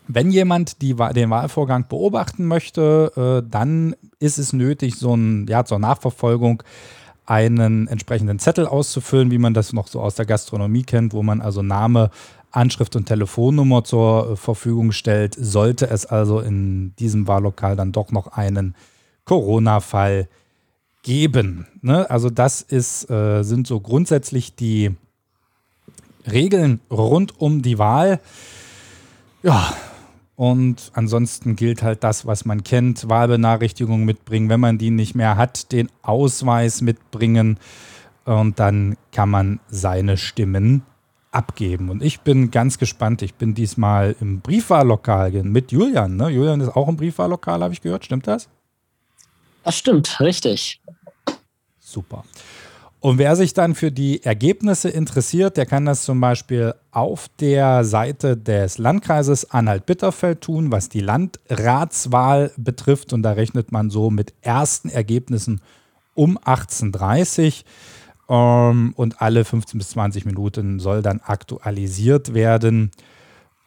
Wenn 0.09 0.31
jemand 0.31 0.83
die, 0.83 0.95
den 0.95 1.31
Wahlvorgang 1.31 1.87
beobachten 1.89 2.47
möchte, 2.47 3.43
äh, 3.45 3.49
dann 3.49 3.95
ist 4.19 4.39
es 4.39 4.53
nötig, 4.53 4.97
so 4.97 5.15
ein, 5.15 5.47
ja, 5.49 5.65
zur 5.65 5.79
Nachverfolgung 5.79 6.63
einen 7.25 7.87
entsprechenden 7.87 8.39
Zettel 8.39 8.67
auszufüllen, 8.67 9.31
wie 9.31 9.39
man 9.39 9.55
das 9.55 9.73
noch 9.73 9.87
so 9.87 10.01
aus 10.01 10.17
der 10.17 10.27
Gastronomie 10.27 10.83
kennt, 10.83 11.13
wo 11.13 11.23
man 11.23 11.41
also 11.41 11.63
Name, 11.63 12.11
Anschrift 12.51 12.97
und 12.97 13.07
Telefonnummer 13.07 13.85
zur 13.85 14.33
äh, 14.33 14.37
Verfügung 14.37 14.93
stellt. 14.93 15.35
Sollte 15.39 15.89
es 15.89 16.05
also 16.05 16.41
in 16.41 16.95
diesem 16.97 17.27
Wahllokal 17.27 17.77
dann 17.77 17.93
doch 17.93 18.11
noch 18.11 18.29
einen 18.29 18.75
Corona-Fall 19.25 20.29
geben. 21.03 21.67
Ne? 21.81 22.09
Also 22.11 22.29
das 22.31 22.61
ist, 22.61 23.09
äh, 23.11 23.43
sind 23.43 23.67
so 23.67 23.81
grundsätzlich 23.81 24.55
die 24.55 24.91
Regeln 26.31 26.81
rund 26.91 27.41
um 27.41 27.63
die 27.63 27.79
Wahl. 27.79 28.21
Ja, 29.43 29.75
und 30.37 30.91
ansonsten 30.95 31.57
gilt 31.57 31.83
halt 31.83 32.03
das, 32.05 32.27
was 32.27 32.45
man 32.45 32.65
kennt. 32.65 33.09
Wahlbenachrichtigung 33.09 34.05
mitbringen. 34.05 34.49
Wenn 34.49 34.61
man 34.61 34.79
die 34.79 34.91
nicht 34.91 35.15
mehr 35.15 35.37
hat, 35.37 35.73
den 35.73 35.89
Ausweis 36.03 36.81
mitbringen. 36.81 37.59
Und 38.25 38.59
dann 38.59 38.97
kann 39.13 39.29
man 39.29 39.61
seine 39.69 40.17
Stimmen 40.17 40.83
abgeben. 41.33 41.91
Und 41.91 42.03
ich 42.03 42.21
bin 42.21 42.51
ganz 42.51 42.79
gespannt. 42.79 43.23
Ich 43.23 43.35
bin 43.35 43.55
diesmal 43.55 44.17
im 44.21 44.41
Briefwahllokal 44.41 45.31
mit 45.43 45.73
Julian. 45.73 46.17
Ne? 46.17 46.29
Julian 46.31 46.61
ist 46.61 46.75
auch 46.77 46.89
im 46.89 46.97
Briefwahllokal, 46.97 47.63
habe 47.63 47.75
ich 47.75 47.81
gehört. 47.81 48.05
Stimmt 48.05 48.27
das? 48.27 48.49
Das 49.65 49.77
stimmt, 49.77 50.19
richtig. 50.21 50.81
Super. 51.79 52.25
Und 53.03 53.19
wer 53.19 53.35
sich 53.35 53.53
dann 53.53 53.75
für 53.75 53.91
die 53.91 54.23
Ergebnisse 54.23 54.89
interessiert, 54.89 55.57
der 55.57 55.67
kann 55.67 55.85
das 55.85 56.05
zum 56.05 56.21
Beispiel 56.21 56.73
auf 56.93 57.29
der 57.41 57.83
Seite 57.83 58.37
des 58.37 58.79
Landkreises 58.79 59.51
Anhalt-Bitterfeld 59.51 60.41
tun, 60.41 60.71
was 60.71 60.89
die 60.89 61.01
Landratswahl 61.01 62.53
betrifft. 62.57 63.13
Und 63.13 63.25
da 63.25 63.33
rechnet 63.33 63.73
man 63.73 63.91
so 63.91 64.09
mit 64.11 64.33
ersten 64.41 64.89
Ergebnissen 64.89 65.61
um 66.15 66.39
18.30 66.39 67.65
Uhr. 68.29 68.71
Ähm, 68.71 68.93
und 68.95 69.21
alle 69.21 69.45
15 69.45 69.79
bis 69.79 69.91
20 69.91 70.25
Minuten 70.25 70.79
soll 70.79 71.03
dann 71.03 71.19
aktualisiert 71.25 72.35
werden. 72.35 72.93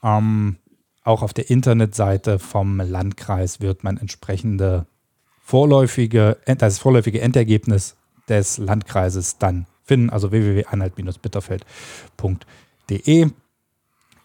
Ähm, 0.02 0.56
auch 1.04 1.24
auf 1.24 1.34
der 1.34 1.50
Internetseite 1.50 2.40
vom 2.40 2.78
Landkreis 2.78 3.60
wird 3.60 3.84
man 3.84 3.98
entsprechende 3.98 4.86
vorläufige, 5.44 6.38
das 6.46 6.80
vorläufige 6.80 7.20
Endergebnis 7.20 7.98
des 8.30 8.58
Landkreises 8.58 9.38
dann 9.38 9.66
finden, 9.84 10.10
also 10.10 10.32
www.anhalt-bitterfeld.de. 10.32 13.32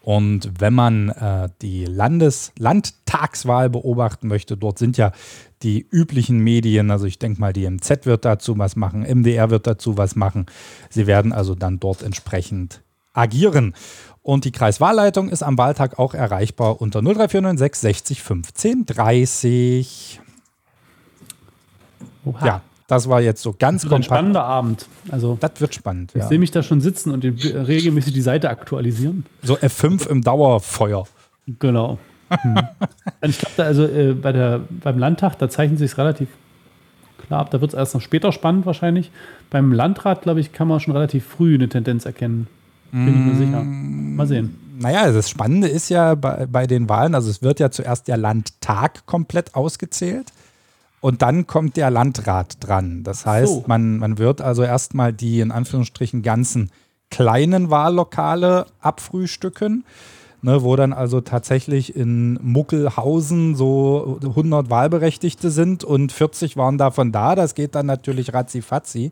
Und 0.03 0.59
wenn 0.59 0.73
man 0.73 1.09
äh, 1.09 1.49
die 1.61 1.85
Landes 1.85 2.53
Landtagswahl 2.57 3.69
beobachten 3.69 4.27
möchte, 4.27 4.57
dort 4.57 4.79
sind 4.79 4.97
ja 4.97 5.11
die 5.61 5.85
üblichen 5.91 6.39
Medien, 6.39 6.89
also 6.89 7.05
ich 7.05 7.19
denke 7.19 7.39
mal, 7.39 7.53
die 7.53 7.69
MZ 7.69 8.07
wird 8.07 8.25
dazu 8.25 8.57
was 8.57 8.75
machen, 8.75 9.03
MDR 9.03 9.51
wird 9.51 9.67
dazu 9.67 9.97
was 9.97 10.15
machen. 10.15 10.47
Sie 10.89 11.05
werden 11.05 11.33
also 11.33 11.53
dann 11.53 11.79
dort 11.79 12.01
entsprechend 12.01 12.81
agieren. 13.13 13.75
Und 14.23 14.45
die 14.45 14.51
Kreiswahlleitung 14.51 15.29
ist 15.29 15.43
am 15.43 15.59
Wahltag 15.59 15.99
auch 15.99 16.15
erreichbar 16.15 16.81
unter 16.81 17.01
03496 17.01 17.81
60 17.81 18.23
15 18.23 18.85
30. 18.87 20.19
Oha. 22.25 22.45
Ja, 22.45 22.61
das 22.91 23.07
war 23.09 23.21
jetzt 23.21 23.41
so 23.41 23.55
ganz 23.57 23.81
Das 23.83 23.89
wird 23.89 23.93
ein 23.93 24.01
kompakt. 24.03 24.05
spannender 24.05 24.43
Abend. 24.43 24.85
Also, 25.09 25.37
Das 25.39 25.51
wird 25.59 25.73
spannend. 25.73 26.11
ich 26.13 26.21
Ja. 26.21 26.27
sehe 26.27 26.39
mich 26.39 26.51
da 26.51 26.61
schon 26.61 26.81
sitzen 26.81 27.11
und 27.11 27.23
regelmäßig 27.23 28.13
die 28.13 28.21
Seite 28.21 28.49
aktualisieren. 28.49 29.25
So 29.41 29.55
F5 29.57 30.07
im 30.07 30.21
Dauerfeuer. 30.21 31.05
Genau. 31.59 31.97
Hm. 32.43 32.55
ich 33.23 33.39
glaube, 33.39 33.63
also 33.65 33.83
äh, 33.85 34.13
bei 34.13 34.31
der, 34.31 34.61
beim 34.69 34.97
Landtag, 34.97 35.37
da 35.39 35.49
zeichnet 35.49 35.79
sich 35.79 35.91
es 35.91 35.97
relativ 35.97 36.29
klar 37.27 37.41
ab. 37.41 37.51
Da 37.51 37.59
wird 37.59 37.71
es 37.71 37.77
erst 37.77 37.93
noch 37.93 37.99
später 38.01 38.31
spannend 38.31 38.65
wahrscheinlich. 38.65 39.11
Beim 39.49 39.73
Landrat, 39.73 40.21
glaube 40.21 40.39
ich, 40.39 40.53
kann 40.53 40.69
man 40.69 40.79
schon 40.79 40.93
relativ 40.93 41.25
früh 41.25 41.55
eine 41.55 41.67
Tendenz 41.67 42.05
erkennen. 42.05 42.47
Bin 42.93 43.07
ich 43.07 43.15
mir 43.15 43.35
sicher. 43.35 43.63
Mal 43.63 44.27
sehen. 44.27 44.55
Naja, 44.79 45.11
das 45.11 45.29
Spannende 45.29 45.67
ist 45.67 45.89
ja 45.89 46.15
bei, 46.15 46.45
bei 46.49 46.67
den 46.67 46.87
Wahlen, 46.87 47.15
also 47.15 47.29
es 47.29 47.41
wird 47.41 47.59
ja 47.59 47.69
zuerst 47.69 48.07
der 48.07 48.15
Landtag 48.17 49.05
komplett 49.05 49.53
ausgezählt 49.55 50.31
und 51.01 51.23
dann 51.23 51.47
kommt 51.47 51.75
der 51.75 51.89
Landrat 51.89 52.57
dran. 52.59 53.03
Das 53.03 53.25
heißt, 53.25 53.51
so. 53.51 53.63
man, 53.67 53.97
man 53.97 54.17
wird 54.17 54.39
also 54.39 54.63
erstmal 54.63 55.11
die 55.11 55.41
in 55.41 55.51
Anführungsstrichen 55.51 56.21
ganzen 56.21 56.71
kleinen 57.09 57.69
Wahllokale 57.69 58.67
abfrühstücken, 58.79 59.83
ne, 60.43 60.63
wo 60.63 60.75
dann 60.75 60.93
also 60.93 61.19
tatsächlich 61.19 61.95
in 61.95 62.39
Muckelhausen 62.41 63.55
so 63.55 64.19
100 64.21 64.69
Wahlberechtigte 64.69 65.49
sind 65.49 65.83
und 65.83 66.11
40 66.11 66.55
waren 66.55 66.77
davon 66.77 67.11
da. 67.11 67.35
Das 67.35 67.55
geht 67.55 67.75
dann 67.75 67.87
natürlich 67.87 68.33
ratzi-fatzi. 68.33 69.11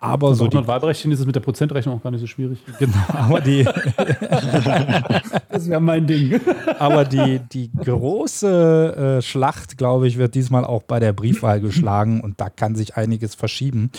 Aber 0.00 0.34
so 0.34 0.44
So 0.44 0.48
die, 0.48 0.66
Wahlberechtigung 0.66 1.12
ist 1.12 1.20
es 1.20 1.26
mit 1.26 1.34
der 1.34 1.40
Prozentrechnung 1.40 1.96
auch 1.96 2.02
gar 2.02 2.10
nicht 2.10 2.20
so 2.20 2.26
schwierig. 2.26 2.58
genau, 2.78 2.94
aber 3.08 3.40
die, 3.40 3.64
Das 5.48 5.68
wäre 5.68 5.80
mein 5.80 6.06
Ding. 6.06 6.40
Aber 6.78 7.04
die, 7.04 7.40
die 7.40 7.72
große 7.72 9.18
äh, 9.18 9.22
Schlacht, 9.22 9.76
glaube 9.76 10.06
ich, 10.06 10.16
wird 10.16 10.36
diesmal 10.36 10.64
auch 10.64 10.84
bei 10.84 11.00
der 11.00 11.12
Briefwahl 11.12 11.60
geschlagen 11.60 12.20
und 12.20 12.40
da 12.40 12.48
kann 12.48 12.76
sich 12.76 12.96
einiges 12.96 13.34
verschieben. 13.34 13.90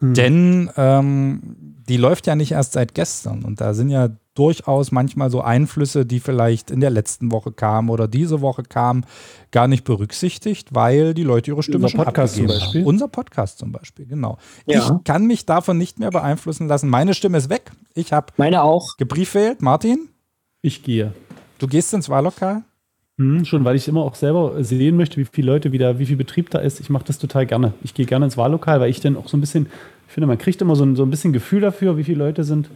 Denn 0.00 0.70
ähm, 0.76 1.40
die 1.88 1.96
läuft 1.96 2.26
ja 2.26 2.36
nicht 2.36 2.52
erst 2.52 2.74
seit 2.74 2.94
gestern 2.94 3.42
und 3.42 3.60
da 3.60 3.72
sind 3.72 3.88
ja 3.88 4.10
durchaus 4.38 4.92
manchmal 4.92 5.30
so 5.30 5.40
Einflüsse, 5.40 6.06
die 6.06 6.20
vielleicht 6.20 6.70
in 6.70 6.80
der 6.80 6.90
letzten 6.90 7.32
Woche 7.32 7.50
kamen 7.52 7.90
oder 7.90 8.06
diese 8.08 8.40
Woche 8.40 8.62
kamen, 8.62 9.04
gar 9.50 9.66
nicht 9.68 9.84
berücksichtigt, 9.84 10.68
weil 10.74 11.14
die 11.14 11.24
Leute 11.24 11.50
ihre 11.50 11.62
Stimme 11.62 11.84
Unser 11.86 11.88
schon 11.88 12.04
Podcast 12.04 12.34
zum 12.36 12.44
abgegeben 12.44 12.60
Beispiel. 12.60 12.80
haben. 12.82 12.86
Unser 12.88 13.08
Podcast 13.08 13.58
zum 13.58 13.72
Beispiel, 13.72 14.06
genau. 14.06 14.38
Ja. 14.66 14.78
Ich 14.98 15.04
kann 15.04 15.26
mich 15.26 15.44
davon 15.46 15.76
nicht 15.78 15.98
mehr 15.98 16.10
beeinflussen 16.10 16.68
lassen. 16.68 16.88
Meine 16.88 17.14
Stimme 17.14 17.38
ist 17.38 17.50
weg. 17.50 17.72
Ich 17.94 18.12
habe 18.12 18.32
Meine 18.36 18.62
auch. 18.62 18.96
gebriefwählt. 18.96 19.60
Martin, 19.62 20.08
Ich 20.62 20.82
gehe. 20.82 21.12
du 21.58 21.66
gehst 21.66 21.92
ins 21.94 22.08
Wahllokal? 22.08 22.62
Hm, 23.18 23.44
schon, 23.44 23.64
weil 23.64 23.74
ich 23.74 23.88
immer 23.88 24.02
auch 24.02 24.14
selber 24.14 24.62
sehen 24.62 24.96
möchte, 24.96 25.16
wie 25.16 25.24
viele 25.24 25.50
Leute 25.50 25.72
wieder, 25.72 25.98
wie 25.98 26.06
viel 26.06 26.16
Betrieb 26.16 26.50
da 26.50 26.60
ist. 26.60 26.78
Ich 26.78 26.88
mache 26.88 27.04
das 27.04 27.18
total 27.18 27.46
gerne. 27.46 27.72
Ich 27.82 27.92
gehe 27.94 28.06
gerne 28.06 28.26
ins 28.26 28.36
Wahllokal, 28.36 28.78
weil 28.80 28.90
ich 28.90 29.00
dann 29.00 29.16
auch 29.16 29.26
so 29.28 29.36
ein 29.36 29.40
bisschen, 29.40 29.66
ich 30.06 30.12
finde, 30.14 30.28
man 30.28 30.38
kriegt 30.38 30.62
immer 30.62 30.76
so 30.76 30.84
ein, 30.84 30.94
so 30.94 31.02
ein 31.02 31.10
bisschen 31.10 31.32
Gefühl 31.32 31.60
dafür, 31.60 31.96
wie 31.96 32.04
viele 32.04 32.18
Leute 32.24 32.44
sind, 32.44 32.70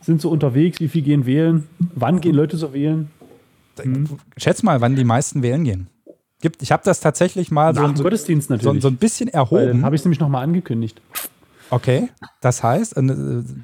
sind 0.00 0.20
so 0.20 0.30
unterwegs, 0.30 0.80
wie 0.80 0.88
viel 0.88 1.02
gehen 1.02 1.26
wählen, 1.26 1.66
wann 1.94 2.20
gehen 2.20 2.34
Leute 2.34 2.56
so 2.56 2.72
wählen. 2.72 3.10
Schätz 4.36 4.62
mal, 4.62 4.80
wann 4.80 4.96
die 4.96 5.04
meisten 5.04 5.42
wählen 5.42 5.64
gehen. 5.64 5.88
Gibt, 6.40 6.62
ich 6.62 6.70
habe 6.72 6.82
das 6.84 7.00
tatsächlich 7.00 7.50
mal 7.50 7.74
so, 7.74 7.82
Nach 7.82 7.96
so, 7.96 8.02
Gottesdienst 8.02 8.48
so, 8.48 8.54
natürlich. 8.54 8.82
so 8.82 8.88
ein 8.88 8.96
bisschen 8.96 9.28
erhoben. 9.28 9.84
habe 9.84 9.96
ich 9.96 10.02
es 10.02 10.04
nämlich 10.04 10.20
nochmal 10.20 10.44
angekündigt. 10.44 11.00
Okay, 11.70 12.08
das 12.40 12.62
heißt, 12.62 12.96
äh, 12.96 13.02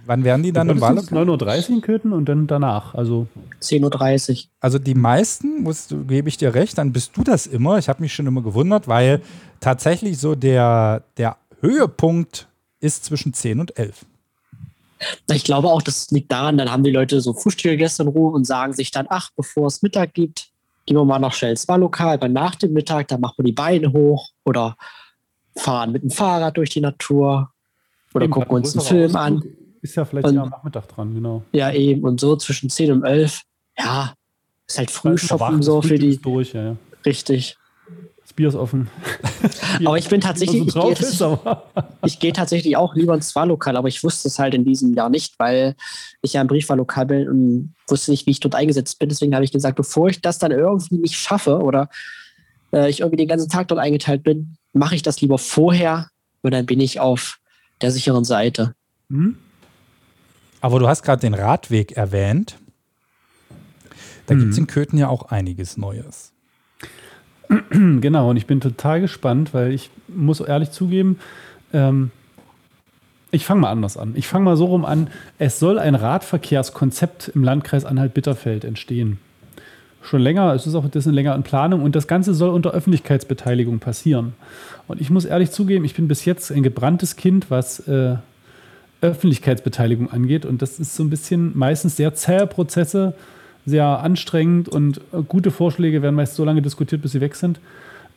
wann 0.04 0.24
werden 0.24 0.42
die 0.42 0.52
dann 0.52 0.68
im 0.68 0.80
Wahllokal? 0.80 1.24
9.30 1.24 1.70
Uhr 1.70 1.76
in 1.76 1.80
Köthen 1.80 2.12
und 2.12 2.28
dann 2.28 2.46
danach. 2.46 2.94
Also 2.94 3.28
10.30 3.62 4.30
Uhr. 4.30 4.50
Also 4.60 4.78
die 4.78 4.94
meisten, 4.94 5.62
musst, 5.62 5.94
gebe 6.06 6.28
ich 6.28 6.36
dir 6.36 6.54
recht, 6.54 6.76
dann 6.76 6.92
bist 6.92 7.16
du 7.16 7.22
das 7.22 7.46
immer. 7.46 7.78
Ich 7.78 7.88
habe 7.88 8.02
mich 8.02 8.12
schon 8.12 8.26
immer 8.26 8.42
gewundert, 8.42 8.88
weil 8.88 9.22
tatsächlich 9.60 10.18
so 10.18 10.34
der, 10.34 11.04
der 11.16 11.36
Höhepunkt 11.60 12.48
ist 12.80 13.04
zwischen 13.04 13.32
10 13.32 13.60
und 13.60 13.78
11. 13.78 14.04
Ich 15.32 15.44
glaube 15.44 15.68
auch, 15.68 15.82
das 15.82 16.10
liegt 16.10 16.30
daran, 16.32 16.56
dann 16.56 16.70
haben 16.70 16.84
die 16.84 16.90
Leute 16.90 17.20
so 17.20 17.32
Frühstück 17.34 17.72
gegessen 17.72 18.02
in 18.02 18.08
Ruhe 18.08 18.32
und 18.32 18.46
sagen 18.46 18.72
sich 18.72 18.90
dann, 18.90 19.06
ach, 19.08 19.30
bevor 19.36 19.66
es 19.66 19.82
Mittag 19.82 20.14
gibt, 20.14 20.48
gehen 20.86 20.96
wir 20.96 21.04
mal 21.04 21.18
nach 21.18 21.32
Shells 21.32 21.66
Wahllokal, 21.68 22.20
weil 22.20 22.30
nach 22.30 22.54
dem 22.54 22.72
Mittag, 22.72 23.08
dann 23.08 23.20
machen 23.20 23.34
wir 23.38 23.44
die 23.44 23.52
Beine 23.52 23.92
hoch 23.92 24.30
oder 24.44 24.76
fahren 25.56 25.92
mit 25.92 26.02
dem 26.02 26.10
Fahrrad 26.10 26.56
durch 26.56 26.70
die 26.70 26.80
Natur 26.80 27.50
oder 28.12 28.24
eben, 28.24 28.32
gucken 28.32 28.56
uns 28.56 28.76
einen 28.76 28.86
Film 28.86 29.16
an. 29.16 29.42
Ist 29.82 29.96
ja 29.96 30.04
vielleicht 30.04 30.28
Und- 30.28 30.38
am 30.38 30.48
Nachmittag 30.48 30.88
dran, 30.88 31.14
genau. 31.14 31.42
Ja, 31.52 31.70
eben. 31.72 32.04
Und 32.04 32.20
so 32.20 32.36
zwischen 32.36 32.70
10 32.70 32.92
und 32.92 33.04
11, 33.04 33.42
ja, 33.78 34.14
ist 34.66 34.78
halt 34.78 34.90
Frühschoppen 34.90 35.58
das 35.58 35.66
so 35.66 35.82
für 35.82 35.88
Frühstück 35.88 36.10
die, 36.10 36.22
durch, 36.22 36.52
ja, 36.54 36.62
ja. 36.64 36.76
richtig. 37.04 37.56
Bier 38.36 38.48
ist 38.48 38.54
offen. 38.56 38.88
Aber 39.84 39.96
ich 39.98 40.08
bin 40.08 40.20
tatsächlich, 40.20 40.72
so 40.72 40.90
ich 40.90 41.00
ist, 41.00 41.22
aber 41.22 41.64
ich 42.04 42.18
gehe 42.18 42.32
tatsächlich 42.32 42.76
auch 42.76 42.94
lieber 42.94 43.14
ins 43.14 43.34
Wahllokal, 43.36 43.76
aber 43.76 43.88
ich 43.88 44.02
wusste 44.02 44.28
es 44.28 44.38
halt 44.38 44.54
in 44.54 44.64
diesem 44.64 44.94
Jahr 44.94 45.08
nicht, 45.10 45.38
weil 45.38 45.74
ich 46.22 46.32
ja 46.32 46.40
im 46.40 46.46
Briefwahllokal 46.48 47.06
bin 47.06 47.28
und 47.28 47.74
wusste 47.88 48.10
nicht, 48.10 48.26
wie 48.26 48.30
ich 48.32 48.40
dort 48.40 48.54
eingesetzt 48.54 48.98
bin. 48.98 49.08
Deswegen 49.08 49.34
habe 49.34 49.44
ich 49.44 49.52
gesagt, 49.52 49.76
bevor 49.76 50.08
ich 50.08 50.20
das 50.20 50.38
dann 50.38 50.50
irgendwie 50.52 50.96
nicht 50.96 51.14
schaffe 51.16 51.58
oder 51.58 51.88
äh, 52.72 52.88
ich 52.90 53.00
irgendwie 53.00 53.18
den 53.18 53.28
ganzen 53.28 53.48
Tag 53.50 53.68
dort 53.68 53.80
eingeteilt 53.80 54.22
bin, 54.24 54.56
mache 54.72 54.94
ich 54.96 55.02
das 55.02 55.20
lieber 55.20 55.38
vorher 55.38 56.08
und 56.42 56.52
dann 56.52 56.66
bin 56.66 56.80
ich 56.80 56.98
auf 57.00 57.38
der 57.82 57.90
sicheren 57.90 58.24
Seite. 58.24 58.74
hm? 59.10 59.36
Aber 60.60 60.78
du 60.78 60.88
hast 60.88 61.02
gerade 61.02 61.20
den 61.20 61.34
Radweg 61.34 61.92
erwähnt. 61.92 62.56
Da 64.26 64.34
Mhm. 64.34 64.38
gibt 64.40 64.52
es 64.52 64.58
in 64.58 64.66
Köthen 64.66 64.98
ja 64.98 65.08
auch 65.08 65.24
einiges 65.24 65.76
Neues. 65.76 66.32
genau, 68.00 68.30
und 68.30 68.36
ich 68.36 68.46
bin 68.46 68.60
total 68.60 69.00
gespannt, 69.00 69.54
weil 69.54 69.72
ich 69.72 69.90
muss 70.08 70.40
ehrlich 70.40 70.70
zugeben, 70.70 71.18
ähm, 71.72 72.10
ich 73.30 73.44
fange 73.44 73.62
mal 73.62 73.70
anders 73.70 73.96
an. 73.96 74.12
Ich 74.14 74.28
fange 74.28 74.44
mal 74.44 74.56
so 74.56 74.66
rum 74.66 74.84
an, 74.84 75.08
es 75.38 75.58
soll 75.58 75.78
ein 75.78 75.96
Radverkehrskonzept 75.96 77.32
im 77.34 77.42
Landkreis 77.42 77.84
Anhalt-Bitterfeld 77.84 78.64
entstehen. 78.64 79.18
Schon 80.02 80.20
länger, 80.20 80.52
es 80.54 80.66
ist 80.66 80.74
auch 80.74 80.84
ein 80.84 80.90
bisschen 80.90 81.14
länger 81.14 81.34
in 81.34 81.42
Planung 81.42 81.82
und 81.82 81.96
das 81.96 82.06
Ganze 82.06 82.34
soll 82.34 82.50
unter 82.50 82.72
Öffentlichkeitsbeteiligung 82.72 83.80
passieren. 83.80 84.34
Und 84.86 85.00
ich 85.00 85.10
muss 85.10 85.24
ehrlich 85.24 85.50
zugeben, 85.50 85.84
ich 85.84 85.94
bin 85.94 86.08
bis 86.08 86.24
jetzt 86.26 86.52
ein 86.52 86.62
gebranntes 86.62 87.16
Kind, 87.16 87.50
was 87.50 87.80
äh, 87.88 88.16
Öffentlichkeitsbeteiligung 89.00 90.10
angeht. 90.10 90.46
Und 90.46 90.62
das 90.62 90.78
ist 90.78 90.94
so 90.94 91.02
ein 91.02 91.10
bisschen 91.10 91.56
meistens 91.56 91.96
sehr 91.96 92.14
zähe 92.14 92.46
Prozesse, 92.46 93.14
sehr 93.66 93.86
anstrengend 93.86 94.68
und 94.68 94.98
äh, 95.12 95.22
gute 95.26 95.50
Vorschläge 95.50 96.02
werden 96.02 96.14
meist 96.14 96.34
so 96.34 96.44
lange 96.44 96.62
diskutiert, 96.62 97.02
bis 97.02 97.12
sie 97.12 97.20
weg 97.20 97.34
sind. 97.34 97.60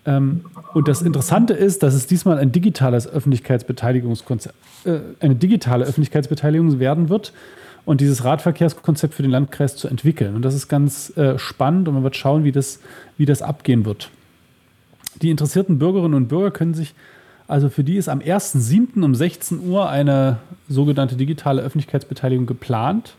Ähm, 0.05 0.45
und 0.73 0.87
das 0.87 1.01
Interessante 1.01 1.53
ist, 1.53 1.83
dass 1.83 1.93
es 1.93 2.07
diesmal 2.07 2.37
ein 2.37 2.51
digitales 2.51 3.07
Öffentlichkeitsbeteiligungskonzept, 3.07 4.55
äh, 4.85 4.99
eine 5.19 5.35
digitale 5.35 5.85
Öffentlichkeitsbeteiligung 5.85 6.79
werden 6.79 7.09
wird 7.09 7.33
und 7.85 8.01
dieses 8.01 8.23
Radverkehrskonzept 8.23 9.13
für 9.13 9.21
den 9.21 9.31
Landkreis 9.31 9.75
zu 9.75 9.87
entwickeln. 9.87 10.35
Und 10.35 10.41
das 10.43 10.53
ist 10.53 10.67
ganz 10.67 11.15
äh, 11.17 11.37
spannend 11.39 11.87
und 11.87 11.93
man 11.93 12.03
wird 12.03 12.15
schauen, 12.15 12.43
wie 12.43 12.51
das, 12.51 12.79
wie 13.17 13.25
das 13.25 13.41
abgehen 13.41 13.85
wird. 13.85 14.09
Die 15.21 15.29
interessierten 15.29 15.79
Bürgerinnen 15.79 16.13
und 16.13 16.27
Bürger 16.27 16.51
können 16.51 16.73
sich, 16.73 16.93
also 17.47 17.69
für 17.69 17.83
die 17.83 17.95
ist 17.95 18.09
am 18.09 18.19
1.7. 18.19 19.03
um 19.03 19.15
16 19.15 19.67
Uhr 19.67 19.89
eine 19.89 20.37
sogenannte 20.67 21.15
digitale 21.15 21.61
Öffentlichkeitsbeteiligung 21.61 22.45
geplant. 22.45 23.15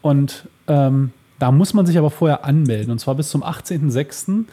Und 0.00 0.48
ähm, 0.68 1.10
da 1.42 1.50
muss 1.50 1.74
man 1.74 1.86
sich 1.86 1.98
aber 1.98 2.12
vorher 2.12 2.44
anmelden. 2.44 2.92
Und 2.92 3.00
zwar 3.00 3.16
bis 3.16 3.28
zum 3.28 3.42
18.06. 3.42 4.44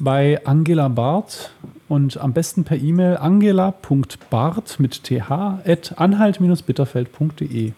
bei 0.00 0.44
Angela 0.44 0.88
Barth 0.88 1.52
und 1.86 2.16
am 2.16 2.32
besten 2.32 2.64
per 2.64 2.76
E-Mail 2.76 3.18
angela.barth 3.18 4.80
mit 4.80 5.04
th 5.04 5.30
at 5.30 5.94
anhalt-bitterfeld.de. 5.96 7.72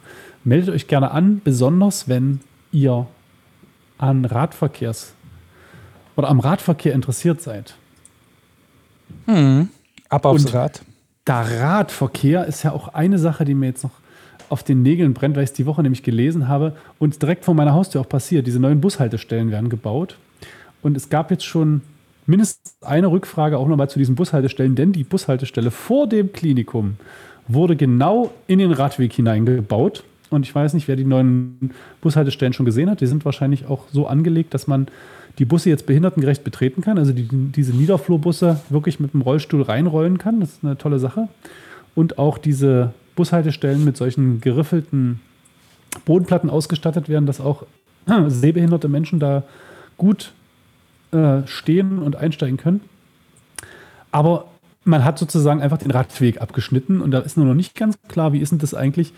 Meldet 0.44 0.74
euch 0.74 0.86
gerne 0.86 1.10
an, 1.10 1.42
besonders 1.44 2.08
wenn 2.08 2.40
ihr 2.72 3.06
an 3.98 4.24
Radverkehrs 4.24 5.12
oder 6.16 6.28
am 6.28 6.40
Radverkehr 6.40 6.94
interessiert 6.94 7.42
seid. 7.42 7.76
Hm. 9.26 9.68
Ab 10.08 10.24
aufs 10.24 10.46
Und 10.46 10.54
Rad. 10.54 10.80
Der 11.26 11.60
Radverkehr 11.60 12.46
ist 12.46 12.62
ja 12.62 12.72
auch 12.72 12.88
eine 12.88 13.18
Sache, 13.18 13.44
die 13.44 13.52
mir 13.52 13.66
jetzt 13.66 13.82
noch 13.84 14.00
auf 14.48 14.62
den 14.62 14.82
Nägeln 14.82 15.14
brennt, 15.14 15.36
weil 15.36 15.44
ich 15.44 15.50
es 15.50 15.56
die 15.56 15.66
Woche 15.66 15.82
nämlich 15.82 16.02
gelesen 16.02 16.48
habe 16.48 16.74
und 16.98 17.20
direkt 17.20 17.44
vor 17.44 17.54
meiner 17.54 17.74
Haustür 17.74 18.00
auch 18.00 18.08
passiert. 18.08 18.46
Diese 18.46 18.60
neuen 18.60 18.80
Bushaltestellen 18.80 19.50
werden 19.50 19.68
gebaut. 19.68 20.16
Und 20.82 20.96
es 20.96 21.08
gab 21.08 21.30
jetzt 21.30 21.44
schon 21.44 21.82
mindestens 22.26 22.76
eine 22.82 23.08
Rückfrage 23.08 23.58
auch 23.58 23.68
nochmal 23.68 23.90
zu 23.90 23.98
diesen 23.98 24.14
Bushaltestellen, 24.14 24.74
denn 24.74 24.92
die 24.92 25.04
Bushaltestelle 25.04 25.70
vor 25.70 26.08
dem 26.08 26.32
Klinikum 26.32 26.96
wurde 27.48 27.76
genau 27.76 28.32
in 28.46 28.58
den 28.58 28.72
Radweg 28.72 29.12
hineingebaut. 29.12 30.04
Und 30.30 30.44
ich 30.44 30.54
weiß 30.54 30.74
nicht, 30.74 30.88
wer 30.88 30.96
die 30.96 31.04
neuen 31.04 31.70
Bushaltestellen 32.00 32.52
schon 32.52 32.66
gesehen 32.66 32.90
hat. 32.90 33.00
Die 33.00 33.06
sind 33.06 33.24
wahrscheinlich 33.24 33.66
auch 33.66 33.84
so 33.92 34.08
angelegt, 34.08 34.54
dass 34.54 34.66
man 34.66 34.88
die 35.38 35.44
Busse 35.44 35.68
jetzt 35.68 35.86
behindertengerecht 35.86 36.42
betreten 36.42 36.82
kann. 36.82 36.98
Also 36.98 37.12
die, 37.12 37.28
diese 37.30 37.72
Niederflurbusse 37.72 38.60
wirklich 38.68 38.98
mit 38.98 39.12
dem 39.12 39.20
Rollstuhl 39.20 39.62
reinrollen 39.62 40.18
kann. 40.18 40.40
Das 40.40 40.50
ist 40.50 40.64
eine 40.64 40.78
tolle 40.78 40.98
Sache. 40.98 41.28
Und 41.94 42.18
auch 42.18 42.38
diese 42.38 42.92
Bushaltestellen 43.16 43.84
mit 43.84 43.96
solchen 43.96 44.40
geriffelten 44.40 45.20
Bodenplatten 46.04 46.50
ausgestattet 46.50 47.08
werden, 47.08 47.26
dass 47.26 47.40
auch 47.40 47.64
sehbehinderte 48.28 48.88
Menschen 48.88 49.18
da 49.18 49.42
gut 49.96 50.32
äh, 51.12 51.46
stehen 51.46 51.98
und 51.98 52.16
einsteigen 52.16 52.56
können. 52.56 52.80
Aber 54.12 54.46
man 54.84 55.04
hat 55.04 55.18
sozusagen 55.18 55.60
einfach 55.60 55.78
den 55.78 55.90
Radweg 55.90 56.40
abgeschnitten 56.40 57.00
und 57.00 57.10
da 57.10 57.18
ist 57.18 57.36
nur 57.36 57.46
noch 57.46 57.54
nicht 57.54 57.74
ganz 57.74 57.98
klar, 58.08 58.32
wie 58.32 58.38
ist 58.38 58.52
denn 58.52 58.58
das 58.58 58.74
eigentlich? 58.74 59.12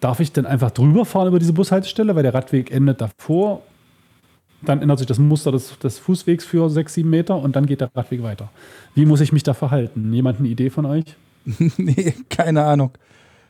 Darf 0.00 0.20
ich 0.20 0.32
denn 0.32 0.46
einfach 0.46 0.70
drüber 0.70 1.04
fahren 1.04 1.28
über 1.28 1.38
diese 1.38 1.52
Bushaltestelle, 1.52 2.14
weil 2.14 2.22
der 2.22 2.34
Radweg 2.34 2.70
endet 2.70 3.00
davor? 3.00 3.62
Dann 4.62 4.80
ändert 4.82 4.98
sich 4.98 5.06
das 5.06 5.18
Muster 5.18 5.52
des, 5.52 5.78
des 5.78 5.98
Fußwegs 5.98 6.44
für 6.44 6.70
sechs, 6.70 6.94
sieben 6.94 7.10
Meter 7.10 7.36
und 7.36 7.56
dann 7.56 7.66
geht 7.66 7.80
der 7.80 7.90
Radweg 7.94 8.22
weiter. 8.22 8.50
Wie 8.94 9.04
muss 9.04 9.20
ich 9.20 9.32
mich 9.32 9.42
da 9.42 9.52
verhalten? 9.52 10.12
Jemand 10.12 10.38
eine 10.38 10.48
Idee 10.48 10.70
von 10.70 10.86
euch? 10.86 11.16
nee, 11.76 12.14
keine 12.28 12.64
Ahnung. 12.64 12.92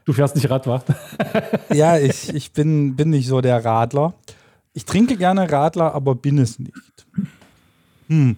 Du 0.04 0.12
fährst 0.12 0.34
nicht 0.34 0.50
Radwacht. 0.50 0.86
ja, 1.72 1.98
ich, 1.98 2.34
ich 2.34 2.52
bin, 2.52 2.94
bin 2.96 3.10
nicht 3.10 3.26
so 3.26 3.40
der 3.40 3.64
Radler. 3.64 4.14
Ich 4.74 4.84
trinke 4.84 5.16
gerne 5.16 5.50
Radler, 5.50 5.94
aber 5.94 6.14
bin 6.14 6.38
es 6.38 6.58
nicht. 6.58 6.72
Hm. 8.08 8.36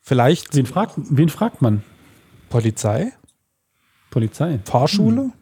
Vielleicht. 0.00 0.54
Wen 0.54 0.66
fragt, 0.66 0.94
wen 0.96 1.28
fragt 1.28 1.60
man? 1.60 1.82
Polizei? 2.48 3.12
Polizei. 4.10 4.60
Fahrschule? 4.64 5.22
Hm. 5.22 5.32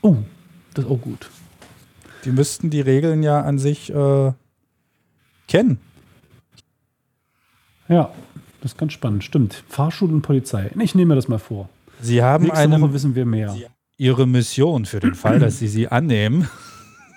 Oh, 0.00 0.16
das 0.74 0.84
ist 0.84 0.90
auch 0.90 1.00
gut. 1.00 1.30
Die 2.24 2.30
müssten 2.30 2.70
die 2.70 2.80
Regeln 2.80 3.22
ja 3.22 3.42
an 3.42 3.58
sich 3.58 3.92
äh, 3.92 4.32
kennen. 5.48 5.78
Ja, 7.88 8.10
das 8.60 8.72
ist 8.72 8.78
ganz 8.78 8.92
spannend. 8.92 9.24
Stimmt. 9.24 9.64
Fahrschule 9.68 10.12
und 10.14 10.22
Polizei. 10.22 10.70
Ich 10.80 10.94
nehme 10.94 11.10
mir 11.10 11.16
das 11.16 11.28
mal 11.28 11.38
vor. 11.38 11.68
Sie 12.02 12.22
haben 12.22 12.44
Nächste 12.44 12.60
eine, 12.60 12.80
Woche 12.80 12.92
wissen 12.92 13.14
wir 13.14 13.24
mehr. 13.24 13.56
Ihre 13.96 14.26
Mission 14.26 14.84
für 14.84 15.00
den 15.00 15.14
Fall, 15.14 15.38
dass 15.38 15.58
Sie 15.58 15.68
sie 15.68 15.88
annehmen, 15.88 16.48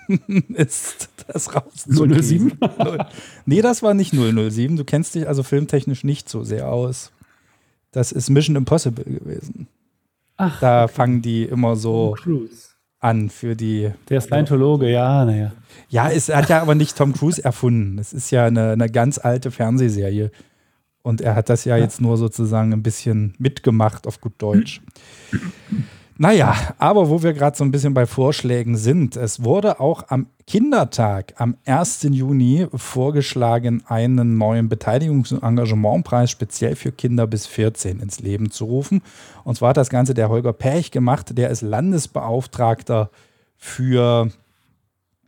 ist 0.48 1.08
das 1.26 1.54
rauszukriegen. 1.54 2.52
007? 2.60 3.04
nee, 3.46 3.60
das 3.60 3.82
war 3.82 3.94
nicht 3.94 4.12
007. 4.14 4.76
Du 4.76 4.84
kennst 4.84 5.14
dich 5.14 5.26
also 5.26 5.42
filmtechnisch 5.42 6.04
nicht 6.04 6.28
so 6.28 6.44
sehr 6.44 6.68
aus. 6.68 7.10
Das 7.90 8.12
ist 8.12 8.30
Mission 8.30 8.56
Impossible 8.56 9.04
gewesen. 9.04 9.68
Ach, 10.36 10.60
da 10.60 10.84
okay. 10.84 10.92
fangen 10.92 11.22
die 11.22 11.44
immer 11.44 11.76
so 11.76 12.14
Cruise. 12.22 12.68
an 13.00 13.30
für 13.30 13.56
die. 13.56 13.90
Der 14.08 14.20
Scientologe, 14.20 14.90
ja, 14.90 15.24
naja. 15.24 15.52
Ja, 15.88 16.10
es 16.10 16.28
hat 16.28 16.48
ja 16.48 16.60
aber 16.60 16.74
nicht 16.74 16.96
Tom 16.96 17.12
Cruise 17.12 17.42
erfunden. 17.42 17.98
Es 17.98 18.12
ist 18.12 18.30
ja 18.30 18.46
eine, 18.46 18.72
eine 18.72 18.90
ganz 18.90 19.18
alte 19.18 19.50
Fernsehserie. 19.50 20.30
Und 21.06 21.20
er 21.20 21.36
hat 21.36 21.48
das 21.48 21.64
ja, 21.64 21.76
Ja. 21.76 21.84
jetzt 21.84 22.00
nur 22.00 22.16
sozusagen 22.16 22.72
ein 22.72 22.82
bisschen 22.82 23.34
mitgemacht 23.38 24.08
auf 24.08 24.20
gut 24.20 24.34
Deutsch. 24.38 24.80
Naja, 26.18 26.54
aber 26.78 27.10
wo 27.10 27.22
wir 27.22 27.34
gerade 27.34 27.58
so 27.58 27.62
ein 27.62 27.70
bisschen 27.70 27.92
bei 27.92 28.06
Vorschlägen 28.06 28.78
sind, 28.78 29.16
es 29.16 29.44
wurde 29.44 29.80
auch 29.80 30.04
am 30.08 30.28
Kindertag 30.46 31.34
am 31.36 31.58
1. 31.66 32.04
Juni 32.10 32.66
vorgeschlagen, 32.74 33.82
einen 33.86 34.38
neuen 34.38 34.70
Beteiligungs- 34.70 35.34
und 35.34 35.42
Engagementpreis 35.42 36.30
speziell 36.30 36.74
für 36.74 36.90
Kinder 36.90 37.26
bis 37.26 37.46
14 37.46 38.00
ins 38.00 38.20
Leben 38.20 38.50
zu 38.50 38.64
rufen. 38.64 39.02
Und 39.44 39.56
zwar 39.56 39.68
hat 39.70 39.76
das 39.76 39.90
Ganze 39.90 40.14
der 40.14 40.30
Holger 40.30 40.54
Perch 40.54 40.90
gemacht, 40.90 41.36
der 41.36 41.50
ist 41.50 41.60
Landesbeauftragter 41.60 43.10
für 43.58 44.30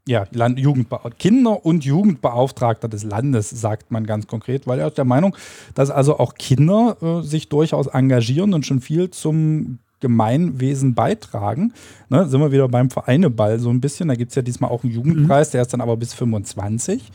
ja, 0.09 0.25
Land 0.33 0.59
Jugendbe 0.59 0.99
Kinder- 1.19 1.65
und 1.67 1.85
Jugendbeauftragter 1.85 2.89
des 2.89 3.05
Landes, 3.05 3.51
sagt 3.51 3.91
man 3.91 4.07
ganz 4.07 4.27
konkret, 4.27 4.67
weil 4.67 4.81
er 4.81 4.89
ist 4.89 4.97
der 4.97 5.05
Meinung, 5.05 5.37
dass 5.75 5.91
also 5.91 6.19
auch 6.19 6.35
Kinder 6.35 6.97
äh, 7.03 7.23
sich 7.23 7.51
durchaus 7.51 7.89
engagieren 7.89 8.55
und 8.55 8.65
schon 8.65 8.81
viel 8.81 9.11
zum 9.11 9.79
Gemeinwesen 10.01 10.95
beitragen. 10.95 11.75
Ne, 12.09 12.27
sind 12.27 12.41
wir 12.41 12.53
wieder 12.53 12.69
beim 12.69 12.89
Vereineball 12.89 13.59
so 13.59 13.69
ein 13.69 13.83
bisschen. 13.83 14.09
Da 14.09 14.15
gibt 14.15 14.31
es 14.31 14.37
ja 14.37 14.43
diesmal 14.43 14.71
auch 14.71 14.83
einen 14.83 14.95
Jugendpreis, 14.95 15.51
der 15.51 15.61
ist 15.61 15.75
dann 15.75 15.83
aber 15.83 15.97
bis 15.99 16.15
25. 16.15 17.13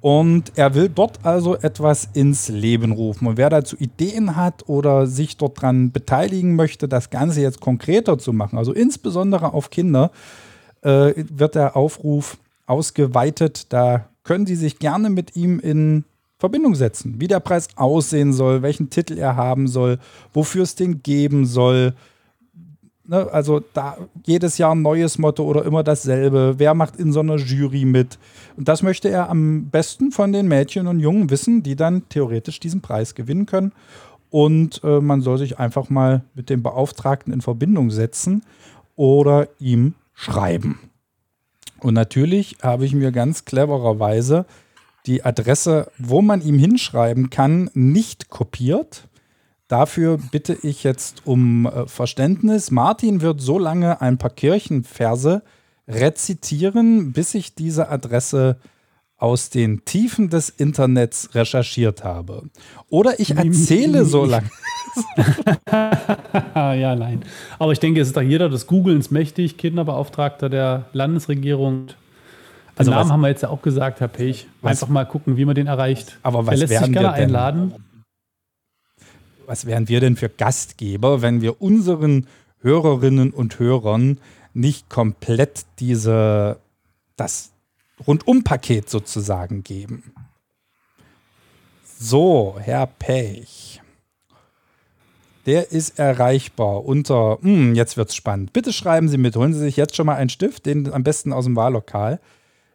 Und 0.00 0.52
er 0.54 0.74
will 0.74 0.88
dort 0.88 1.18
also 1.24 1.56
etwas 1.56 2.08
ins 2.14 2.48
Leben 2.48 2.92
rufen. 2.92 3.26
Und 3.26 3.36
wer 3.36 3.50
dazu 3.50 3.76
Ideen 3.76 4.36
hat 4.36 4.68
oder 4.68 5.06
sich 5.06 5.36
dort 5.36 5.60
dran 5.60 5.90
beteiligen 5.90 6.54
möchte, 6.54 6.88
das 6.88 7.10
Ganze 7.10 7.42
jetzt 7.42 7.60
konkreter 7.60 8.16
zu 8.16 8.32
machen, 8.32 8.56
also 8.56 8.72
insbesondere 8.72 9.52
auf 9.52 9.68
Kinder, 9.68 10.12
äh, 10.82 11.12
wird 11.16 11.54
der 11.54 11.76
Aufruf 11.76 12.38
ausgeweitet. 12.66 13.72
Da 13.72 14.08
können 14.24 14.46
Sie 14.46 14.56
sich 14.56 14.78
gerne 14.78 15.10
mit 15.10 15.36
ihm 15.36 15.60
in 15.60 16.04
Verbindung 16.38 16.74
setzen, 16.74 17.14
wie 17.18 17.28
der 17.28 17.40
Preis 17.40 17.68
aussehen 17.76 18.32
soll, 18.32 18.62
welchen 18.62 18.90
Titel 18.90 19.16
er 19.16 19.36
haben 19.36 19.68
soll, 19.68 19.98
wofür 20.34 20.64
es 20.64 20.74
den 20.74 21.02
geben 21.02 21.46
soll. 21.46 21.94
Ne, 23.08 23.30
also 23.32 23.62
da 23.72 23.96
jedes 24.26 24.58
Jahr 24.58 24.74
ein 24.74 24.82
neues 24.82 25.16
Motto 25.16 25.44
oder 25.44 25.64
immer 25.64 25.82
dasselbe. 25.82 26.54
Wer 26.58 26.74
macht 26.74 26.96
in 26.96 27.12
so 27.12 27.20
einer 27.20 27.36
Jury 27.36 27.84
mit? 27.84 28.18
Und 28.56 28.68
das 28.68 28.82
möchte 28.82 29.08
er 29.08 29.30
am 29.30 29.70
besten 29.70 30.10
von 30.10 30.32
den 30.32 30.48
Mädchen 30.48 30.88
und 30.88 30.98
Jungen 30.98 31.30
wissen, 31.30 31.62
die 31.62 31.76
dann 31.76 32.08
theoretisch 32.08 32.60
diesen 32.60 32.80
Preis 32.82 33.14
gewinnen 33.14 33.46
können. 33.46 33.72
Und 34.30 34.82
äh, 34.84 35.00
man 35.00 35.22
soll 35.22 35.38
sich 35.38 35.58
einfach 35.58 35.88
mal 35.88 36.22
mit 36.34 36.50
dem 36.50 36.62
Beauftragten 36.62 37.32
in 37.32 37.40
Verbindung 37.40 37.90
setzen 37.90 38.42
oder 38.96 39.48
ihm 39.58 39.94
schreiben. 40.16 40.80
Und 41.78 41.94
natürlich 41.94 42.56
habe 42.62 42.84
ich 42.84 42.94
mir 42.94 43.12
ganz 43.12 43.44
clevererweise 43.44 44.46
die 45.06 45.24
Adresse, 45.24 45.92
wo 45.98 46.20
man 46.20 46.42
ihm 46.42 46.58
hinschreiben 46.58 47.30
kann, 47.30 47.70
nicht 47.74 48.28
kopiert. 48.28 49.06
Dafür 49.68 50.18
bitte 50.32 50.56
ich 50.62 50.82
jetzt 50.82 51.26
um 51.26 51.66
äh, 51.66 51.86
Verständnis. 51.86 52.72
Martin 52.72 53.20
wird 53.20 53.40
so 53.40 53.58
lange 53.58 54.00
ein 54.00 54.18
paar 54.18 54.30
Kirchenverse 54.30 55.42
rezitieren, 55.86 57.12
bis 57.12 57.34
ich 57.34 57.54
diese 57.54 57.88
Adresse 57.88 58.58
aus 59.18 59.48
den 59.50 59.84
Tiefen 59.84 60.28
des 60.28 60.48
Internets 60.50 61.34
recherchiert 61.34 62.04
habe. 62.04 62.42
Oder 62.90 63.18
ich 63.18 63.34
erzähle 63.36 64.04
so 64.04 64.24
lange. 64.26 64.50
ja, 65.70 66.94
nein. 66.96 67.22
Aber 67.58 67.72
ich 67.72 67.80
denke, 67.80 68.00
es 68.00 68.08
ist 68.08 68.16
doch 68.16 68.22
jeder 68.22 68.48
des 68.48 68.66
Googlens 68.66 69.10
mächtig, 69.10 69.56
Kinderbeauftragter 69.56 70.48
der 70.48 70.86
Landesregierung. 70.92 71.86
Den 71.88 71.94
Also 72.76 72.90
Namen 72.90 73.04
was- 73.04 73.12
haben 73.12 73.20
wir 73.22 73.28
jetzt 73.28 73.42
ja 73.42 73.48
auch 73.48 73.62
gesagt, 73.62 74.00
Herr 74.00 74.08
Pech. 74.08 74.46
Was- 74.60 74.70
Einfach 74.72 74.88
mal 74.88 75.04
gucken, 75.04 75.36
wie 75.36 75.44
man 75.44 75.54
den 75.54 75.66
erreicht. 75.66 76.18
Aber 76.22 76.46
was 76.46 76.58
lässt 76.58 76.72
sich 76.72 76.92
gerne 76.92 77.08
wir 77.08 77.12
denn? 77.12 77.22
einladen. 77.24 77.74
Was 79.46 79.64
wären 79.64 79.88
wir 79.88 80.00
denn 80.00 80.16
für 80.16 80.28
Gastgeber, 80.28 81.22
wenn 81.22 81.40
wir 81.40 81.62
unseren 81.62 82.26
Hörerinnen 82.60 83.30
und 83.30 83.58
Hörern 83.58 84.18
nicht 84.54 84.90
komplett 84.90 85.64
diese, 85.78 86.58
das 87.16 87.52
Rundumpaket 88.04 88.90
sozusagen 88.90 89.62
geben? 89.62 90.12
So, 91.98 92.56
Herr 92.58 92.86
Pech. 92.86 93.80
Der 95.46 95.70
ist 95.70 95.98
erreichbar 95.98 96.84
unter, 96.84 97.38
hm, 97.40 97.74
jetzt 97.74 97.96
wird's 97.96 98.14
spannend. 98.16 98.52
Bitte 98.52 98.70
schreiben 98.72 99.08
Sie 99.08 99.16
mit, 99.16 99.36
holen 99.36 99.54
Sie 99.54 99.60
sich 99.60 99.76
jetzt 99.76 99.94
schon 99.94 100.06
mal 100.06 100.16
einen 100.16 100.28
Stift, 100.28 100.66
den 100.66 100.92
am 100.92 101.04
besten 101.04 101.32
aus 101.32 101.44
dem 101.44 101.54
Wahllokal. 101.54 102.18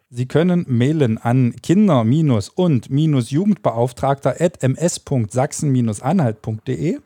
Sie 0.08 0.24
können 0.26 0.64
mailen 0.68 1.18
an 1.18 1.54
kinder- 1.62 2.06
und 2.54 2.88
jugendbeauftragter 2.88 4.36
at 4.40 4.62
ms.sachsen-anhalt.de 4.62 6.98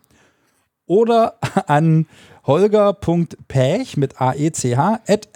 oder 0.87 1.35
an 1.67 2.07
holger.pech 2.47 3.97
mit 3.97 4.21
aech 4.21 4.79
at 4.79 5.29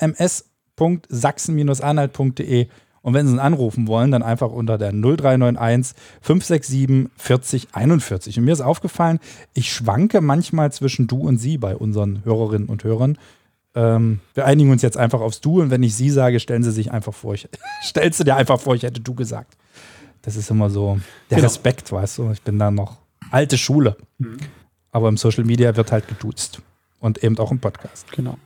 ms.sachsen-anhalt.de 0.80 2.68
und 3.02 3.14
wenn 3.14 3.26
Sie 3.26 3.32
ihn 3.32 3.38
anrufen 3.38 3.86
wollen, 3.88 4.10
dann 4.10 4.22
einfach 4.22 4.50
unter 4.50 4.76
der 4.76 4.92
0391 4.92 5.96
567 6.20 7.10
40 7.16 7.68
41. 7.72 8.38
Und 8.38 8.44
mir 8.44 8.52
ist 8.52 8.60
aufgefallen, 8.60 9.20
ich 9.54 9.72
schwanke 9.72 10.20
manchmal 10.20 10.70
zwischen 10.72 11.06
du 11.06 11.20
und 11.20 11.38
sie 11.38 11.56
bei 11.56 11.74
unseren 11.74 12.22
Hörerinnen 12.24 12.68
und 12.68 12.84
Hörern. 12.84 13.16
Ähm, 13.74 14.20
wir 14.34 14.44
einigen 14.46 14.70
uns 14.70 14.82
jetzt 14.82 14.96
einfach 14.98 15.20
aufs 15.20 15.40
Du 15.40 15.62
und 15.62 15.70
wenn 15.70 15.82
ich 15.82 15.94
sie 15.94 16.10
sage, 16.10 16.40
stellen 16.40 16.62
sie 16.62 16.72
sich 16.72 16.90
einfach 16.90 17.14
vor, 17.14 17.34
ich, 17.34 17.48
stellst 17.82 18.20
du 18.20 18.24
dir 18.24 18.36
einfach 18.36 18.60
vor, 18.60 18.74
ich 18.74 18.82
hätte 18.82 19.00
du 19.00 19.14
gesagt. 19.14 19.56
Das 20.22 20.36
ist 20.36 20.50
immer 20.50 20.68
so 20.68 20.98
der 21.30 21.36
Genau. 21.36 21.46
Respekt, 21.48 21.90
weißt 21.90 22.18
du. 22.18 22.30
Ich 22.32 22.42
bin 22.42 22.58
da 22.58 22.70
noch 22.70 22.98
alte 23.30 23.56
Schule. 23.56 23.96
Aber 24.92 25.08
im 25.08 25.16
Social 25.16 25.44
Media 25.44 25.74
wird 25.76 25.92
halt 25.92 26.06
geduzt. 26.08 26.60
Und 26.98 27.24
eben 27.24 27.38
auch 27.38 27.50
im 27.50 27.60
Podcast. 27.60 28.12
Genau. 28.12 28.36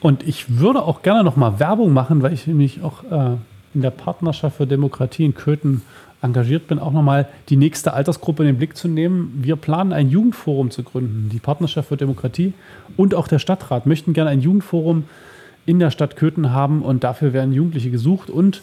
Und 0.00 0.26
ich 0.26 0.58
würde 0.58 0.82
auch 0.82 1.02
gerne 1.02 1.24
noch 1.24 1.36
mal 1.36 1.58
Werbung 1.58 1.92
machen, 1.92 2.22
weil 2.22 2.32
ich 2.32 2.46
nämlich 2.46 2.82
auch 2.82 3.04
äh, 3.04 3.36
in 3.74 3.82
der 3.82 3.90
Partnerschaft 3.90 4.56
für 4.56 4.66
Demokratie 4.66 5.24
in 5.24 5.34
Köthen 5.34 5.82
engagiert 6.20 6.66
bin, 6.66 6.78
auch 6.78 6.92
noch 6.92 7.02
mal 7.02 7.28
die 7.48 7.56
nächste 7.56 7.92
Altersgruppe 7.92 8.42
in 8.42 8.48
den 8.48 8.58
Blick 8.58 8.76
zu 8.76 8.88
nehmen. 8.88 9.38
Wir 9.40 9.56
planen 9.56 9.92
ein 9.92 10.08
Jugendforum 10.08 10.70
zu 10.70 10.82
gründen. 10.82 11.28
Die 11.32 11.38
Partnerschaft 11.38 11.88
für 11.88 11.96
Demokratie 11.96 12.54
und 12.96 13.14
auch 13.14 13.28
der 13.28 13.38
Stadtrat 13.38 13.86
möchten 13.86 14.12
gerne 14.12 14.30
ein 14.30 14.40
Jugendforum 14.40 15.04
in 15.66 15.78
der 15.78 15.90
Stadt 15.90 16.16
Köthen 16.16 16.52
haben 16.52 16.82
und 16.82 17.04
dafür 17.04 17.32
werden 17.32 17.52
Jugendliche 17.52 17.90
gesucht 17.90 18.30
und 18.30 18.62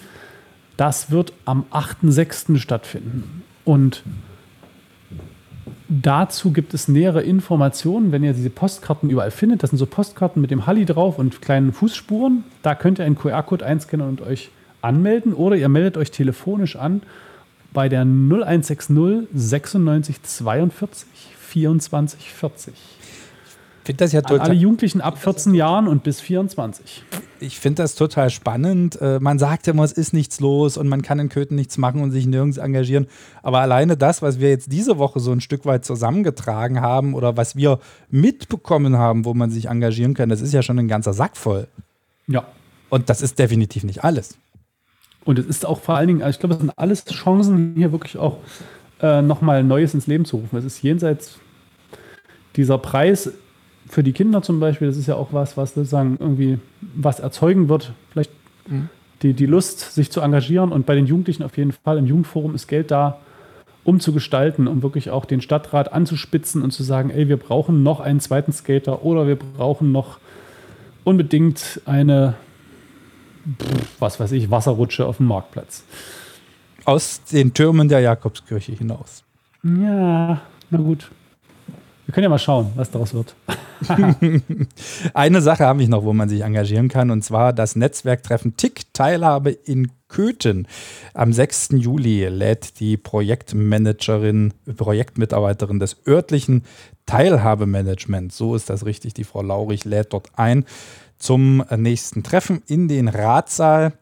das 0.75 1.11
wird 1.11 1.31
am 1.45 1.65
8.6. 1.71 2.57
stattfinden. 2.57 3.43
Und 3.63 4.03
Dazu 5.87 6.51
gibt 6.51 6.73
es 6.73 6.87
nähere 6.87 7.21
Informationen, 7.21 8.11
wenn 8.11 8.23
ihr 8.23 8.33
diese 8.33 8.49
Postkarten 8.49 9.09
überall 9.09 9.29
findet. 9.29 9.61
Das 9.61 9.69
sind 9.69 9.77
so 9.77 9.85
Postkarten 9.85 10.41
mit 10.41 10.49
dem 10.49 10.65
Halli 10.65 10.85
drauf 10.85 11.19
und 11.19 11.41
kleinen 11.41 11.73
Fußspuren. 11.73 12.43
Da 12.63 12.73
könnt 12.73 12.99
ihr 12.99 13.05
einen 13.05 13.15
QR-Code 13.15 13.65
einscannen 13.65 14.07
und 14.07 14.21
euch 14.21 14.49
anmelden 14.81 15.33
oder 15.33 15.55
ihr 15.55 15.69
meldet 15.69 15.97
euch 15.97 16.11
telefonisch 16.11 16.75
an 16.75 17.01
bei 17.73 17.89
der 17.89 18.01
0160 18.01 19.27
96 19.33 20.23
42 20.23 21.07
24 21.39 22.31
40. 22.31 22.73
Finde 23.85 24.03
das 24.03 24.13
ja 24.13 24.21
An 24.21 24.25
alle 24.25 24.39
total, 24.39 24.55
Jugendlichen 24.55 24.99
ab 24.99 25.19
14 25.19 25.53
Jahren 25.53 25.87
und 25.87 26.03
bis 26.03 26.19
24. 26.19 27.03
ich 27.39 27.59
find 27.59 27.77
das 27.77 27.93
total 27.93 28.31
spannend. 28.31 28.99
Äh, 28.99 29.19
Man 29.19 29.37
sagt 29.37 29.67
immer, 29.67 29.83
es 29.83 29.91
ist 29.91 30.11
nichts 30.11 30.39
los 30.39 30.75
und 30.75 30.87
man 30.87 31.03
kann 31.03 31.19
in 31.19 31.29
Köthen 31.29 31.55
nichts 31.55 31.77
machen 31.77 32.01
und 32.01 32.09
sich 32.09 32.25
nirgends 32.25 32.57
engagieren. 32.57 33.05
Aber 33.43 33.59
alleine 33.59 33.95
das, 33.95 34.23
was 34.23 34.39
wir 34.39 34.49
jetzt 34.49 34.71
diese 34.71 34.97
Woche 34.97 35.19
so 35.19 35.31
ein 35.31 35.39
Stück 35.39 35.67
weit 35.67 35.85
zusammengetragen 35.85 36.81
haben 36.81 37.13
oder 37.13 37.37
was 37.37 37.55
wir 37.55 37.79
mitbekommen 38.09 38.97
haben, 38.97 39.23
wo 39.23 39.35
man 39.35 39.51
sich 39.51 39.67
engagieren 39.67 40.15
kann, 40.15 40.29
das 40.29 40.41
ist 40.41 40.51
ja 40.51 40.63
schon 40.63 40.79
ein 40.79 40.87
ganzer 40.87 41.13
Sack 41.13 41.37
voll. 41.37 41.67
Ja. 42.25 42.47
Und 42.89 43.11
das 43.11 43.21
ist 43.21 43.37
definitiv 43.37 43.83
nicht 43.83 44.03
alles. 44.03 44.35
Und 45.25 45.37
es 45.37 45.45
ist 45.45 45.63
auch 45.63 45.79
vor 45.79 45.95
allen 45.95 46.07
Dingen, 46.07 46.21
also 46.23 46.35
ich 46.35 46.39
glaube, 46.39 46.55
es 46.55 46.61
sind 46.61 46.71
alles 46.75 47.05
Chancen, 47.05 47.73
hier 47.75 47.91
wirklich 47.91 48.17
auch 48.17 48.37
äh, 48.99 49.21
nochmal 49.21 49.63
Neues 49.63 49.93
ins 49.93 50.07
Leben 50.07 50.25
zu 50.25 50.37
rufen. 50.37 50.57
Es 50.57 50.65
ist 50.65 50.81
jenseits 50.81 51.37
dieser 52.55 52.79
Preis 52.79 53.31
für 53.87 54.03
die 54.03 54.13
Kinder 54.13 54.41
zum 54.41 54.59
Beispiel, 54.59 54.87
das 54.87 54.97
ist 54.97 55.07
ja 55.07 55.15
auch 55.15 55.29
was, 55.31 55.57
was 55.57 55.73
sozusagen 55.75 56.17
irgendwie 56.19 56.59
was 56.81 57.19
erzeugen 57.19 57.69
wird, 57.69 57.93
vielleicht 58.11 58.31
die, 59.21 59.33
die 59.33 59.45
Lust, 59.45 59.93
sich 59.93 60.11
zu 60.11 60.21
engagieren. 60.21 60.71
Und 60.71 60.85
bei 60.85 60.95
den 60.95 61.05
Jugendlichen 61.05 61.43
auf 61.43 61.57
jeden 61.57 61.71
Fall, 61.71 61.97
im 61.97 62.05
Jugendforum 62.05 62.55
ist 62.55 62.67
Geld 62.67 62.91
da, 62.91 63.19
um 63.83 63.99
zu 63.99 64.13
gestalten, 64.13 64.67
um 64.67 64.81
wirklich 64.81 65.11
auch 65.11 65.25
den 65.25 65.41
Stadtrat 65.41 65.93
anzuspitzen 65.93 66.63
und 66.63 66.71
zu 66.71 66.83
sagen, 66.83 67.11
ey, 67.11 67.29
wir 67.29 67.37
brauchen 67.37 67.83
noch 67.83 67.99
einen 67.99 68.19
zweiten 68.19 68.51
Skater 68.51 69.03
oder 69.03 69.27
wir 69.27 69.35
brauchen 69.35 69.91
noch 69.91 70.19
unbedingt 71.03 71.81
eine, 71.85 72.33
was 73.99 74.19
weiß 74.19 74.31
ich, 74.31 74.49
Wasserrutsche 74.49 75.05
auf 75.05 75.17
dem 75.17 75.27
Marktplatz. 75.27 75.83
Aus 76.83 77.23
den 77.23 77.53
Türmen 77.53 77.87
der 77.87 77.99
Jakobskirche 77.99 78.71
hinaus. 78.71 79.23
Ja, 79.63 80.41
na 80.69 80.77
gut. 80.77 81.09
Wir 82.05 82.13
können 82.13 82.23
ja 82.23 82.29
mal 82.29 82.37
schauen, 82.37 82.71
was 82.75 82.91
daraus 82.91 83.13
wird. 83.13 83.35
Eine 85.13 85.41
Sache 85.41 85.65
habe 85.65 85.81
ich 85.81 85.89
noch, 85.89 86.03
wo 86.03 86.13
man 86.13 86.29
sich 86.29 86.41
engagieren 86.41 86.87
kann, 86.87 87.09
und 87.09 87.23
zwar 87.23 87.51
das 87.51 87.75
Netzwerktreffen 87.75 88.55
TIC 88.57 88.93
Teilhabe 88.93 89.49
in 89.51 89.91
Köthen. 90.07 90.67
Am 91.13 91.33
6. 91.33 91.69
Juli 91.71 92.27
lädt 92.27 92.79
die 92.79 92.97
Projektmanagerin, 92.97 94.53
Projektmitarbeiterin 94.77 95.79
des 95.79 95.97
örtlichen 96.07 96.63
Teilhabemanagements, 97.05 98.37
so 98.37 98.55
ist 98.55 98.69
das 98.69 98.85
richtig, 98.85 99.13
die 99.13 99.23
Frau 99.23 99.41
Laurich 99.41 99.83
lädt 99.83 100.13
dort 100.13 100.29
ein 100.35 100.65
zum 101.17 101.63
nächsten 101.75 102.23
Treffen 102.23 102.61
in 102.67 102.87
den 102.87 103.07
Ratsaal. 103.07 103.93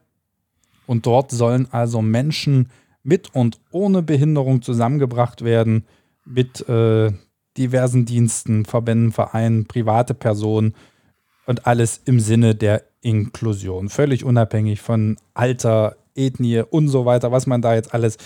Und 0.86 1.06
dort 1.06 1.30
sollen 1.30 1.68
also 1.70 2.02
Menschen 2.02 2.68
mit 3.02 3.34
und 3.34 3.58
ohne 3.70 4.02
Behinderung 4.02 4.60
zusammengebracht 4.60 5.42
werden, 5.42 5.86
mit 6.26 6.66
äh, 6.68 7.12
diversen 7.56 8.04
Diensten, 8.04 8.64
Verbänden, 8.64 9.12
Vereinen, 9.12 9.66
private 9.66 10.14
Personen 10.14 10.74
und 11.46 11.66
alles 11.66 12.00
im 12.04 12.20
Sinne 12.20 12.54
der 12.54 12.82
Inklusion. 13.00 13.88
Völlig 13.88 14.24
unabhängig 14.24 14.80
von 14.80 15.16
Alter, 15.34 15.96
Ethnie 16.14 16.62
und 16.68 16.88
so 16.88 17.04
weiter, 17.04 17.32
was 17.32 17.46
man 17.46 17.62
da 17.62 17.74
jetzt 17.74 17.92
alles 17.92 18.18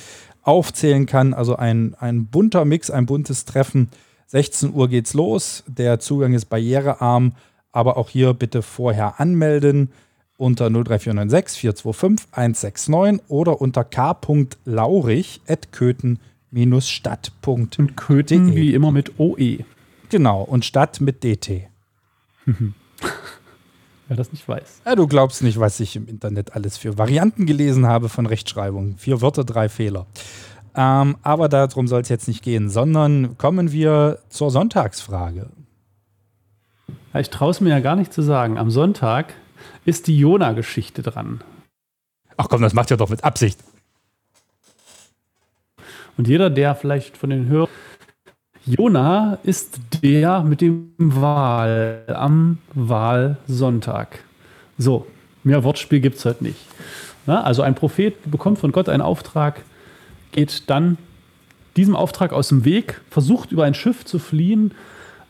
aufzählen 0.42 1.06
kann. 1.06 1.34
Also 1.34 1.56
ein, 1.56 1.94
ein 1.98 2.26
bunter 2.26 2.64
Mix, 2.64 2.90
ein 2.90 3.06
buntes 3.06 3.44
Treffen. 3.44 3.90
16 4.26 4.72
Uhr 4.72 4.88
geht's 4.88 5.14
los. 5.14 5.64
Der 5.66 5.98
Zugang 6.00 6.34
ist 6.34 6.46
barrierearm, 6.46 7.34
aber 7.72 7.96
auch 7.96 8.08
hier 8.08 8.34
bitte 8.34 8.62
vorher 8.62 9.20
anmelden 9.20 9.90
unter 10.36 10.70
03496 10.70 11.60
425 11.60 12.28
169 12.32 13.24
oder 13.28 13.60
unter 13.60 13.84
k.laurich.köthen-stadt.de. 16.52 17.78
Und 17.78 17.96
Köthen 17.96 18.54
wie 18.54 18.74
immer 18.74 18.92
mit 18.92 19.18
OE. 19.18 19.64
Genau, 20.08 20.42
und 20.42 20.64
Stadt 20.64 21.00
mit 21.00 21.22
DT. 21.22 21.68
Wer 24.08 24.16
das 24.16 24.32
nicht 24.32 24.48
weiß. 24.48 24.82
Ja, 24.86 24.94
du 24.94 25.06
glaubst 25.06 25.42
nicht, 25.42 25.60
was 25.60 25.80
ich 25.80 25.94
im 25.94 26.08
Internet 26.08 26.54
alles 26.54 26.78
für 26.78 26.96
Varianten 26.96 27.44
gelesen 27.44 27.86
habe 27.86 28.08
von 28.08 28.24
Rechtschreibung. 28.24 28.96
Vier 28.96 29.20
Wörter, 29.20 29.44
drei 29.44 29.68
Fehler. 29.68 30.06
Ähm, 30.74 31.16
aber 31.22 31.48
darum 31.50 31.88
soll 31.88 32.00
es 32.00 32.08
jetzt 32.08 32.26
nicht 32.26 32.42
gehen, 32.42 32.70
sondern 32.70 33.36
kommen 33.36 33.70
wir 33.72 34.20
zur 34.30 34.50
Sonntagsfrage. 34.50 35.50
Ja, 37.12 37.20
ich 37.20 37.28
traue 37.30 37.50
es 37.50 37.60
mir 37.60 37.70
ja 37.70 37.80
gar 37.80 37.96
nicht 37.96 38.12
zu 38.12 38.22
sagen. 38.22 38.56
Am 38.56 38.70
Sonntag 38.70 39.34
ist 39.84 40.06
die 40.06 40.18
Jona-Geschichte 40.18 41.02
dran. 41.02 41.42
Ach 42.36 42.48
komm, 42.48 42.62
das 42.62 42.74
macht 42.74 42.90
ja 42.90 42.96
doch 42.96 43.10
mit 43.10 43.24
Absicht. 43.24 43.58
Und 46.18 46.26
jeder, 46.26 46.50
der 46.50 46.74
vielleicht 46.74 47.16
von 47.16 47.30
den 47.30 47.48
Hörern. 47.48 47.70
Jona 48.66 49.38
ist 49.44 49.80
der 50.02 50.42
mit 50.42 50.60
dem 50.60 50.92
Wahl 50.98 52.02
am 52.08 52.58
Wahlsonntag. 52.74 54.18
So, 54.76 55.06
mehr 55.44 55.64
Wortspiel 55.64 56.00
gibt 56.00 56.16
es 56.16 56.24
heute 56.24 56.44
nicht. 56.44 56.58
Na, 57.24 57.42
also 57.44 57.62
ein 57.62 57.74
Prophet 57.74 58.14
bekommt 58.30 58.58
von 58.58 58.72
Gott 58.72 58.88
einen 58.88 59.00
Auftrag, 59.00 59.62
geht 60.32 60.68
dann 60.68 60.98
diesem 61.76 61.94
Auftrag 61.94 62.32
aus 62.32 62.48
dem 62.48 62.64
Weg, 62.64 63.00
versucht 63.10 63.52
über 63.52 63.64
ein 63.64 63.74
Schiff 63.74 64.04
zu 64.04 64.18
fliehen. 64.18 64.72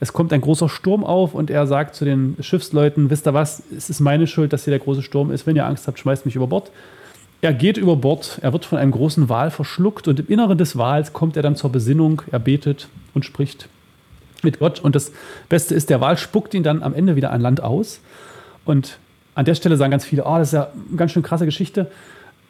Es 0.01 0.13
kommt 0.13 0.33
ein 0.33 0.41
großer 0.41 0.69
Sturm 0.69 1.05
auf 1.05 1.35
und 1.35 1.51
er 1.51 1.67
sagt 1.67 1.97
zu 1.97 2.05
den 2.07 2.37
Schiffsleuten, 2.41 3.11
wisst 3.11 3.27
ihr 3.27 3.35
was, 3.35 3.63
es 3.77 3.91
ist 3.91 4.01
meine 4.01 4.27
Schuld, 4.27 4.53
dass 4.53 4.65
hier 4.65 4.73
der 4.73 4.81
große 4.81 5.03
Sturm 5.03 5.31
ist. 5.31 5.47
Wenn 5.47 5.57
ihr 5.57 5.67
Angst 5.67 5.87
habt, 5.87 5.99
schmeißt 5.99 6.25
mich 6.25 6.35
über 6.35 6.47
Bord. 6.47 6.73
Er 7.41 7.55
geht 7.55 7.77
über 7.77 7.97
Bord, 7.97 8.39
er 8.43 8.53
wird 8.53 8.65
von 8.65 8.79
einem 8.79 8.91
großen 8.91 9.29
Wal 9.29 9.51
verschluckt 9.51 10.09
und 10.09 10.19
im 10.21 10.27
Inneren 10.29 10.59
des 10.59 10.77
Wals 10.77 11.13
kommt 11.13 11.37
er 11.37 11.43
dann 11.43 11.57
zur 11.57 11.71
Besinnung, 11.71 12.23
er 12.31 12.39
betet 12.41 12.89
und 13.15 13.25
spricht 13.25 13.69
mit 14.43 14.59
Gott. 14.59 14.81
Und 14.81 14.95
das 14.97 15.13
Beste 15.49 15.75
ist, 15.75 15.91
der 15.91 16.01
Wal 16.01 16.17
spuckt 16.19 16.55
ihn 16.55 16.63
dann 16.63 16.83
am 16.83 16.95
Ende 16.95 17.17
wieder 17.17 17.31
an 17.33 17.41
Land 17.41 17.63
aus. 17.63 18.01
Und 18.65 18.99
an 19.35 19.45
der 19.45 19.55
Stelle 19.55 19.77
sagen 19.77 19.91
ganz 19.93 20.05
viele, 20.05 20.25
oh, 20.25 20.37
das 20.39 20.49
ist 20.49 20.53
ja 20.55 20.69
eine 20.89 20.97
ganz 20.97 21.13
schön 21.13 21.23
krasse 21.23 21.45
Geschichte. 21.45 21.91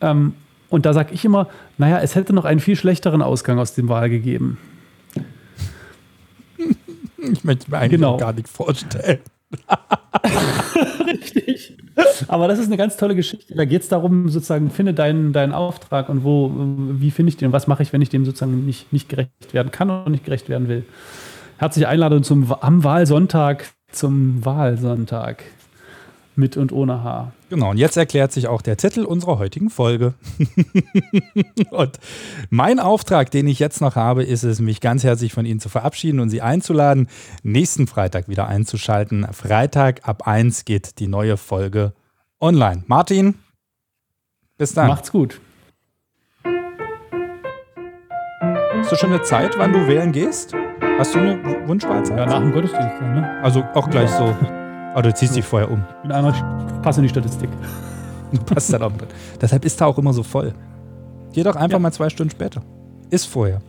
Ähm, 0.01 0.35
und 0.71 0.85
da 0.87 0.93
sage 0.93 1.13
ich 1.15 1.25
immer, 1.25 1.49
naja, 1.79 1.99
es 2.01 2.15
hätte 2.15 2.33
noch 2.33 2.45
einen 2.45 2.61
viel 2.61 2.77
schlechteren 2.77 3.23
Ausgang 3.23 3.59
aus 3.59 3.75
dem 3.75 3.89
Wal 3.89 4.09
gegeben. 4.11 4.59
Ich 7.31 7.45
möchte 7.45 7.71
mir 7.71 7.79
eigentlich 7.79 8.01
Genau. 8.01 8.17
gar 8.17 8.33
nicht 8.33 8.49
vorstellen. 8.49 9.19
Richtig. 11.07 11.77
Aber 12.29 12.49
das 12.49 12.59
ist 12.59 12.67
eine 12.67 12.77
ganz 12.77 12.97
tolle 12.97 13.15
Geschichte. 13.15 13.55
Da 13.55 13.65
geht 13.65 13.83
es 13.83 13.89
darum, 13.89 14.29
sozusagen, 14.29 14.71
finde 14.71 14.95
deinen, 14.95 15.33
deinen 15.33 15.53
Auftrag 15.53 16.09
und 16.09 16.25
wo, 16.25 16.53
wie 16.55 17.11
finde 17.11 17.31
ich 17.31 17.37
den 17.37 17.47
und 17.47 17.53
was 17.53 17.67
mache 17.67 17.83
ich, 17.83 17.93
wenn 17.93 18.03
ich 18.03 18.09
dem 18.11 18.25
sozusagen 18.25 18.65
nicht, 18.65 18.93
nicht 18.93 19.09
gerecht 19.09 19.53
werden 19.53 19.73
kann 19.73 19.91
und 19.91 20.13
nicht 20.13 20.25
gerecht 20.25 20.49
werden 20.49 20.69
will. 20.69 20.85
Herzliche 21.59 21.89
Einladung 21.89 22.23
zum, 22.23 22.53
am 22.61 22.85
Wahlsonntag, 22.85 23.67
zum 23.91 24.45
Wahlsonntag. 24.45 25.43
Mit 26.37 26.57
und 26.57 26.71
ohne 26.71 27.03
Haar. 27.03 27.33
Genau, 27.51 27.71
und 27.71 27.79
jetzt 27.79 27.97
erklärt 27.97 28.31
sich 28.31 28.47
auch 28.47 28.61
der 28.61 28.77
Titel 28.77 29.05
unserer 29.05 29.39
heutigen 29.39 29.71
Folge. 29.71 30.13
und 31.71 31.99
mein 32.51 32.79
Auftrag, 32.79 33.31
den 33.31 33.47
ich 33.47 33.59
jetzt 33.59 33.81
noch 33.81 33.97
habe, 33.97 34.23
ist 34.23 34.43
es, 34.43 34.61
mich 34.61 34.83
ganz 34.83 35.03
herzlich 35.03 35.33
von 35.33 35.47
Ihnen 35.47 35.59
zu 35.59 35.71
verabschieden 35.71 36.21
und 36.21 36.29
Sie 36.29 36.43
einzuladen, 36.43 37.09
nächsten 37.43 37.87
Freitag 37.87 38.29
wieder 38.29 38.49
einzuschalten. 38.49 39.27
Freitag 39.33 40.07
ab 40.07 40.27
1 40.27 40.67
geht 40.67 40.99
die 40.99 41.09
neue 41.09 41.39
Folge 41.39 41.95
online. 42.39 42.85
Martin, 42.87 43.37
bis 44.59 44.75
dann. 44.75 44.89
Macht's 44.89 45.11
gut. 45.11 45.41
Hast 48.79 48.93
du 48.93 48.97
schon 48.97 49.13
eine 49.13 49.23
Zeit, 49.23 49.57
wann 49.57 49.73
du 49.73 49.87
wählen 49.87 50.13
gehst? 50.13 50.55
Hast 50.99 51.15
du 51.15 51.19
eine 51.19 51.67
Wunschwahlzeit? 51.67 52.19
Ja, 52.19 52.27
nach 52.27 52.41
dem 52.41 52.53
Gottesdienst 52.53 53.01
ne? 53.01 53.41
Also 53.43 53.63
auch 53.75 53.89
gleich 53.89 54.11
so. 54.11 54.37
Aber 54.93 55.03
du 55.03 55.15
ziehst 55.15 55.37
dich 55.37 55.45
vorher 55.45 55.71
um. 55.71 55.85
Bin 56.03 56.13
einmal 56.13 56.33
passe 56.83 57.01
in 57.01 57.05
die 57.05 57.09
Statistik. 57.11 57.51
Du 58.31 58.39
passt 58.43 58.71
dann 58.71 58.83
auch 58.83 58.91
mit. 58.93 59.07
Deshalb 59.41 59.65
ist 59.65 59.81
da 59.81 59.87
auch 59.87 59.97
immer 59.97 60.13
so 60.13 60.23
voll. 60.23 60.53
Geh 61.33 61.43
doch 61.43 61.57
einfach 61.57 61.79
mal 61.79 61.91
zwei 61.93 62.11
Stunden 62.11 62.31
später. 62.31 62.61
Ist 63.09 63.25
vorher. 63.25 63.63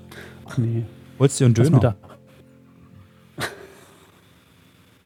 Ach 0.50 0.58
nee. 0.58 0.84
Holst 1.18 1.40
dir 1.40 1.46
einen 1.46 1.54
Döner. 1.54 1.96